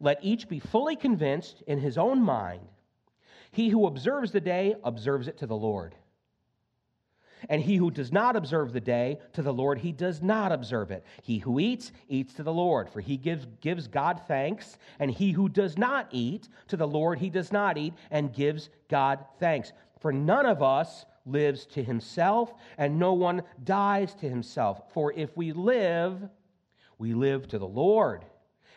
Let 0.00 0.18
each 0.22 0.48
be 0.48 0.58
fully 0.58 0.96
convinced 0.96 1.62
in 1.66 1.78
his 1.78 1.98
own 1.98 2.22
mind. 2.22 2.62
He 3.50 3.68
who 3.68 3.86
observes 3.86 4.32
the 4.32 4.40
day 4.40 4.76
observes 4.84 5.28
it 5.28 5.38
to 5.38 5.46
the 5.46 5.56
Lord. 5.56 5.94
And 7.48 7.62
he 7.62 7.76
who 7.76 7.90
does 7.90 8.10
not 8.10 8.34
observe 8.36 8.72
the 8.72 8.80
day 8.80 9.20
to 9.34 9.42
the 9.42 9.52
Lord, 9.52 9.78
he 9.78 9.92
does 9.92 10.22
not 10.22 10.50
observe 10.50 10.90
it. 10.90 11.04
He 11.22 11.38
who 11.38 11.60
eats, 11.60 11.92
eats 12.08 12.34
to 12.34 12.42
the 12.42 12.52
Lord, 12.52 12.90
for 12.90 13.00
he 13.00 13.16
gives, 13.16 13.46
gives 13.60 13.86
God 13.86 14.20
thanks. 14.26 14.76
And 14.98 15.10
he 15.10 15.30
who 15.30 15.48
does 15.48 15.78
not 15.78 16.08
eat 16.10 16.48
to 16.68 16.76
the 16.76 16.86
Lord, 16.86 17.18
he 17.18 17.30
does 17.30 17.52
not 17.52 17.78
eat 17.78 17.94
and 18.10 18.34
gives 18.34 18.70
God 18.88 19.24
thanks. 19.38 19.72
For 20.00 20.12
none 20.12 20.46
of 20.46 20.62
us 20.62 21.06
lives 21.28 21.66
to 21.66 21.82
himself, 21.82 22.52
and 22.76 22.98
no 22.98 23.12
one 23.12 23.42
dies 23.64 24.14
to 24.14 24.28
himself. 24.28 24.80
For 24.92 25.12
if 25.12 25.36
we 25.36 25.52
live, 25.52 26.28
we 26.98 27.14
live 27.14 27.48
to 27.48 27.58
the 27.58 27.66
Lord. 27.66 28.24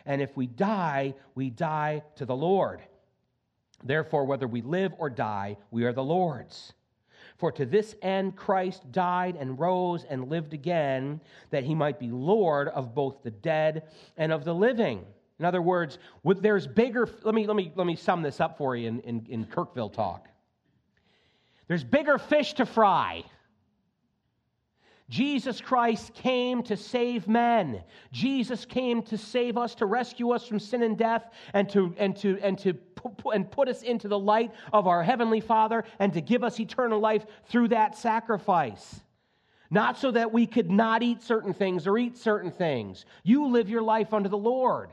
And 0.05 0.21
if 0.21 0.35
we 0.35 0.47
die, 0.47 1.15
we 1.35 1.49
die 1.49 2.03
to 2.15 2.25
the 2.25 2.35
Lord. 2.35 2.81
Therefore, 3.83 4.25
whether 4.25 4.47
we 4.47 4.61
live 4.61 4.93
or 4.97 5.09
die, 5.09 5.57
we 5.71 5.85
are 5.85 5.93
the 5.93 6.03
Lord's. 6.03 6.73
For 7.37 7.51
to 7.53 7.65
this 7.65 7.95
end 8.03 8.35
Christ 8.35 8.91
died 8.91 9.35
and 9.35 9.59
rose 9.59 10.03
and 10.03 10.29
lived 10.29 10.53
again, 10.53 11.21
that 11.49 11.63
he 11.63 11.73
might 11.73 11.99
be 11.99 12.11
Lord 12.11 12.67
of 12.67 12.93
both 12.93 13.23
the 13.23 13.31
dead 13.31 13.83
and 14.17 14.31
of 14.31 14.43
the 14.43 14.53
living. 14.53 15.05
In 15.39 15.45
other 15.45 15.61
words, 15.61 15.97
there's 16.23 16.67
bigger. 16.67 17.09
Let 17.23 17.33
me, 17.33 17.47
let 17.47 17.55
me, 17.55 17.71
let 17.75 17.87
me 17.87 17.95
sum 17.95 18.21
this 18.21 18.39
up 18.39 18.59
for 18.59 18.75
you 18.75 18.87
in, 18.87 18.99
in, 18.99 19.25
in 19.27 19.45
Kirkville 19.45 19.91
talk. 19.91 20.27
There's 21.71 21.85
bigger 21.85 22.17
fish 22.17 22.55
to 22.55 22.65
fry. 22.65 23.23
Jesus 25.07 25.61
Christ 25.61 26.13
came 26.15 26.63
to 26.63 26.75
save 26.75 27.29
men. 27.29 27.81
Jesus 28.11 28.65
came 28.65 29.01
to 29.03 29.17
save 29.17 29.57
us, 29.57 29.73
to 29.75 29.85
rescue 29.85 30.31
us 30.31 30.45
from 30.45 30.59
sin 30.59 30.83
and 30.83 30.97
death, 30.97 31.31
and 31.53 31.69
to, 31.69 31.95
and 31.97 32.13
to, 32.17 32.37
and 32.41 32.59
to 32.59 32.77
and 33.33 33.49
put 33.49 33.69
us 33.69 33.83
into 33.83 34.09
the 34.09 34.19
light 34.19 34.51
of 34.73 34.85
our 34.85 35.01
Heavenly 35.01 35.39
Father, 35.39 35.85
and 35.97 36.11
to 36.11 36.19
give 36.19 36.43
us 36.43 36.59
eternal 36.59 36.99
life 36.99 37.25
through 37.45 37.69
that 37.69 37.97
sacrifice. 37.97 38.99
Not 39.69 39.97
so 39.97 40.11
that 40.11 40.33
we 40.33 40.47
could 40.47 40.69
not 40.69 41.03
eat 41.03 41.23
certain 41.23 41.53
things 41.53 41.87
or 41.87 41.97
eat 41.97 42.17
certain 42.17 42.51
things. 42.51 43.05
You 43.23 43.47
live 43.47 43.69
your 43.69 43.81
life 43.81 44.13
unto 44.13 44.27
the 44.27 44.37
Lord, 44.37 44.89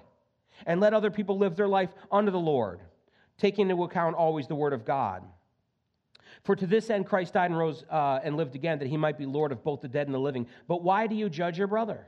and 0.64 0.80
let 0.80 0.94
other 0.94 1.10
people 1.10 1.38
live 1.38 1.56
their 1.56 1.66
life 1.66 1.90
unto 2.12 2.30
the 2.30 2.38
Lord, 2.38 2.78
taking 3.36 3.68
into 3.68 3.82
account 3.82 4.14
always 4.14 4.46
the 4.46 4.54
Word 4.54 4.72
of 4.72 4.84
God. 4.84 5.24
For 6.44 6.56
to 6.56 6.66
this 6.66 6.90
end 6.90 7.06
Christ 7.06 7.34
died 7.34 7.50
and 7.50 7.58
rose 7.58 7.84
uh, 7.90 8.20
and 8.22 8.36
lived 8.36 8.54
again, 8.54 8.78
that 8.78 8.88
he 8.88 8.96
might 8.96 9.18
be 9.18 9.26
Lord 9.26 9.52
of 9.52 9.62
both 9.64 9.80
the 9.80 9.88
dead 9.88 10.06
and 10.06 10.14
the 10.14 10.20
living. 10.20 10.46
But 10.66 10.82
why 10.82 11.06
do 11.06 11.14
you 11.14 11.28
judge 11.28 11.58
your 11.58 11.66
brother? 11.66 12.06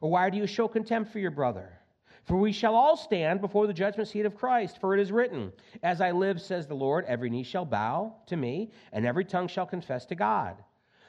Or 0.00 0.10
why 0.10 0.30
do 0.30 0.38
you 0.38 0.46
show 0.46 0.68
contempt 0.68 1.12
for 1.12 1.18
your 1.18 1.30
brother? 1.30 1.78
For 2.24 2.36
we 2.36 2.52
shall 2.52 2.74
all 2.74 2.96
stand 2.96 3.40
before 3.40 3.66
the 3.66 3.72
judgment 3.72 4.08
seat 4.08 4.26
of 4.26 4.36
Christ. 4.36 4.78
For 4.80 4.94
it 4.94 5.00
is 5.00 5.10
written, 5.10 5.52
As 5.82 6.00
I 6.00 6.12
live, 6.12 6.40
says 6.40 6.66
the 6.66 6.74
Lord, 6.74 7.04
every 7.06 7.30
knee 7.30 7.42
shall 7.42 7.64
bow 7.64 8.14
to 8.26 8.36
me, 8.36 8.70
and 8.92 9.04
every 9.04 9.24
tongue 9.24 9.48
shall 9.48 9.66
confess 9.66 10.06
to 10.06 10.14
God. 10.14 10.56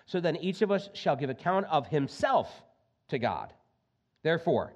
So 0.06 0.20
then 0.20 0.36
each 0.38 0.62
of 0.62 0.72
us 0.72 0.90
shall 0.94 1.16
give 1.16 1.30
account 1.30 1.68
of 1.68 1.88
himself 1.88 2.50
to 3.10 3.20
God. 3.20 3.54
Therefore, 4.24 4.74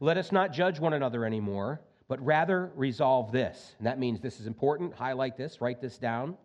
let 0.00 0.18
us 0.18 0.30
not 0.30 0.52
judge 0.52 0.78
one 0.78 0.92
another 0.92 1.24
anymore, 1.24 1.80
but 2.06 2.24
rather 2.24 2.70
resolve 2.74 3.32
this. 3.32 3.74
And 3.78 3.86
that 3.86 3.98
means 3.98 4.20
this 4.20 4.40
is 4.40 4.46
important. 4.46 4.94
Highlight 4.94 5.36
this, 5.36 5.60
write 5.60 5.80
this 5.80 5.98
down 5.98 6.36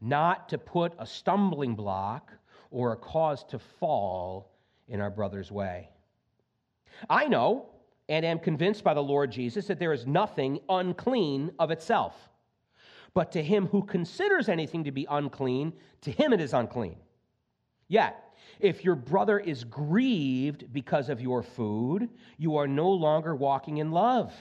not 0.00 0.48
to 0.48 0.58
put 0.58 0.92
a 0.98 1.06
stumbling 1.06 1.74
block 1.74 2.32
or 2.70 2.92
a 2.92 2.96
cause 2.96 3.44
to 3.44 3.58
fall 3.58 4.52
in 4.88 5.00
our 5.00 5.10
brother's 5.10 5.50
way. 5.50 5.88
I 7.08 7.26
know 7.26 7.66
and 8.08 8.24
am 8.24 8.38
convinced 8.38 8.84
by 8.84 8.94
the 8.94 9.02
Lord 9.02 9.30
Jesus 9.30 9.66
that 9.66 9.78
there 9.78 9.92
is 9.92 10.06
nothing 10.06 10.60
unclean 10.68 11.52
of 11.58 11.70
itself. 11.70 12.14
But 13.14 13.32
to 13.32 13.42
him 13.42 13.66
who 13.66 13.82
considers 13.82 14.48
anything 14.48 14.84
to 14.84 14.92
be 14.92 15.06
unclean, 15.10 15.72
to 16.02 16.10
him 16.10 16.32
it 16.32 16.40
is 16.40 16.54
unclean. 16.54 16.96
Yet, 17.88 18.22
if 18.60 18.84
your 18.84 18.94
brother 18.94 19.38
is 19.38 19.64
grieved 19.64 20.72
because 20.72 21.08
of 21.08 21.20
your 21.20 21.42
food, 21.42 22.08
you 22.38 22.56
are 22.56 22.66
no 22.66 22.90
longer 22.90 23.34
walking 23.34 23.78
in 23.78 23.90
love. 23.92 24.32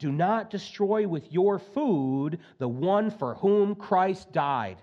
Do 0.00 0.10
not 0.10 0.50
destroy 0.50 1.06
with 1.06 1.30
your 1.32 1.60
food 1.60 2.40
the 2.58 2.68
one 2.68 3.10
for 3.12 3.36
whom 3.36 3.76
Christ 3.76 4.32
died. 4.32 4.82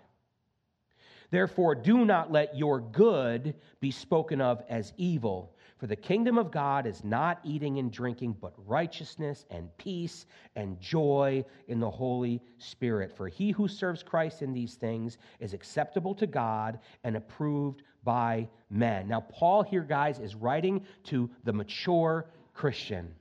Therefore, 1.29 1.75
do 1.75 2.05
not 2.05 2.31
let 2.31 2.57
your 2.57 2.79
good 2.79 3.55
be 3.81 3.91
spoken 3.91 4.39
of 4.39 4.63
as 4.69 4.93
evil 4.95 5.53
For 5.77 5.85
the 5.85 5.95
kingdom 5.95 6.39
of 6.39 6.49
God 6.49 6.87
is 6.87 7.03
not 7.03 7.39
eating 7.43 7.77
and 7.77 7.91
drinking, 7.91 8.37
but 8.41 8.53
righteousness 8.65 9.45
and 9.51 9.69
peace 9.77 10.25
and 10.55 10.79
joy 10.79 11.45
in 11.67 11.79
the 11.79 11.89
Holy 11.89 12.41
Spirit. 12.57 13.15
For 13.15 13.27
he 13.27 13.51
who 13.51 13.67
serves 13.67 14.01
Christ 14.01 14.41
in 14.41 14.53
these 14.53 14.73
things 14.73 15.19
is 15.39 15.53
acceptable 15.53 16.15
to 16.15 16.25
God 16.25 16.79
and 17.03 17.15
approved 17.15 17.83
by 18.03 18.49
men. 18.71 19.07
Now, 19.07 19.21
Paul 19.21 19.61
here, 19.61 19.83
guys, 19.83 20.17
is 20.17 20.33
writing 20.33 20.83
to 21.05 21.29
the 21.43 21.53
mature 21.53 22.25
Christian. 22.53 23.13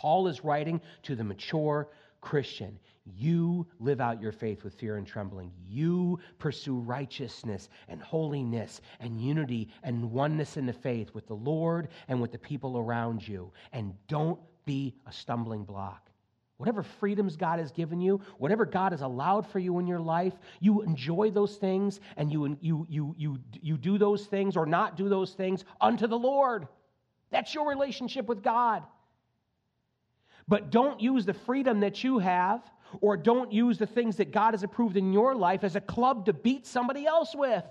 Paul 0.00 0.28
is 0.28 0.42
writing 0.42 0.80
to 1.02 1.14
the 1.14 1.22
mature 1.22 1.88
Christian. 2.22 2.78
You 3.04 3.66
live 3.80 4.00
out 4.00 4.18
your 4.18 4.32
faith 4.32 4.64
with 4.64 4.72
fear 4.72 4.96
and 4.96 5.06
trembling. 5.06 5.52
You 5.68 6.18
pursue 6.38 6.78
righteousness 6.78 7.68
and 7.86 8.00
holiness 8.00 8.80
and 9.00 9.20
unity 9.20 9.68
and 9.82 10.10
oneness 10.10 10.56
in 10.56 10.64
the 10.64 10.72
faith 10.72 11.10
with 11.12 11.26
the 11.26 11.34
Lord 11.34 11.88
and 12.08 12.18
with 12.18 12.32
the 12.32 12.38
people 12.38 12.78
around 12.78 13.28
you. 13.28 13.52
And 13.74 13.92
don't 14.08 14.40
be 14.64 14.94
a 15.06 15.12
stumbling 15.12 15.64
block. 15.64 16.08
Whatever 16.56 16.82
freedoms 16.82 17.36
God 17.36 17.58
has 17.58 17.70
given 17.70 18.00
you, 18.00 18.22
whatever 18.38 18.64
God 18.64 18.92
has 18.92 19.02
allowed 19.02 19.46
for 19.46 19.58
you 19.58 19.80
in 19.80 19.86
your 19.86 20.00
life, 20.00 20.32
you 20.60 20.80
enjoy 20.80 21.30
those 21.30 21.56
things 21.56 22.00
and 22.16 22.32
you, 22.32 22.56
you, 22.62 22.86
you, 22.88 23.14
you, 23.18 23.38
you 23.60 23.76
do 23.76 23.98
those 23.98 24.24
things 24.24 24.56
or 24.56 24.64
not 24.64 24.96
do 24.96 25.10
those 25.10 25.34
things 25.34 25.66
unto 25.78 26.06
the 26.06 26.18
Lord. 26.18 26.68
That's 27.30 27.54
your 27.54 27.68
relationship 27.68 28.24
with 28.24 28.42
God. 28.42 28.82
But 30.50 30.70
don't 30.70 31.00
use 31.00 31.24
the 31.24 31.32
freedom 31.32 31.78
that 31.80 32.02
you 32.02 32.18
have 32.18 32.60
or 33.00 33.16
don't 33.16 33.52
use 33.52 33.78
the 33.78 33.86
things 33.86 34.16
that 34.16 34.32
God 34.32 34.52
has 34.52 34.64
approved 34.64 34.96
in 34.96 35.12
your 35.12 35.32
life 35.36 35.62
as 35.62 35.76
a 35.76 35.80
club 35.80 36.26
to 36.26 36.32
beat 36.32 36.66
somebody 36.66 37.06
else 37.06 37.36
with. 37.36 37.64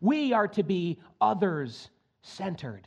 We 0.00 0.32
are 0.32 0.46
to 0.46 0.62
be 0.62 1.00
others 1.20 1.90
centered. 2.22 2.86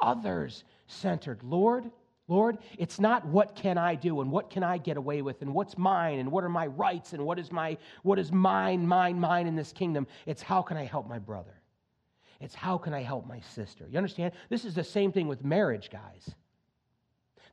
Others 0.00 0.64
centered. 0.88 1.40
Lord, 1.44 1.88
Lord, 2.26 2.58
it's 2.78 2.98
not 2.98 3.24
what 3.24 3.54
can 3.54 3.78
I 3.78 3.94
do 3.94 4.22
and 4.22 4.32
what 4.32 4.50
can 4.50 4.64
I 4.64 4.76
get 4.76 4.96
away 4.96 5.22
with 5.22 5.40
and 5.40 5.54
what's 5.54 5.78
mine 5.78 6.18
and 6.18 6.32
what 6.32 6.42
are 6.42 6.48
my 6.48 6.66
rights 6.66 7.12
and 7.12 7.24
what 7.24 7.38
is 7.38 7.52
my 7.52 7.78
what 8.02 8.18
is 8.18 8.32
mine, 8.32 8.84
mine, 8.84 9.20
mine 9.20 9.46
in 9.46 9.54
this 9.54 9.72
kingdom. 9.72 10.08
It's 10.26 10.42
how 10.42 10.62
can 10.62 10.76
I 10.76 10.84
help 10.84 11.08
my 11.08 11.20
brother? 11.20 11.62
It's 12.40 12.56
how 12.56 12.76
can 12.76 12.92
I 12.92 13.02
help 13.02 13.24
my 13.24 13.38
sister? 13.38 13.86
You 13.88 13.98
understand? 13.98 14.32
This 14.48 14.64
is 14.64 14.74
the 14.74 14.82
same 14.82 15.12
thing 15.12 15.28
with 15.28 15.44
marriage, 15.44 15.90
guys. 15.90 16.34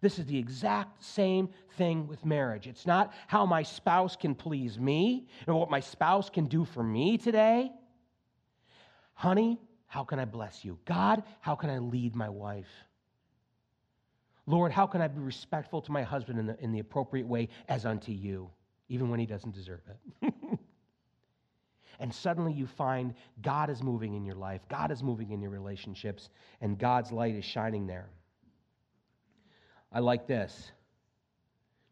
This 0.03 0.19
is 0.19 0.25
the 0.25 0.37
exact 0.37 1.01
same 1.01 1.47
thing 1.77 2.07
with 2.07 2.25
marriage. 2.25 2.67
It's 2.67 2.85
not 2.85 3.13
how 3.27 3.45
my 3.45 3.63
spouse 3.63 4.17
can 4.17 4.35
please 4.35 4.77
me 4.77 5.29
and 5.47 5.55
what 5.55 5.71
my 5.71 5.79
spouse 5.79 6.29
can 6.29 6.47
do 6.47 6.65
for 6.65 6.83
me 6.83 7.17
today. 7.17 7.71
Honey, 9.13 9.61
how 9.87 10.03
can 10.03 10.19
I 10.19 10.25
bless 10.25 10.65
you? 10.65 10.77
God, 10.83 11.23
how 11.39 11.55
can 11.55 11.69
I 11.69 11.77
lead 11.77 12.17
my 12.17 12.27
wife? 12.27 12.67
Lord, 14.45 14.73
how 14.73 14.85
can 14.87 14.99
I 14.99 15.07
be 15.07 15.21
respectful 15.21 15.81
to 15.83 15.91
my 15.93 16.03
husband 16.03 16.37
in 16.37 16.47
the, 16.47 16.59
in 16.59 16.73
the 16.73 16.79
appropriate 16.79 17.25
way 17.25 17.47
as 17.69 17.85
unto 17.85 18.11
you, 18.11 18.49
even 18.89 19.09
when 19.09 19.21
he 19.21 19.25
doesn't 19.25 19.55
deserve 19.55 19.83
it? 20.21 20.33
and 22.01 22.13
suddenly 22.13 22.51
you 22.51 22.67
find 22.67 23.13
God 23.41 23.69
is 23.69 23.81
moving 23.81 24.15
in 24.15 24.25
your 24.25 24.35
life, 24.35 24.63
God 24.67 24.91
is 24.91 25.01
moving 25.01 25.31
in 25.31 25.41
your 25.41 25.51
relationships, 25.51 26.27
and 26.59 26.77
God's 26.77 27.13
light 27.13 27.35
is 27.35 27.45
shining 27.45 27.87
there. 27.87 28.09
I 29.93 29.99
like 29.99 30.27
this. 30.27 30.71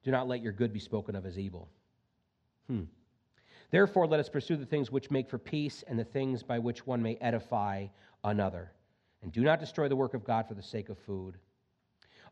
Do 0.03 0.09
not 0.09 0.27
let 0.27 0.41
your 0.41 0.53
good 0.53 0.73
be 0.73 0.79
spoken 0.79 1.15
of 1.15 1.25
as 1.25 1.37
evil. 1.37 1.69
Hmm. 2.67 2.83
Therefore, 3.69 4.07
let 4.07 4.19
us 4.19 4.27
pursue 4.27 4.57
the 4.57 4.65
things 4.65 4.91
which 4.91 5.11
make 5.11 5.29
for 5.29 5.37
peace 5.37 5.83
and 5.87 5.97
the 5.97 6.03
things 6.03 6.41
by 6.41 6.59
which 6.59 6.85
one 6.87 7.01
may 7.01 7.15
edify 7.21 7.87
another. 8.23 8.71
And 9.21 9.31
do 9.31 9.41
not 9.41 9.59
destroy 9.59 9.87
the 9.87 9.95
work 9.95 10.15
of 10.15 10.23
God 10.23 10.47
for 10.47 10.55
the 10.55 10.63
sake 10.63 10.89
of 10.89 10.97
food. 10.97 11.37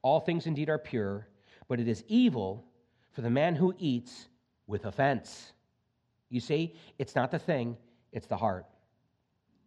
All 0.01 0.19
things 0.19 0.47
indeed 0.47 0.69
are 0.69 0.79
pure, 0.79 1.27
but 1.67 1.79
it 1.79 1.87
is 1.87 2.03
evil 2.07 2.65
for 3.11 3.21
the 3.21 3.29
man 3.29 3.55
who 3.55 3.75
eats 3.77 4.27
with 4.65 4.85
offense. 4.85 5.53
You 6.29 6.39
see, 6.39 6.75
it's 6.97 7.15
not 7.15 7.31
the 7.31 7.39
thing, 7.39 7.77
it's 8.11 8.27
the 8.27 8.37
heart. 8.37 8.65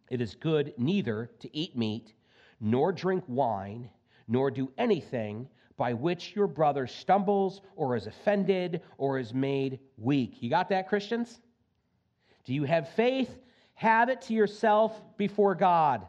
It 0.09 0.21
is 0.21 0.35
good 0.35 0.73
neither 0.77 1.31
to 1.39 1.57
eat 1.57 1.77
meat, 1.77 2.13
nor 2.59 2.91
drink 2.91 3.23
wine, 3.27 3.89
nor 4.27 4.51
do 4.51 4.71
anything 4.77 5.47
by 5.77 5.93
which 5.93 6.35
your 6.35 6.47
brother 6.47 6.87
stumbles 6.87 7.61
or 7.75 7.95
is 7.95 8.07
offended 8.07 8.81
or 8.97 9.19
is 9.19 9.33
made 9.33 9.79
weak. 9.97 10.41
You 10.41 10.49
got 10.49 10.69
that, 10.69 10.87
Christians? 10.87 11.39
Do 12.43 12.53
you 12.53 12.63
have 12.63 12.89
faith? 12.89 13.39
Have 13.75 14.09
it 14.09 14.21
to 14.23 14.33
yourself 14.33 15.01
before 15.17 15.55
God. 15.55 16.05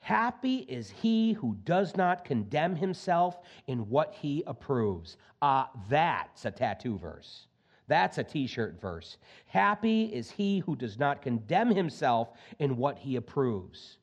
Happy 0.00 0.58
is 0.68 0.90
he 0.90 1.32
who 1.32 1.56
does 1.64 1.96
not 1.96 2.24
condemn 2.24 2.76
himself 2.76 3.40
in 3.66 3.88
what 3.88 4.12
he 4.12 4.44
approves. 4.46 5.16
Ah, 5.40 5.64
uh, 5.64 5.78
that's 5.88 6.44
a 6.44 6.50
tattoo 6.50 6.98
verse. 6.98 7.46
That's 7.86 8.18
a 8.18 8.24
t 8.24 8.46
shirt 8.46 8.80
verse. 8.80 9.16
Happy 9.46 10.04
is 10.04 10.30
he 10.30 10.58
who 10.60 10.76
does 10.76 10.98
not 10.98 11.22
condemn 11.22 11.70
himself 11.70 12.32
in 12.58 12.76
what 12.76 12.98
he 12.98 13.16
approves. 13.16 13.98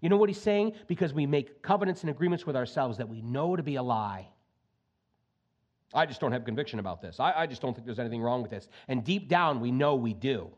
You 0.00 0.08
know 0.08 0.16
what 0.16 0.28
he's 0.28 0.40
saying? 0.40 0.72
Because 0.86 1.12
we 1.12 1.26
make 1.26 1.62
covenants 1.62 2.02
and 2.02 2.10
agreements 2.10 2.46
with 2.46 2.56
ourselves 2.56 2.98
that 2.98 3.08
we 3.08 3.22
know 3.22 3.56
to 3.56 3.62
be 3.62 3.76
a 3.76 3.82
lie. 3.82 4.28
I 5.94 6.04
just 6.04 6.20
don't 6.20 6.32
have 6.32 6.44
conviction 6.44 6.78
about 6.78 7.00
this. 7.00 7.20
I, 7.20 7.32
I, 7.32 7.46
just 7.46 7.62
don't 7.62 7.72
think 7.72 7.86
there's 7.86 7.98
anything 7.98 8.20
wrong 8.20 8.42
with 8.42 8.50
this. 8.50 8.68
And 8.88 9.04
deep 9.04 9.28
down, 9.28 9.60
we 9.60 9.70
know 9.70 9.94
we 9.94 10.12
do. 10.12 10.50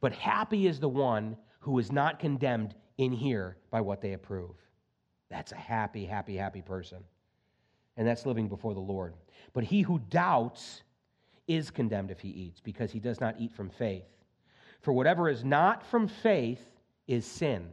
But 0.00 0.12
happy 0.12 0.66
is 0.66 0.80
the 0.80 0.88
one 0.88 1.36
who 1.60 1.78
is 1.78 1.90
not 1.90 2.18
condemned 2.18 2.74
in 2.98 3.12
here 3.12 3.56
by 3.70 3.80
what 3.80 4.00
they 4.00 4.12
approve. 4.12 4.54
That's 5.28 5.52
a 5.52 5.56
happy, 5.56 6.04
happy, 6.04 6.36
happy 6.36 6.62
person. 6.62 6.98
And 7.96 8.06
that's 8.06 8.26
living 8.26 8.48
before 8.48 8.74
the 8.74 8.80
Lord. 8.80 9.14
But 9.52 9.64
he 9.64 9.82
who 9.82 9.98
doubts 10.08 10.82
is 11.46 11.70
condemned 11.70 12.10
if 12.10 12.20
he 12.20 12.28
eats, 12.28 12.60
because 12.60 12.90
he 12.90 12.98
does 12.98 13.20
not 13.20 13.36
eat 13.38 13.52
from 13.52 13.68
faith. 13.68 14.04
For 14.84 14.92
whatever 14.92 15.30
is 15.30 15.42
not 15.42 15.86
from 15.86 16.08
faith 16.08 16.60
is 17.06 17.24
sin. 17.24 17.70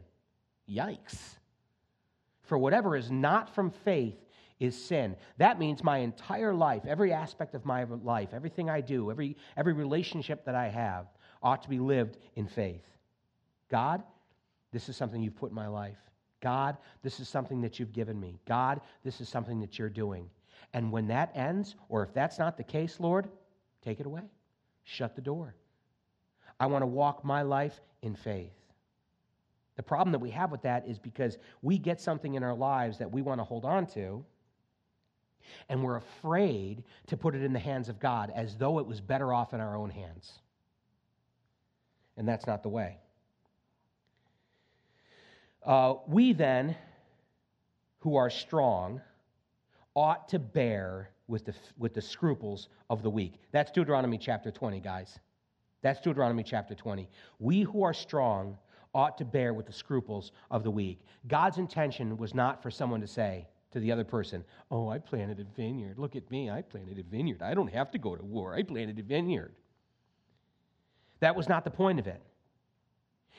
Yikes. 0.66 1.18
For 2.44 2.56
whatever 2.56 2.96
is 2.96 3.10
not 3.10 3.54
from 3.54 3.70
faith 3.70 4.16
is 4.58 4.82
sin. 4.82 5.16
That 5.36 5.58
means 5.58 5.84
my 5.84 5.98
entire 5.98 6.54
life, 6.54 6.86
every 6.86 7.12
aspect 7.12 7.54
of 7.54 7.66
my 7.66 7.84
life, 7.84 8.30
everything 8.32 8.70
I 8.70 8.80
do, 8.80 9.10
every, 9.10 9.36
every 9.58 9.74
relationship 9.74 10.46
that 10.46 10.54
I 10.54 10.68
have 10.68 11.04
ought 11.42 11.62
to 11.64 11.68
be 11.68 11.78
lived 11.78 12.16
in 12.34 12.46
faith. 12.46 12.86
God, 13.70 14.02
this 14.72 14.88
is 14.88 14.96
something 14.96 15.22
you've 15.22 15.36
put 15.36 15.50
in 15.50 15.54
my 15.54 15.68
life. 15.68 15.98
God, 16.40 16.78
this 17.02 17.20
is 17.20 17.28
something 17.28 17.60
that 17.60 17.78
you've 17.78 17.92
given 17.92 18.18
me. 18.18 18.40
God, 18.48 18.80
this 19.04 19.20
is 19.20 19.28
something 19.28 19.60
that 19.60 19.78
you're 19.78 19.90
doing. 19.90 20.30
And 20.72 20.90
when 20.90 21.08
that 21.08 21.30
ends, 21.34 21.76
or 21.90 22.02
if 22.04 22.14
that's 22.14 22.38
not 22.38 22.56
the 22.56 22.64
case, 22.64 23.00
Lord, 23.00 23.28
take 23.84 24.00
it 24.00 24.06
away. 24.06 24.22
Shut 24.84 25.14
the 25.14 25.20
door. 25.20 25.54
I 26.62 26.66
want 26.66 26.82
to 26.82 26.86
walk 26.86 27.24
my 27.24 27.42
life 27.42 27.80
in 28.02 28.14
faith. 28.14 28.52
The 29.74 29.82
problem 29.82 30.12
that 30.12 30.20
we 30.20 30.30
have 30.30 30.52
with 30.52 30.62
that 30.62 30.86
is 30.86 30.96
because 30.96 31.36
we 31.60 31.76
get 31.76 32.00
something 32.00 32.34
in 32.34 32.44
our 32.44 32.54
lives 32.54 32.98
that 32.98 33.10
we 33.10 33.20
want 33.20 33.40
to 33.40 33.44
hold 33.44 33.64
on 33.64 33.84
to, 33.94 34.24
and 35.68 35.82
we're 35.82 35.96
afraid 35.96 36.84
to 37.08 37.16
put 37.16 37.34
it 37.34 37.42
in 37.42 37.52
the 37.52 37.58
hands 37.58 37.88
of 37.88 37.98
God 37.98 38.32
as 38.32 38.56
though 38.56 38.78
it 38.78 38.86
was 38.86 39.00
better 39.00 39.32
off 39.34 39.54
in 39.54 39.60
our 39.60 39.74
own 39.74 39.90
hands. 39.90 40.38
And 42.16 42.28
that's 42.28 42.46
not 42.46 42.62
the 42.62 42.68
way. 42.68 42.98
Uh, 45.66 45.94
we 46.06 46.32
then, 46.32 46.76
who 47.98 48.14
are 48.14 48.30
strong, 48.30 49.00
ought 49.96 50.28
to 50.28 50.38
bear 50.38 51.10
with 51.26 51.44
the, 51.44 51.54
with 51.76 51.92
the 51.92 52.02
scruples 52.02 52.68
of 52.88 53.02
the 53.02 53.10
weak. 53.10 53.40
That's 53.50 53.72
Deuteronomy 53.72 54.16
chapter 54.16 54.52
20, 54.52 54.78
guys. 54.78 55.18
That's 55.82 56.00
Deuteronomy 56.00 56.44
chapter 56.44 56.74
20. 56.74 57.08
We 57.40 57.62
who 57.62 57.82
are 57.82 57.92
strong 57.92 58.56
ought 58.94 59.18
to 59.18 59.24
bear 59.24 59.52
with 59.52 59.66
the 59.66 59.72
scruples 59.72 60.32
of 60.50 60.62
the 60.62 60.70
weak. 60.70 61.04
God's 61.26 61.58
intention 61.58 62.16
was 62.16 62.34
not 62.34 62.62
for 62.62 62.70
someone 62.70 63.00
to 63.00 63.06
say 63.06 63.46
to 63.72 63.80
the 63.80 63.90
other 63.90 64.04
person, 64.04 64.44
Oh, 64.70 64.88
I 64.88 64.98
planted 64.98 65.40
a 65.40 65.44
vineyard. 65.56 65.98
Look 65.98 66.14
at 66.14 66.30
me. 66.30 66.50
I 66.50 66.62
planted 66.62 66.98
a 66.98 67.02
vineyard. 67.02 67.42
I 67.42 67.54
don't 67.54 67.72
have 67.72 67.90
to 67.92 67.98
go 67.98 68.14
to 68.14 68.24
war. 68.24 68.54
I 68.54 68.62
planted 68.62 68.98
a 68.98 69.02
vineyard. 69.02 69.54
That 71.20 71.34
was 71.34 71.48
not 71.48 71.64
the 71.64 71.70
point 71.70 71.98
of 71.98 72.06
it. 72.06 72.20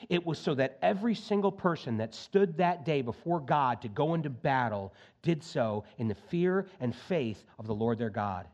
It 0.08 0.26
was 0.26 0.38
so 0.38 0.54
that 0.56 0.78
every 0.82 1.14
single 1.14 1.52
person 1.52 1.96
that 1.98 2.14
stood 2.14 2.56
that 2.58 2.84
day 2.84 3.00
before 3.00 3.40
God 3.40 3.80
to 3.82 3.88
go 3.88 4.14
into 4.14 4.28
battle 4.28 4.92
did 5.22 5.42
so 5.42 5.84
in 5.98 6.08
the 6.08 6.14
fear 6.14 6.66
and 6.80 6.94
faith 6.94 7.44
of 7.58 7.66
the 7.66 7.74
Lord 7.74 7.98
their 7.98 8.10
God 8.10 8.48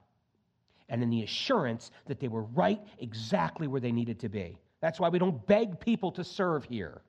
and 0.91 1.03
in 1.03 1.09
the 1.09 1.22
assurance 1.22 1.91
that 2.07 2.20
they 2.20 2.28
were 2.28 2.43
right 2.43 2.80
exactly 2.99 3.66
where 3.66 3.80
they 3.80 3.93
needed 3.93 4.18
to 4.20 4.28
be. 4.28 4.59
That's 4.80 5.01
why 5.01 5.09
we 5.09 5.18
don't 5.18 5.47
beg 5.47 5.80
people 5.80 6.12
to 6.12 6.24
serve 6.24 6.64
here. 6.64 7.01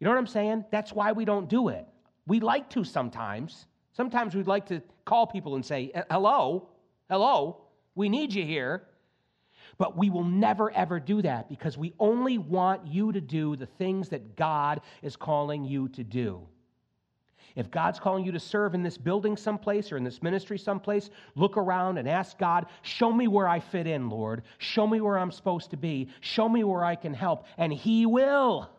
You 0.00 0.06
know 0.06 0.10
what 0.10 0.18
I'm 0.18 0.26
saying? 0.26 0.64
That's 0.70 0.92
why 0.92 1.12
we 1.12 1.24
don't 1.24 1.48
do 1.48 1.68
it. 1.68 1.86
We 2.26 2.40
like 2.40 2.68
to 2.70 2.84
sometimes. 2.84 3.66
Sometimes 3.92 4.34
we'd 4.34 4.46
like 4.46 4.66
to 4.66 4.82
call 5.04 5.26
people 5.26 5.54
and 5.54 5.64
say, 5.64 5.92
Hello, 6.10 6.68
hello, 7.08 7.60
we 7.94 8.08
need 8.08 8.32
you 8.32 8.44
here. 8.44 8.88
But 9.76 9.96
we 9.96 10.10
will 10.10 10.24
never, 10.24 10.70
ever 10.70 11.00
do 11.00 11.20
that 11.22 11.48
because 11.48 11.76
we 11.76 11.94
only 11.98 12.38
want 12.38 12.86
you 12.86 13.12
to 13.12 13.20
do 13.20 13.56
the 13.56 13.66
things 13.66 14.08
that 14.10 14.36
God 14.36 14.80
is 15.02 15.16
calling 15.16 15.64
you 15.64 15.88
to 15.88 16.04
do. 16.04 16.46
If 17.56 17.70
God's 17.70 18.00
calling 18.00 18.24
you 18.24 18.32
to 18.32 18.40
serve 18.40 18.74
in 18.74 18.82
this 18.82 18.98
building 18.98 19.36
someplace 19.36 19.92
or 19.92 19.96
in 19.96 20.04
this 20.04 20.22
ministry 20.22 20.58
someplace, 20.58 21.10
look 21.36 21.56
around 21.56 21.98
and 21.98 22.08
ask 22.08 22.36
God, 22.36 22.66
Show 22.82 23.12
me 23.12 23.28
where 23.28 23.48
I 23.48 23.60
fit 23.60 23.86
in, 23.86 24.08
Lord. 24.08 24.42
Show 24.58 24.86
me 24.86 25.00
where 25.00 25.18
I'm 25.18 25.30
supposed 25.30 25.70
to 25.70 25.76
be. 25.76 26.08
Show 26.20 26.48
me 26.48 26.64
where 26.64 26.84
I 26.84 26.96
can 26.96 27.14
help. 27.14 27.46
And 27.56 27.72
He 27.72 28.06
will. 28.06 28.70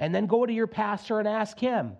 And 0.00 0.14
then 0.14 0.26
go 0.26 0.46
to 0.46 0.52
your 0.52 0.66
pastor 0.66 1.18
and 1.18 1.28
ask 1.28 1.58
him. 1.58 1.92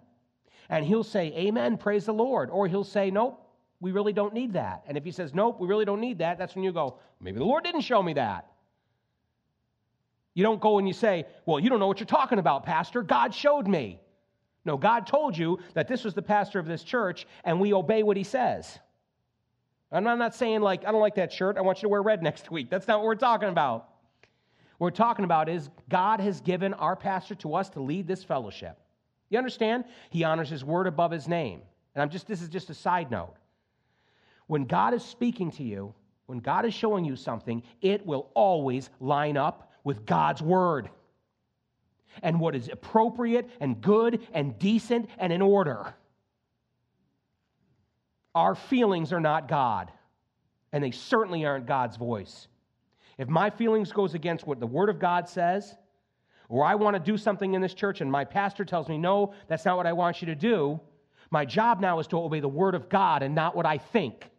And 0.71 0.85
he'll 0.85 1.05
say, 1.05 1.33
Amen, 1.37 1.77
praise 1.77 2.07
the 2.07 2.15
Lord. 2.15 2.51
Or 2.51 2.67
he'll 2.67 2.83
say, 2.83 3.11
Nope, 3.11 3.47
we 3.79 3.93
really 3.93 4.15
don't 4.15 4.33
need 4.33 4.55
that. 4.55 4.85
And 4.89 4.97
if 4.97 5.05
he 5.05 5.11
says, 5.11 5.35
Nope, 5.35 5.61
we 5.61 5.69
really 5.69 5.85
don't 5.85 6.01
need 6.01 6.19
that, 6.19 6.39
that's 6.39 6.55
when 6.55 6.65
you 6.65 6.73
go, 6.73 6.99
Maybe 7.21 7.39
the 7.39 7.45
Lord 7.45 7.63
didn't 7.63 7.83
show 7.83 8.03
me 8.03 8.15
that. 8.15 8.47
You 10.33 10.45
don't 10.45 10.61
go 10.61 10.79
and 10.79 10.89
you 10.89 10.95
say, 10.95 11.27
Well, 11.45 11.61
you 11.61 11.69
don't 11.69 11.79
know 11.79 11.89
what 11.89 12.01
you're 12.01 12.07
talking 12.07 12.39
about, 12.39 12.65
Pastor. 12.65 13.03
God 13.03 13.35
showed 13.35 13.69
me. 13.69 14.01
No, 14.65 14.77
God 14.77 15.07
told 15.07 15.37
you 15.37 15.59
that 15.75 15.89
this 15.89 16.05
was 16.05 16.15
the 16.15 16.23
pastor 16.23 16.59
of 16.59 16.67
this 16.67 16.83
church, 16.83 17.27
and 17.45 17.61
we 17.61 17.73
obey 17.73 18.03
what 18.03 18.17
he 18.17 18.25
says. 18.25 18.79
I'm 19.93 20.05
not 20.05 20.35
saying, 20.35 20.61
like, 20.61 20.87
I 20.87 20.93
don't 20.93 21.01
like 21.01 21.17
that 21.17 21.33
shirt. 21.33 21.57
I 21.57 21.63
want 21.63 21.79
you 21.79 21.83
to 21.83 21.89
wear 21.89 22.03
red 22.03 22.23
next 22.23 22.51
week. 22.51 22.71
That's 22.71 22.87
not 22.87 22.99
what 22.99 23.07
we're 23.07 23.15
talking 23.15 23.49
about. 23.49 23.89
What 24.79 24.87
we're 24.87 24.97
talking 24.97 25.25
about 25.25 25.49
is 25.49 25.69
God 25.89 26.21
has 26.21 26.41
given 26.41 26.75
our 26.75 26.97
pastor 26.97 27.35
to 27.37 27.55
us 27.55 27.69
to 27.71 27.81
lead 27.81 28.07
this 28.07 28.23
fellowship. 28.23 28.79
You 29.29 29.39
understand? 29.39 29.85
He 30.11 30.25
honors 30.25 30.49
his 30.49 30.65
word 30.65 30.87
above 30.87 31.11
his 31.11 31.29
name. 31.29 31.63
And 31.95 32.03
I'm 32.03 32.11
just, 32.11 32.27
this 32.27 32.43
is 32.43 32.49
just 32.49 32.71
a 32.71 32.75
side 32.75 33.11
note. 33.11 33.35
When 34.47 34.65
God 34.65 34.95
is 34.95 35.05
speaking 35.05 35.51
to 35.53 35.63
you, 35.63 35.95
when 36.27 36.39
God 36.39 36.65
is 36.65 36.75
showing 36.75 37.05
you 37.05 37.17
something, 37.17 37.63
it 37.81 38.05
will 38.07 38.31
always 38.35 38.91
line 39.01 39.37
up 39.37 39.73
with 39.85 40.07
God's 40.07 40.43
word 40.43 40.91
and 42.23 42.41
what 42.41 42.55
is 42.55 42.69
appropriate 42.69 43.49
and 43.61 43.81
good 43.81 44.27
and 44.33 44.59
decent 44.59 45.09
and 45.19 45.33
in 45.33 45.43
order. 45.43 45.95
Our 48.35 48.55
feelings 48.55 49.13
are 49.13 49.21
not 49.21 49.49
God, 49.49 49.91
and 50.73 50.85
they 50.85 50.93
certainly 50.93 51.45
aren't 51.45 51.67
God's 51.67 51.97
voice. 51.97 52.49
If 53.19 53.29
my 53.29 53.51
feelings 53.51 53.93
goes 53.93 54.15
against 54.15 54.47
what 54.47 54.61
the 54.61 54.67
word 54.67 54.89
of 54.89 54.99
God 54.99 55.29
says, 55.29 55.75
or 56.49 56.65
I 56.65 56.75
want 56.75 56.95
to 56.95 57.01
do 57.01 57.17
something 57.17 57.55
in 57.55 57.61
this 57.61 57.75
church 57.75 58.01
and 58.01 58.11
my 58.11 58.25
pastor 58.25 58.65
tells 58.65 58.89
me, 58.89 58.99
"No, 58.99 59.35
that's 59.47 59.65
not 59.65 59.77
what 59.77 59.87
I 59.87 59.93
want 59.93 60.23
you 60.23 60.27
to 60.27 60.35
do." 60.35 60.81
My 61.31 61.45
job 61.45 61.81
now 61.81 61.99
is 62.01 62.09
to 62.09 62.19
obey 62.19 62.41
the 62.41 62.49
word 62.49 62.75
of 62.75 62.89
God 62.89 63.23
and 63.23 63.35
not 63.35 63.55
what 63.55 63.67
I 63.67 63.79
think. 63.79 64.31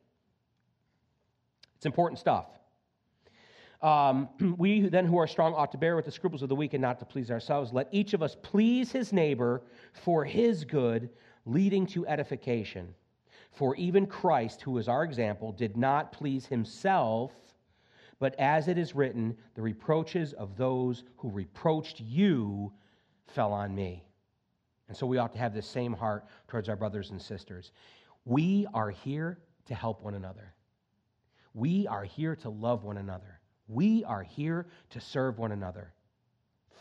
It's 1.75 1.85
important 1.85 2.19
stuff. 2.19 2.47
Um, 3.81 4.29
we 4.57 4.89
then 4.89 5.05
who 5.05 5.17
are 5.17 5.27
strong 5.27 5.53
ought 5.53 5.71
to 5.71 5.77
bear 5.77 5.95
with 5.95 6.05
the 6.05 6.11
scruples 6.11 6.41
of 6.41 6.49
the 6.49 6.55
weak 6.55 6.73
and 6.73 6.81
not 6.81 6.99
to 6.99 7.05
please 7.05 7.31
ourselves. 7.31 7.73
Let 7.73 7.87
each 7.91 8.13
of 8.13 8.21
us 8.21 8.35
please 8.41 8.91
his 8.91 9.11
neighbor 9.11 9.61
for 9.93 10.23
his 10.23 10.63
good, 10.63 11.09
leading 11.45 11.85
to 11.87 12.05
edification. 12.07 12.93
For 13.51 13.75
even 13.75 14.05
Christ, 14.05 14.61
who 14.61 14.77
is 14.77 14.87
our 14.87 15.03
example, 15.03 15.51
did 15.51 15.75
not 15.75 16.11
please 16.11 16.45
himself, 16.45 17.31
but 18.19 18.39
as 18.39 18.67
it 18.67 18.77
is 18.77 18.95
written, 18.95 19.35
the 19.55 19.61
reproaches 19.61 20.33
of 20.33 20.55
those 20.55 21.03
who 21.17 21.29
reproached 21.29 21.99
you 21.99 22.71
fell 23.27 23.51
on 23.51 23.73
me. 23.73 24.03
And 24.87 24.95
so 24.95 25.05
we 25.07 25.17
ought 25.17 25.33
to 25.33 25.39
have 25.39 25.53
the 25.53 25.61
same 25.61 25.93
heart 25.93 26.25
towards 26.47 26.69
our 26.69 26.75
brothers 26.75 27.11
and 27.11 27.21
sisters. 27.21 27.71
We 28.25 28.67
are 28.73 28.89
here 28.89 29.39
to 29.65 29.75
help 29.75 30.01
one 30.03 30.13
another. 30.13 30.53
We 31.53 31.87
are 31.87 32.03
here 32.03 32.35
to 32.37 32.49
love 32.49 32.83
one 32.83 32.97
another. 32.97 33.40
We 33.71 34.03
are 34.03 34.21
here 34.21 34.67
to 34.89 34.99
serve 34.99 35.39
one 35.39 35.53
another. 35.53 35.93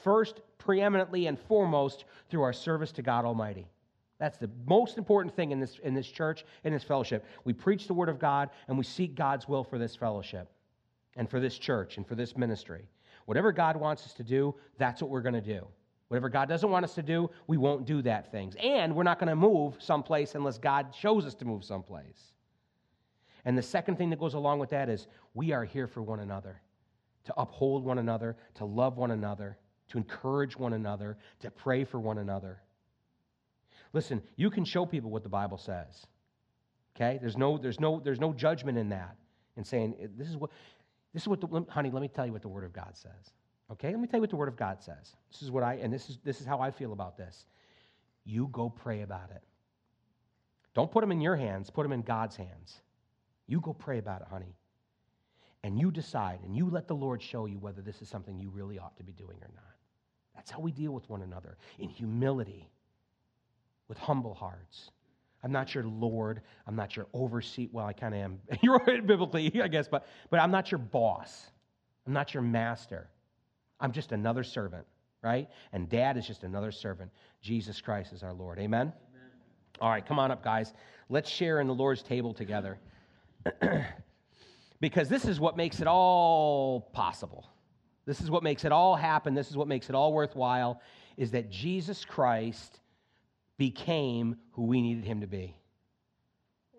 First, 0.03 0.41
preeminently 0.59 1.29
and 1.29 1.39
foremost, 1.39 2.05
through 2.29 2.43
our 2.43 2.53
service 2.53 2.91
to 2.93 3.03
God 3.03 3.25
Almighty. 3.25 3.69
That's 4.19 4.39
the 4.39 4.51
most 4.67 4.99
important 4.99 5.35
thing 5.35 5.53
in 5.53 5.61
this, 5.61 5.79
in 5.85 5.95
this 5.95 6.09
church, 6.09 6.45
in 6.65 6.73
this 6.73 6.83
fellowship. 6.83 7.25
We 7.45 7.53
preach 7.53 7.87
the 7.87 7.95
Word 7.95 8.09
of 8.09 8.19
God 8.19 8.51
and 8.67 8.77
we 8.77 8.85
seek 8.85 9.15
God's 9.15 9.49
will 9.49 9.63
for 9.63 9.79
this 9.79 9.95
fellowship 9.95 10.51
and 11.17 11.31
for 11.31 11.39
this 11.39 11.57
church 11.57 11.97
and 11.97 12.07
for 12.07 12.17
this 12.17 12.37
ministry. 12.37 12.89
Whatever 13.27 13.53
God 13.53 13.77
wants 13.77 14.05
us 14.05 14.13
to 14.15 14.25
do, 14.25 14.55
that's 14.77 15.01
what 15.01 15.11
we're 15.11 15.23
going 15.23 15.35
to 15.35 15.41
do. 15.41 15.67
Whatever 16.09 16.29
God 16.29 16.49
doesn't 16.49 16.71
want 16.71 16.85
us 16.85 16.95
to 16.97 17.03
do, 17.05 17.31
we 17.47 17.57
won't 17.57 17.87
do 17.87 18.03
that 18.03 18.33
things. 18.33 18.57
And 18.61 18.97
we're 18.97 19.05
not 19.05 19.21
going 19.21 19.29
to 19.29 19.37
move 19.37 19.77
someplace 19.79 20.35
unless 20.35 20.59
God 20.59 20.93
shows 20.99 21.25
us 21.25 21.35
to 21.37 21.45
move 21.45 21.63
someplace. 21.63 22.35
And 23.45 23.57
the 23.57 23.63
second 23.63 23.97
thing 23.97 24.11
that 24.11 24.19
goes 24.19 24.35
along 24.35 24.59
with 24.59 24.71
that 24.71 24.89
is 24.89 25.07
we 25.35 25.53
are 25.53 25.65
here 25.65 25.87
for 25.87 26.03
one 26.03 26.19
another 26.19 26.61
to 27.25 27.35
uphold 27.37 27.85
one 27.85 27.99
another, 27.99 28.37
to 28.55 28.65
love 28.65 28.97
one 28.97 29.11
another, 29.11 29.59
to 29.89 29.99
encourage 29.99 30.57
one 30.57 30.73
another, 30.73 31.19
to 31.41 31.51
pray 31.51 31.85
for 31.85 31.99
one 32.01 32.19
another. 32.19 32.61
Listen, 33.93 34.23
you 34.37 34.51
can 34.51 34.65
show 34.65 34.87
people 34.87 35.11
what 35.11 35.23
the 35.23 35.29
Bible 35.29 35.59
says. 35.59 36.07
Okay? 36.97 37.19
There's 37.21 37.37
no, 37.37 37.59
there's 37.59 37.81
no, 37.81 38.01
there's 38.03 38.21
no 38.21 38.33
judgment 38.33 38.79
in 38.79 38.91
that. 38.91 39.17
In 39.57 39.65
saying, 39.65 39.97
eh, 40.01 40.07
this 40.17 40.29
is 40.29 40.37
what, 40.37 40.51
this 41.13 41.23
is 41.23 41.29
what, 41.29 41.41
the, 41.41 41.67
honey, 41.69 41.91
let 41.91 42.01
me 42.01 42.09
tell 42.09 42.25
you 42.25 42.33
what 42.33 42.43
the 42.43 42.49
Word 42.49 42.65
of 42.65 42.73
God 42.73 42.93
says. 42.97 43.33
Okay? 43.73 43.91
Let 43.91 44.01
me 44.01 44.07
tell 44.07 44.19
you 44.19 44.23
what 44.23 44.31
the 44.31 44.37
Word 44.37 44.49
of 44.49 44.57
God 44.57 44.81
says. 44.81 45.17
This 45.33 45.43
is 45.43 45.51
what 45.51 45.63
I, 45.63 45.75
and 45.75 45.93
this 45.93 46.09
is, 46.09 46.19
this 46.25 46.41
is 46.41 46.47
how 46.47 46.61
I 46.61 46.71
feel 46.71 46.93
about 46.93 47.17
this. 47.17 47.47
You 48.25 48.49
go 48.53 48.71
pray 48.71 49.03
about 49.03 49.31
it. 49.31 49.43
Don't 50.73 50.91
put 50.91 51.01
them 51.01 51.11
in 51.11 51.21
your 51.21 51.37
hands, 51.37 51.69
put 51.69 51.83
them 51.83 51.93
in 51.93 52.03
God's 52.03 52.37
hands. 52.37 52.81
You 53.49 53.61
go 53.61 53.73
pray 53.73 53.99
about 53.99 54.21
it, 54.21 54.29
honey 54.29 54.55
and 55.63 55.79
you 55.79 55.91
decide 55.91 56.41
and 56.45 56.57
you 56.57 56.69
let 56.71 56.89
the 56.89 56.95
Lord 56.95 57.23
show 57.23 57.47
you 57.47 57.59
whether 57.59 57.83
this 57.83 58.01
is 58.03 58.09
something 58.09 58.39
you 58.39 58.51
really 58.51 58.79
ought 58.79 58.97
to 58.97 59.03
be 59.03 59.13
doing 59.13 59.37
or 59.43 59.51
not. 59.55 59.65
That's 60.35 60.51
how 60.51 60.61
we 60.61 60.73
deal 60.73 60.93
with 60.93 61.09
one 61.11 61.23
another 61.23 61.57
in 61.79 61.89
humility, 61.89 62.71
with 63.89 63.99
humble 63.99 64.35
hearts. 64.35 64.91
I'm 65.43 65.53
not 65.53 65.75
your 65.75 65.85
Lord. 65.85 66.43
I'm 66.67 66.77
not 66.77 66.97
your 66.97 67.07
overseer. 67.13 67.69
Well, 67.73 67.87
I 67.87 67.93
kind 67.93 68.15
of 68.15 68.21
am. 68.21 68.41
You're 68.63 68.79
right 68.87 69.07
biblically, 69.07 69.61
I 69.63 69.69
guess, 69.69 69.89
but, 69.89 70.07
but 70.31 70.41
I'm 70.41 70.51
not 70.51 70.71
your 70.71 70.79
boss. 70.79 71.47
I'm 72.07 72.13
not 72.13 72.35
your 72.35 72.43
master. 72.43 73.09
I'm 73.81 73.93
just 73.93 74.13
another 74.13 74.45
servant, 74.45 74.87
right? 75.23 75.49
And 75.73 75.89
dad 75.89 76.17
is 76.17 76.27
just 76.27 76.45
another 76.45 76.71
servant. 76.71 77.11
Jesus 77.41 77.81
Christ 77.81 78.13
is 78.13 78.23
our 78.23 78.35
Lord. 78.35 78.59
Amen? 78.59 78.93
Amen. 78.93 78.95
All 79.81 79.91
right, 79.91 80.05
come 80.05 80.19
on 80.19 80.31
up, 80.31 80.45
guys. 80.45 80.75
Let's 81.09 81.31
share 81.31 81.61
in 81.61 81.67
the 81.67 81.75
Lord's 81.75 82.03
table 82.03 82.35
together. 82.35 82.79
because 84.81 85.09
this 85.09 85.25
is 85.25 85.39
what 85.39 85.57
makes 85.57 85.81
it 85.81 85.87
all 85.87 86.81
possible. 86.93 87.49
This 88.07 88.21
is 88.21 88.31
what 88.31 88.43
makes 88.43 88.65
it 88.65 88.73
all 88.73 88.97
happen. 88.97 89.35
This 89.35 89.51
is 89.51 89.57
what 89.57 89.69
makes 89.69 89.89
it 89.89 89.95
all 89.95 90.13
worthwhile 90.13 90.81
is 91.17 91.31
that 91.33 91.51
Jesus 91.51 92.05
Christ 92.05 92.81
became 93.59 94.37
who 94.53 94.63
we 94.63 94.81
needed 94.81 95.05
him 95.05 95.21
to 95.21 95.27
be. 95.27 95.55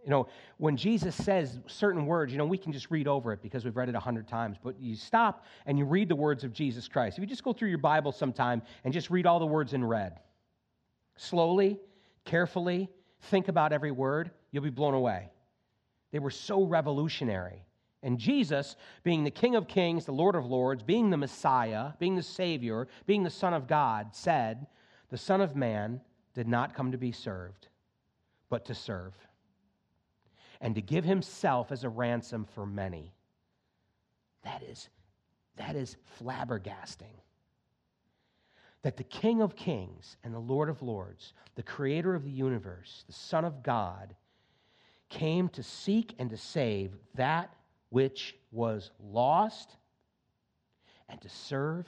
You 0.03 0.09
know, 0.09 0.27
when 0.57 0.77
Jesus 0.77 1.15
says 1.15 1.59
certain 1.67 2.07
words, 2.07 2.31
you 2.31 2.39
know, 2.39 2.45
we 2.45 2.57
can 2.57 2.73
just 2.73 2.89
read 2.89 3.07
over 3.07 3.33
it 3.33 3.41
because 3.43 3.63
we've 3.63 3.75
read 3.77 3.87
it 3.87 3.93
a 3.93 3.99
hundred 3.99 4.27
times, 4.27 4.57
but 4.61 4.79
you 4.79 4.95
stop 4.95 5.45
and 5.67 5.77
you 5.77 5.85
read 5.85 6.09
the 6.09 6.15
words 6.15 6.43
of 6.43 6.53
Jesus 6.53 6.87
Christ. 6.87 7.19
If 7.19 7.21
you 7.21 7.27
just 7.27 7.43
go 7.43 7.53
through 7.53 7.69
your 7.69 7.77
Bible 7.77 8.11
sometime 8.11 8.63
and 8.83 8.91
just 8.91 9.11
read 9.11 9.27
all 9.27 9.39
the 9.39 9.45
words 9.45 9.73
in 9.73 9.85
red, 9.85 10.19
slowly, 11.17 11.79
carefully, 12.25 12.89
think 13.25 13.47
about 13.47 13.73
every 13.73 13.91
word, 13.91 14.31
you'll 14.49 14.63
be 14.63 14.71
blown 14.71 14.95
away. 14.95 15.29
They 16.11 16.19
were 16.19 16.31
so 16.31 16.63
revolutionary. 16.63 17.63
And 18.03 18.17
Jesus, 18.17 18.75
being 19.03 19.23
the 19.23 19.31
King 19.31 19.55
of 19.55 19.67
Kings, 19.67 20.05
the 20.05 20.11
Lord 20.11 20.35
of 20.35 20.45
Lords, 20.45 20.81
being 20.81 21.09
the 21.09 21.17
Messiah, 21.17 21.91
being 21.99 22.15
the 22.15 22.23
Savior, 22.23 22.87
being 23.05 23.23
the 23.23 23.29
Son 23.29 23.53
of 23.53 23.67
God, 23.67 24.15
said, 24.15 24.65
The 25.09 25.17
Son 25.17 25.39
of 25.39 25.55
Man 25.55 26.01
did 26.33 26.47
not 26.47 26.73
come 26.73 26.91
to 26.91 26.97
be 26.97 27.11
served, 27.11 27.67
but 28.49 28.65
to 28.65 28.75
serve, 28.75 29.13
and 30.59 30.73
to 30.75 30.81
give 30.81 31.03
himself 31.03 31.71
as 31.71 31.83
a 31.83 31.89
ransom 31.89 32.45
for 32.55 32.65
many. 32.65 33.13
That 34.43 34.63
is, 34.63 34.89
that 35.57 35.75
is 35.75 35.97
flabbergasting. 36.19 37.19
That 38.81 38.97
the 38.97 39.03
King 39.03 39.43
of 39.43 39.55
Kings 39.55 40.17
and 40.23 40.33
the 40.33 40.39
Lord 40.39 40.69
of 40.69 40.81
Lords, 40.81 41.33
the 41.53 41.61
creator 41.61 42.15
of 42.15 42.23
the 42.23 42.31
universe, 42.31 43.03
the 43.05 43.13
Son 43.13 43.45
of 43.45 43.61
God, 43.61 44.15
came 45.09 45.49
to 45.49 45.61
seek 45.61 46.15
and 46.17 46.31
to 46.31 46.37
save 46.37 46.97
that 47.13 47.53
which 47.91 48.35
was 48.51 48.89
lost 48.99 49.75
and 51.09 51.21
to 51.21 51.29
serve. 51.29 51.85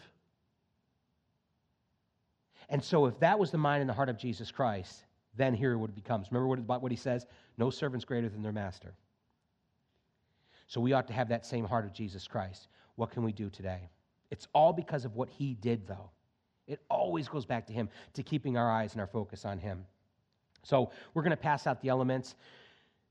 And 2.69 2.83
so, 2.83 3.05
if 3.07 3.19
that 3.19 3.39
was 3.39 3.51
the 3.51 3.57
mind 3.57 3.81
and 3.81 3.89
the 3.89 3.93
heart 3.93 4.09
of 4.09 4.17
Jesus 4.17 4.51
Christ, 4.51 5.05
then 5.35 5.53
here 5.53 5.77
what 5.77 5.89
it 5.89 5.95
becomes. 5.95 6.27
Remember 6.29 6.61
what, 6.61 6.81
what 6.81 6.91
he 6.91 6.97
says? 6.97 7.25
No 7.57 7.69
servant's 7.69 8.05
greater 8.05 8.29
than 8.29 8.43
their 8.43 8.51
master. 8.51 8.93
So, 10.67 10.81
we 10.81 10.93
ought 10.93 11.07
to 11.07 11.13
have 11.13 11.29
that 11.29 11.45
same 11.45 11.65
heart 11.65 11.85
of 11.85 11.93
Jesus 11.93 12.27
Christ. 12.27 12.67
What 12.95 13.11
can 13.11 13.23
we 13.23 13.31
do 13.31 13.49
today? 13.49 13.89
It's 14.29 14.47
all 14.53 14.73
because 14.73 15.05
of 15.05 15.15
what 15.15 15.29
he 15.29 15.55
did, 15.55 15.87
though. 15.87 16.11
It 16.67 16.81
always 16.89 17.29
goes 17.29 17.45
back 17.45 17.65
to 17.67 17.73
him, 17.73 17.89
to 18.13 18.23
keeping 18.23 18.57
our 18.57 18.69
eyes 18.69 18.91
and 18.93 19.01
our 19.01 19.07
focus 19.07 19.45
on 19.45 19.57
him. 19.57 19.85
So, 20.63 20.91
we're 21.13 21.23
going 21.23 21.31
to 21.31 21.37
pass 21.37 21.65
out 21.65 21.81
the 21.81 21.89
elements. 21.89 22.35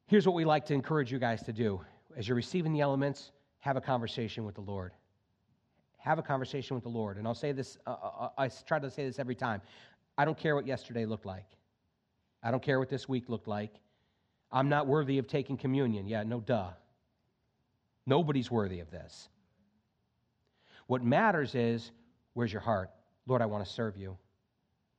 Here's 0.09 0.26
what 0.26 0.34
we 0.34 0.45
like 0.45 0.66
to 0.66 0.74
encourage 0.74 1.11
you 1.11 1.18
guys 1.18 1.43
to 1.45 1.55
do 1.55 1.80
as 2.16 2.28
you're 2.28 2.36
receiving 2.36 2.72
the 2.72 2.80
elements, 2.80 3.32
have 3.60 3.76
a 3.76 3.80
conversation 3.80 4.44
with 4.44 4.54
the 4.54 4.60
Lord. 4.60 4.92
have 5.98 6.18
a 6.18 6.22
conversation 6.22 6.74
with 6.74 6.82
the 6.82 6.90
Lord. 6.90 7.16
And 7.16 7.28
I'll 7.28 7.34
say 7.34 7.52
this, 7.52 7.78
uh, 7.86 7.90
uh, 7.90 8.24
uh, 8.24 8.28
I 8.36 8.48
try 8.48 8.80
to 8.80 8.90
say 8.90 9.06
this 9.06 9.20
every 9.20 9.36
time. 9.36 9.62
I 10.18 10.24
don't 10.24 10.36
care 10.36 10.56
what 10.56 10.66
yesterday 10.66 11.06
looked 11.06 11.26
like. 11.26 11.46
I 12.42 12.50
don't 12.50 12.62
care 12.62 12.80
what 12.80 12.88
this 12.88 13.08
week 13.08 13.28
looked 13.28 13.46
like. 13.46 13.72
I'm 14.50 14.68
not 14.68 14.88
worthy 14.88 15.18
of 15.18 15.28
taking 15.28 15.56
communion. 15.56 16.08
Yeah, 16.08 16.24
no 16.24 16.40
duh. 16.40 16.70
Nobody's 18.04 18.50
worthy 18.50 18.80
of 18.80 18.90
this. 18.90 19.28
What 20.88 21.04
matters 21.04 21.54
is 21.54 21.92
where's 22.34 22.52
your 22.52 22.62
heart? 22.62 22.90
Lord, 23.26 23.40
I 23.40 23.46
want 23.46 23.64
to 23.64 23.72
serve 23.72 23.96
you. 23.96 24.18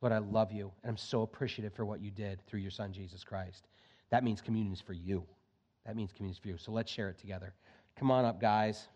Lord, 0.01 0.13
I 0.13 0.19
love 0.19 0.53
you, 0.53 0.71
and 0.83 0.89
I'm 0.89 0.97
so 0.97 1.21
appreciative 1.21 1.73
for 1.73 1.85
what 1.85 1.99
you 1.99 2.11
did 2.11 2.45
through 2.47 2.61
your 2.61 2.71
son, 2.71 2.93
Jesus 2.93 3.23
Christ. 3.25 3.67
That 4.09 4.23
means 4.23 4.41
communion 4.41 4.73
is 4.73 4.81
for 4.81 4.93
you. 4.93 5.25
That 5.85 5.95
means 5.95 6.11
for 6.37 6.47
you. 6.47 6.57
So 6.57 6.71
let's 6.71 6.91
share 6.91 7.09
it 7.09 7.17
together. 7.17 7.53
Come 7.97 8.11
on 8.11 8.25
up, 8.25 8.39
guys. 8.39 8.87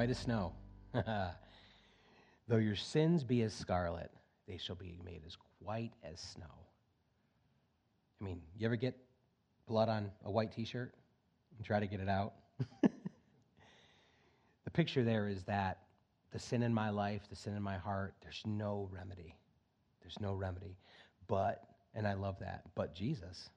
White 0.00 0.08
as 0.08 0.18
snow. 0.18 0.54
Though 2.48 2.56
your 2.56 2.74
sins 2.74 3.22
be 3.22 3.42
as 3.42 3.52
scarlet, 3.52 4.10
they 4.48 4.56
shall 4.56 4.76
be 4.76 4.98
made 5.04 5.20
as 5.26 5.36
white 5.58 5.92
as 6.02 6.18
snow. 6.18 6.46
I 8.18 8.24
mean, 8.24 8.40
you 8.56 8.64
ever 8.64 8.76
get 8.76 8.96
blood 9.68 9.90
on 9.90 10.10
a 10.24 10.30
white 10.30 10.52
t 10.52 10.64
shirt 10.64 10.94
and 11.58 11.66
try 11.66 11.80
to 11.80 11.86
get 11.86 12.00
it 12.00 12.08
out? 12.08 12.32
the 14.64 14.70
picture 14.72 15.04
there 15.04 15.28
is 15.28 15.42
that 15.42 15.80
the 16.32 16.38
sin 16.38 16.62
in 16.62 16.72
my 16.72 16.88
life, 16.88 17.20
the 17.28 17.36
sin 17.36 17.54
in 17.54 17.62
my 17.62 17.76
heart, 17.76 18.14
there's 18.22 18.40
no 18.46 18.88
remedy. 18.90 19.36
There's 20.00 20.18
no 20.18 20.32
remedy. 20.32 20.78
But, 21.26 21.62
and 21.94 22.08
I 22.08 22.14
love 22.14 22.38
that, 22.40 22.62
but 22.74 22.94
Jesus, 22.94 23.50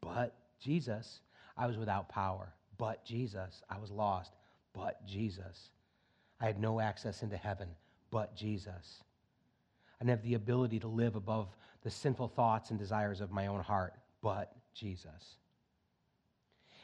but 0.00 0.36
Jesus, 0.60 1.22
I 1.56 1.66
was 1.66 1.76
without 1.76 2.08
power. 2.08 2.54
But 2.76 3.04
Jesus, 3.04 3.64
I 3.68 3.80
was 3.80 3.90
lost. 3.90 4.30
But 4.72 5.04
Jesus. 5.04 5.70
I 6.40 6.46
had 6.46 6.60
no 6.60 6.80
access 6.80 7.22
into 7.22 7.36
heaven 7.36 7.68
but 8.10 8.34
Jesus. 8.36 9.02
I 10.00 10.04
didn't 10.04 10.18
have 10.18 10.28
the 10.28 10.34
ability 10.34 10.80
to 10.80 10.88
live 10.88 11.16
above 11.16 11.48
the 11.82 11.90
sinful 11.90 12.28
thoughts 12.28 12.70
and 12.70 12.78
desires 12.78 13.20
of 13.20 13.30
my 13.30 13.46
own 13.46 13.60
heart 13.60 13.94
but 14.22 14.52
Jesus. 14.74 15.36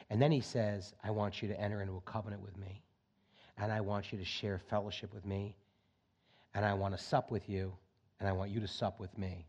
And 0.09 0.21
then 0.21 0.31
he 0.31 0.41
says, 0.41 0.93
I 1.03 1.11
want 1.11 1.41
you 1.41 1.47
to 1.47 1.59
enter 1.59 1.81
into 1.81 1.95
a 1.95 2.01
covenant 2.01 2.41
with 2.41 2.57
me. 2.57 2.83
And 3.57 3.71
I 3.71 3.81
want 3.81 4.11
you 4.11 4.19
to 4.19 4.25
share 4.25 4.59
fellowship 4.69 5.13
with 5.13 5.25
me. 5.25 5.55
And 6.53 6.65
I 6.65 6.73
want 6.73 6.95
to 6.95 7.03
sup 7.03 7.31
with 7.31 7.49
you. 7.49 7.73
And 8.19 8.29
I 8.29 8.33
want 8.33 8.51
you 8.51 8.59
to 8.59 8.67
sup 8.67 8.99
with 8.99 9.17
me. 9.17 9.47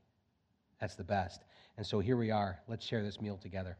That's 0.80 0.94
the 0.94 1.04
best. 1.04 1.42
And 1.76 1.86
so 1.86 2.00
here 2.00 2.16
we 2.16 2.30
are. 2.30 2.58
Let's 2.68 2.84
share 2.84 3.02
this 3.02 3.20
meal 3.20 3.36
together. 3.36 3.76